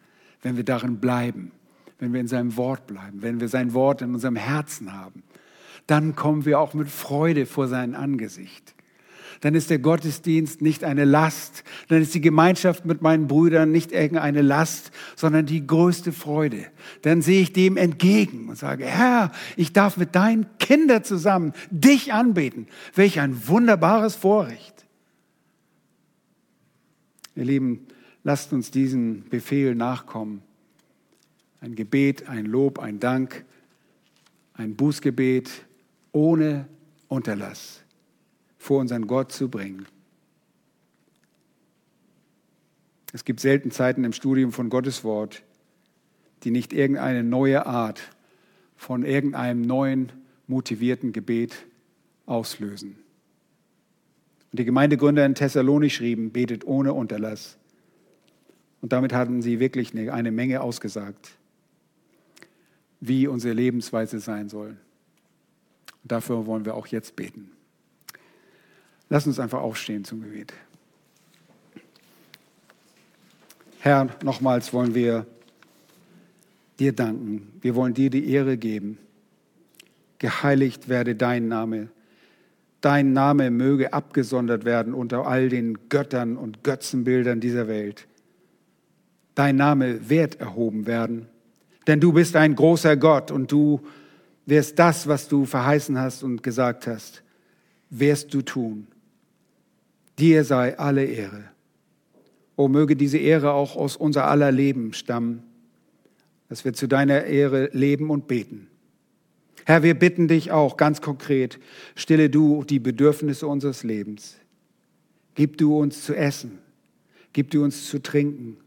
wenn 0.43 0.57
wir 0.57 0.65
darin 0.65 0.99
bleiben, 0.99 1.53
wenn 1.99 2.13
wir 2.13 2.21
in 2.21 2.29
seinem 2.29 2.57
Wort 2.57 2.87
bleiben, 2.87 3.23
wenn 3.23 3.41
wir 3.41 3.49
sein 3.49 3.73
Wort 3.75 4.03
in 4.03 4.13
unserem 4.13 4.37
Herzen 4.37 4.93
haben, 4.93 5.23
dann 5.87 6.15
kommen 6.15 6.45
wir 6.45 6.61
auch 6.61 6.75
mit 6.75 6.89
Freude 6.89 7.47
vor 7.47 7.69
sein 7.69 7.95
Angesicht. 7.95 8.75
Dann 9.43 9.55
ist 9.55 9.69
der 9.69 9.79
Gottesdienst 9.79 10.63
nicht 10.63 10.83
eine 10.83 11.05
Last, 11.05 11.63
dann 11.89 12.01
ist 12.01 12.15
die 12.15 12.21
Gemeinschaft 12.21 12.87
mit 12.87 13.03
meinen 13.03 13.27
Brüdern 13.27 13.71
nicht 13.71 13.93
irgendeine 13.93 14.41
Last, 14.41 14.91
sondern 15.15 15.45
die 15.45 15.67
größte 15.67 16.13
Freude. 16.13 16.65
Dann 17.03 17.21
sehe 17.21 17.43
ich 17.43 17.53
dem 17.53 17.77
entgegen 17.77 18.49
und 18.49 18.57
sage, 18.57 18.87
Herr, 18.87 19.31
ich 19.57 19.75
darf 19.75 19.99
mit 19.99 20.15
deinen 20.15 20.47
Kindern 20.59 21.05
zusammen 21.05 21.53
dich 21.71 22.13
anbeten. 22.13 22.67
Welch 22.95 23.21
ein 23.21 23.47
wunderbares 23.47 24.17
Vorrecht. 24.17 24.87
Ihr 27.37 27.45
Lieben, 27.45 27.87
Lasst 28.25 28.53
uns 28.53 28.71
diesen 28.71 29.29
Befehl 29.29 29.75
nachkommen. 29.75 30.43
Ein 31.61 31.75
Gebet, 31.75 32.29
ein 32.29 32.47
Lob, 32.47 32.79
ein 32.79 33.01
Dank, 33.01 33.45
ein 34.55 34.77
Bußgebet 34.77 35.51
ohne 36.13 36.69
Unterlass 37.09 37.82
vor 38.63 38.79
unseren 38.79 39.09
Gott 39.09 39.33
zu 39.33 39.49
bringen. 39.49 39.87
Es 43.13 43.25
gibt 43.25 43.41
selten 43.41 43.73
Zeiten 43.73 44.05
im 44.05 44.13
Studium 44.13 44.53
von 44.53 44.71
Gottes 44.71 45.03
Wort, 45.03 45.43
die 46.45 46.53
nicht 46.53 46.73
irgendeine 46.73 47.25
neue 47.25 47.67
Art 47.67 48.01
von 48.77 49.03
irgendeinem 49.03 49.63
neuen 49.63 50.13
motivierten 50.47 51.13
Gebet 51.13 51.57
auslösen. 52.25 52.97
Und 54.53 54.61
die 54.61 54.65
Gemeindegründer 54.65 55.27
in 55.27 55.35
Thessalonich 55.35 55.97
schrieben, 55.97 56.31
betet 56.31 56.65
ohne 56.65 56.93
Unterlass. 56.93 57.59
Und 58.81 58.93
damit 58.93 59.13
hatten 59.13 59.43
sie 59.43 59.59
wirklich 59.59 59.93
eine 59.93 60.31
Menge 60.31 60.61
ausgesagt, 60.61 61.37
wie 63.01 63.27
unsere 63.27 63.55
Lebensweise 63.55 64.21
sein 64.21 64.49
soll. 64.49 64.77
Und 66.05 66.13
dafür 66.13 66.47
wollen 66.47 66.65
wir 66.65 66.77
auch 66.77 66.87
jetzt 66.87 67.17
beten. 67.17 67.51
Lass 69.13 69.27
uns 69.27 69.39
einfach 69.39 69.61
aufstehen 69.61 70.05
zum 70.05 70.23
Gebet. 70.23 70.55
Herr, 73.81 74.09
nochmals 74.25 74.73
wollen 74.73 74.95
wir 74.95 75.27
dir 76.79 76.95
danken. 76.95 77.53
Wir 77.61 77.75
wollen 77.75 77.93
dir 77.93 78.09
die 78.09 78.31
Ehre 78.31 78.57
geben. 78.57 78.97
Geheiligt 80.17 80.89
werde 80.89 81.15
dein 81.15 81.47
Name. 81.47 81.91
Dein 82.81 83.13
Name 83.13 83.51
möge 83.51 83.93
abgesondert 83.93 84.65
werden 84.65 84.95
unter 84.95 85.27
all 85.27 85.51
den 85.51 85.91
Göttern 85.91 86.39
und 86.39 86.65
Götzenbildern 86.65 87.39
dieser 87.39 87.69
Welt 87.69 88.07
dein 89.35 89.57
Name 89.57 90.09
wert 90.09 90.41
erhoben 90.41 90.87
werden. 90.87 91.27
Denn 91.87 92.01
du 92.01 92.15
bist 92.15 92.35
ein 92.35 92.55
großer 92.55 92.97
Gott 92.97 93.31
und 93.31 93.53
du 93.53 93.81
wirst 94.47 94.79
das, 94.79 95.07
was 95.07 95.29
du 95.29 95.45
verheißen 95.45 95.99
hast 95.99 96.23
und 96.23 96.43
gesagt 96.43 96.87
hast, 96.87 97.23
wirst 97.91 98.33
du 98.33 98.41
tun. 98.41 98.87
Dir 100.23 100.45
sei 100.45 100.79
alle 100.79 101.05
Ehre. 101.05 101.45
O 102.57 102.69
möge 102.69 102.97
diese 102.97 103.19
Ehre 103.19 103.53
auch 103.53 103.77
aus 103.77 103.97
unser 103.97 104.29
aller 104.29 104.53
Leben 104.53 104.93
stammen, 104.95 105.43
dass 106.49 106.65
wir 106.65 106.73
zu 106.73 106.87
deiner 106.87 107.25
Ehre 107.25 107.69
leben 107.73 108.09
und 108.09 108.27
beten. 108.27 108.69
Herr, 109.67 109.83
wir 109.83 109.95
bitten 109.95 110.29
dich 110.29 110.51
auch 110.51 110.77
ganz 110.77 111.01
konkret, 111.01 111.59
stille 111.97 112.31
du 112.31 112.65
die 112.65 112.79
Bedürfnisse 112.79 113.47
unseres 113.47 113.83
Lebens. 113.83 114.37
Gib 115.35 115.59
du 115.59 115.77
uns 115.77 116.05
zu 116.05 116.15
essen, 116.15 116.59
gib 117.33 117.51
du 117.51 117.65
uns 117.65 117.89
zu 117.89 118.01
trinken, 118.01 118.59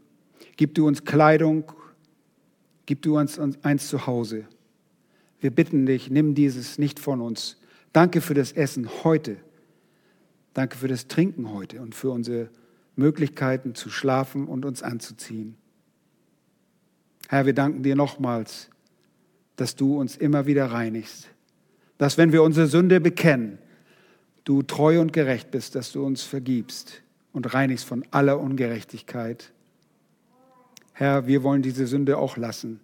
Gib 0.56 0.74
du 0.74 0.86
uns 0.86 1.04
Kleidung, 1.04 1.70
gib 2.86 3.02
du 3.02 3.18
uns 3.18 3.38
eins 3.62 3.88
zu 3.88 4.06
Hause. 4.06 4.44
Wir 5.38 5.50
bitten 5.50 5.84
dich, 5.84 6.10
nimm 6.10 6.34
dieses 6.34 6.78
nicht 6.78 6.98
von 6.98 7.20
uns. 7.20 7.58
Danke 7.92 8.22
für 8.22 8.34
das 8.34 8.52
Essen 8.52 8.88
heute. 9.04 9.36
Danke 10.56 10.78
für 10.78 10.88
das 10.88 11.06
Trinken 11.06 11.52
heute 11.52 11.82
und 11.82 11.94
für 11.94 12.08
unsere 12.10 12.48
Möglichkeiten 12.94 13.74
zu 13.74 13.90
schlafen 13.90 14.48
und 14.48 14.64
uns 14.64 14.82
anzuziehen. 14.82 15.54
Herr, 17.28 17.44
wir 17.44 17.52
danken 17.52 17.82
dir 17.82 17.94
nochmals, 17.94 18.70
dass 19.56 19.76
du 19.76 20.00
uns 20.00 20.16
immer 20.16 20.46
wieder 20.46 20.72
reinigst. 20.72 21.28
Dass 21.98 22.16
wenn 22.16 22.32
wir 22.32 22.42
unsere 22.42 22.68
Sünde 22.68 23.02
bekennen, 23.02 23.58
du 24.44 24.62
treu 24.62 24.98
und 24.98 25.12
gerecht 25.12 25.50
bist, 25.50 25.74
dass 25.74 25.92
du 25.92 26.02
uns 26.02 26.22
vergibst 26.22 27.02
und 27.34 27.52
reinigst 27.52 27.84
von 27.84 28.06
aller 28.10 28.40
Ungerechtigkeit. 28.40 29.52
Herr, 30.94 31.26
wir 31.26 31.42
wollen 31.42 31.60
diese 31.60 31.86
Sünde 31.86 32.16
auch 32.16 32.38
lassen. 32.38 32.80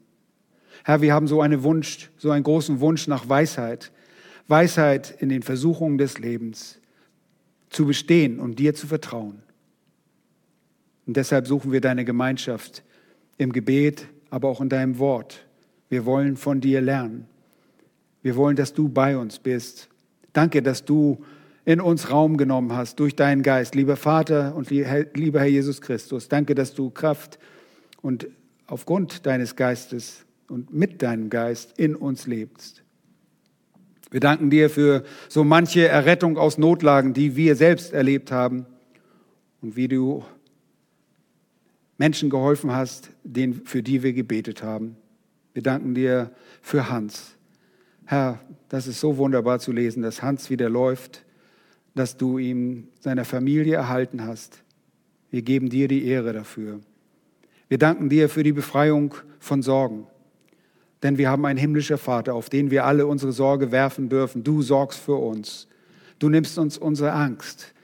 Herr, 0.85 1.01
wir 1.01 1.15
haben 1.15 1.27
so 1.27 1.41
einen 1.41 1.63
Wunsch, 1.63 2.11
so 2.19 2.33
einen 2.33 2.45
großen 2.45 2.81
Wunsch 2.81 3.07
nach 3.07 3.31
Weisheit. 3.31 3.93
Weisheit 4.47 5.17
in 5.23 5.31
den 5.31 5.43
Versuchungen 5.43 5.97
des 5.97 6.19
Lebens 6.19 6.82
zu 7.73 7.87
bestehen 7.87 8.39
und 8.39 8.59
dir 8.59 8.75
zu 8.75 8.87
vertrauen. 8.87 9.43
Und 11.07 11.17
deshalb 11.17 11.47
suchen 11.47 11.73
wir 11.73 11.81
deine 11.81 12.05
Gemeinschaft 12.05 12.83
im 13.39 13.53
Gebet, 13.53 14.07
aber 14.31 14.49
auch 14.49 14.61
in 14.61 14.69
deinem 14.69 14.99
Wort. 14.99 15.45
Wir 15.89 16.07
wollen 16.07 16.37
von 16.37 16.61
dir 16.61 16.81
lernen. 16.81 17.27
Wir 18.23 18.37
wollen, 18.37 18.57
dass 18.57 18.73
du 18.73 18.89
bei 18.89 19.17
uns 19.17 19.39
bist. 19.39 19.89
Danke, 20.33 20.63
dass 20.63 20.85
du 20.85 21.25
in 21.65 21.81
uns 21.81 22.11
Raum 22.11 22.37
genommen 22.37 22.73
hast 22.73 22.99
durch 23.01 23.15
deinen 23.15 23.43
Geist. 23.43 23.75
Lieber 23.75 23.97
Vater 23.97 24.55
und 24.55 24.71
lieber 24.71 25.41
Herr 25.41 25.47
Jesus 25.47 25.81
Christus, 25.81 26.29
danke, 26.29 26.55
dass 26.55 26.75
du 26.75 26.91
Kraft 26.91 27.39
und 28.01 28.29
aufgrund 28.67 29.27
deines 29.27 29.57
Geistes 29.57 30.25
und 30.49 30.73
mit 30.73 31.03
deinem 31.03 31.31
Geist 31.31 31.79
in 31.79 31.95
uns 31.95 32.27
lebst. 32.27 32.82
Wir 34.13 34.21
danken 34.21 34.51
dir 34.51 34.69
für 34.69 35.05
so 35.29 35.43
manche 35.43 35.89
Errettung 35.89 36.37
aus 36.37 36.59
Notlagen, 36.59 37.15
die 37.15 37.35
wir 37.35 37.57
selbst 37.57 37.95
erlebt 37.95 38.31
haben 38.31 38.67
und 39.63 39.75
wie 39.75 39.89
du 39.89 40.23
Menschen 41.97 42.29
geholfen 42.29 42.73
hast, 42.73 43.11
für 43.65 43.83
die 43.83 44.03
wir 44.03 44.13
gebetet 44.13 44.63
haben. 44.63 44.97
Wir 45.55 45.63
danken 45.63 45.95
dir 45.95 46.31
für 46.61 46.91
Hans. 46.91 47.37
Herr, 48.05 48.39
das 48.69 48.87
ist 48.87 49.01
so 49.01 49.17
wunderbar 49.17 49.61
zu 49.61 49.73
lesen, 49.73 50.03
dass 50.03 50.23
Hans 50.23 50.51
wieder 50.51 50.69
läuft, 50.69 51.25
dass 51.95 52.19
du 52.19 52.37
ihm 52.37 52.89
seiner 53.01 53.25
Familie 53.25 53.77
erhalten 53.77 54.27
hast. 54.27 54.63
Wir 55.31 55.41
geben 55.41 55.71
dir 55.71 55.89
die 55.89 56.05
Ehre 56.05 56.35
dafür. 56.35 56.81
Wir 57.69 57.79
danken 57.79 58.11
dir 58.11 58.29
für 58.29 58.43
die 58.43 58.53
Befreiung 58.53 59.15
von 59.39 59.63
Sorgen. 59.63 60.07
Denn 61.03 61.19
wir 61.19 61.29
haben 61.31 61.45
einen 61.45 61.59
himmlischen 61.59 61.99
Vater, 61.99 62.35
auf 62.35 62.49
den 62.49 62.71
wir 62.71 62.85
alle 62.85 63.07
unsere 63.07 63.33
Sorge 63.33 63.73
werfen 63.73 64.09
dürfen. 64.09 64.45
Du 64.45 64.63
sorgst 64.63 65.01
für 65.01 65.17
uns. 65.17 65.67
Du 66.19 66.29
nimmst 66.29 66.59
uns 66.59 66.79
unsere 66.79 67.13
Angst. 67.13 67.75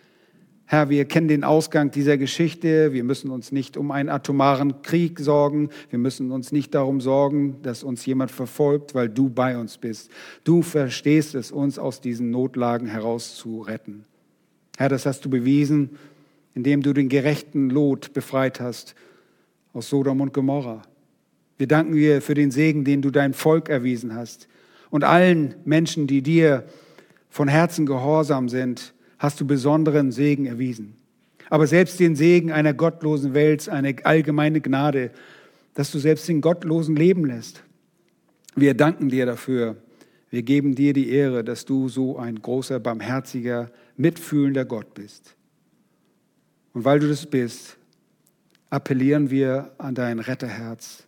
Herr, 0.70 0.90
wir 0.90 1.06
kennen 1.06 1.28
den 1.28 1.44
Ausgang 1.44 1.90
dieser 1.90 2.18
Geschichte. 2.18 2.92
Wir 2.92 3.02
müssen 3.02 3.30
uns 3.30 3.52
nicht 3.52 3.78
um 3.78 3.90
einen 3.90 4.10
atomaren 4.10 4.82
Krieg 4.82 5.18
sorgen. 5.18 5.70
Wir 5.88 5.98
müssen 5.98 6.30
uns 6.30 6.52
nicht 6.52 6.74
darum 6.74 7.00
sorgen, 7.00 7.56
dass 7.62 7.82
uns 7.82 8.04
jemand 8.04 8.30
verfolgt, 8.30 8.94
weil 8.94 9.08
du 9.08 9.30
bei 9.30 9.56
uns 9.56 9.78
bist. 9.78 10.10
Du 10.44 10.60
verstehst 10.60 11.34
es, 11.34 11.50
uns 11.50 11.78
aus 11.78 12.02
diesen 12.02 12.30
Notlagen 12.30 12.86
herauszuretten. 12.86 14.04
Herr, 14.76 14.90
das 14.90 15.06
hast 15.06 15.24
du 15.24 15.30
bewiesen, 15.30 15.98
indem 16.54 16.82
du 16.82 16.92
den 16.92 17.08
gerechten 17.08 17.70
Lot 17.70 18.12
befreit 18.12 18.60
hast 18.60 18.94
aus 19.72 19.88
Sodom 19.88 20.20
und 20.20 20.34
Gomorrah. 20.34 20.82
Wir 21.58 21.66
danken 21.66 21.92
dir 21.92 22.22
für 22.22 22.34
den 22.34 22.52
Segen, 22.52 22.84
den 22.84 23.02
du 23.02 23.10
dein 23.10 23.34
Volk 23.34 23.68
erwiesen 23.68 24.14
hast. 24.14 24.48
Und 24.90 25.04
allen 25.04 25.56
Menschen, 25.64 26.06
die 26.06 26.22
dir 26.22 26.64
von 27.28 27.48
Herzen 27.48 27.84
gehorsam 27.84 28.48
sind, 28.48 28.94
hast 29.18 29.40
du 29.40 29.46
besonderen 29.46 30.12
Segen 30.12 30.46
erwiesen. 30.46 30.94
Aber 31.50 31.66
selbst 31.66 31.98
den 31.98 32.14
Segen 32.14 32.52
einer 32.52 32.74
gottlosen 32.74 33.34
Welt, 33.34 33.68
eine 33.68 33.96
allgemeine 34.04 34.60
Gnade, 34.60 35.10
dass 35.74 35.90
du 35.90 35.98
selbst 35.98 36.28
den 36.28 36.40
Gottlosen 36.40 36.94
leben 36.94 37.24
lässt. 37.24 37.64
Wir 38.54 38.74
danken 38.74 39.08
dir 39.08 39.26
dafür. 39.26 39.76
Wir 40.30 40.42
geben 40.42 40.74
dir 40.74 40.92
die 40.92 41.10
Ehre, 41.10 41.42
dass 41.42 41.64
du 41.64 41.88
so 41.88 42.18
ein 42.18 42.40
großer, 42.40 42.78
barmherziger, 42.78 43.70
mitfühlender 43.96 44.64
Gott 44.64 44.94
bist. 44.94 45.34
Und 46.72 46.84
weil 46.84 47.00
du 47.00 47.08
das 47.08 47.26
bist, 47.26 47.78
appellieren 48.70 49.30
wir 49.30 49.72
an 49.78 49.94
dein 49.94 50.18
Retterherz 50.18 51.07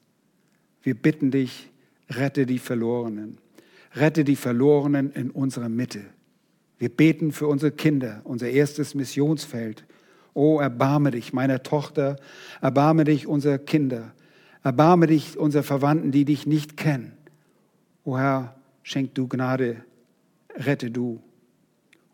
wir 0.82 0.94
bitten 0.94 1.30
dich, 1.30 1.70
rette 2.08 2.46
die 2.46 2.58
Verlorenen. 2.58 3.38
Rette 3.94 4.24
die 4.24 4.36
Verlorenen 4.36 5.12
in 5.12 5.30
unserer 5.30 5.68
Mitte. 5.68 6.00
Wir 6.78 6.88
beten 6.88 7.32
für 7.32 7.46
unsere 7.46 7.72
Kinder, 7.72 8.20
unser 8.24 8.48
erstes 8.48 8.94
Missionsfeld. 8.94 9.84
Oh, 10.32 10.60
erbarme 10.60 11.10
dich 11.10 11.32
meiner 11.32 11.62
Tochter, 11.62 12.16
erbarme 12.60 13.04
dich 13.04 13.26
unserer 13.26 13.58
Kinder, 13.58 14.14
erbarme 14.62 15.08
dich 15.08 15.36
unserer 15.36 15.64
Verwandten, 15.64 16.12
die 16.12 16.24
dich 16.24 16.46
nicht 16.46 16.76
kennen. 16.76 17.12
O 18.04 18.16
Herr, 18.16 18.54
schenk 18.82 19.14
du 19.14 19.26
Gnade, 19.28 19.84
rette 20.54 20.90
du. 20.90 21.20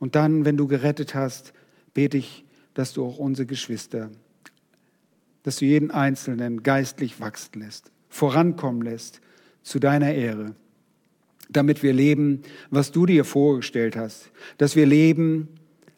Und 0.00 0.14
dann, 0.14 0.44
wenn 0.44 0.56
du 0.56 0.66
gerettet 0.66 1.14
hast, 1.14 1.52
bete 1.94 2.16
ich, 2.16 2.44
dass 2.74 2.94
du 2.94 3.04
auch 3.04 3.18
unsere 3.18 3.46
Geschwister, 3.46 4.10
dass 5.42 5.56
du 5.56 5.66
jeden 5.66 5.90
Einzelnen 5.90 6.62
geistlich 6.62 7.20
wachsen 7.20 7.60
lässt 7.60 7.92
vorankommen 8.08 8.82
lässt 8.82 9.20
zu 9.62 9.78
deiner 9.78 10.14
Ehre, 10.14 10.54
damit 11.48 11.82
wir 11.82 11.92
leben, 11.92 12.42
was 12.70 12.92
du 12.92 13.06
dir 13.06 13.24
vorgestellt 13.24 13.96
hast, 13.96 14.30
dass 14.58 14.76
wir 14.76 14.86
leben 14.86 15.48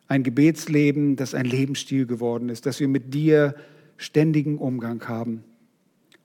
ein 0.08 0.22
Gebetsleben, 0.22 1.16
das 1.16 1.34
ein 1.34 1.44
Lebensstil 1.44 2.06
geworden 2.06 2.48
ist, 2.48 2.66
dass 2.66 2.80
wir 2.80 2.88
mit 2.88 3.12
dir 3.12 3.54
ständigen 3.98 4.58
Umgang 4.58 5.06
haben 5.06 5.44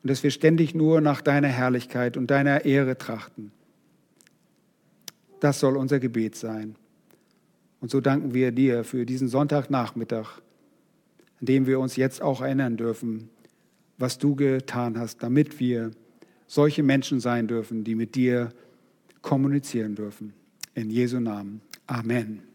und 0.01 0.09
dass 0.09 0.23
wir 0.23 0.31
ständig 0.31 0.73
nur 0.73 1.01
nach 1.01 1.21
deiner 1.21 1.49
Herrlichkeit 1.49 2.17
und 2.17 2.31
deiner 2.31 2.65
Ehre 2.65 2.97
trachten. 2.97 3.51
Das 5.39 5.59
soll 5.59 5.75
unser 5.75 5.99
Gebet 5.99 6.35
sein. 6.35 6.75
Und 7.81 7.91
so 7.91 7.99
danken 7.99 8.33
wir 8.33 8.53
dir 8.53 8.85
für 8.85 9.05
diesen 9.05 9.27
Sonntagnachmittag, 9.27 10.39
an 11.41 11.45
dem 11.45 11.65
wir 11.67 11.81
uns 11.81 11.97
jetzt 11.97 12.21
auch 12.21 12.41
erinnern 12.41 12.77
dürfen, 12.77 13.29
was 13.97 14.17
du 14.17 14.35
getan 14.35 14.97
hast, 14.97 15.23
damit 15.23 15.59
wir 15.59 15.91
solche 16.47 16.83
Menschen 16.83 17.19
sein 17.19 17.47
dürfen, 17.47 17.83
die 17.83 17.95
mit 17.95 18.15
dir 18.15 18.49
kommunizieren 19.21 19.95
dürfen. 19.95 20.33
In 20.75 20.89
Jesu 20.89 21.19
Namen. 21.19 21.61
Amen. 21.87 22.52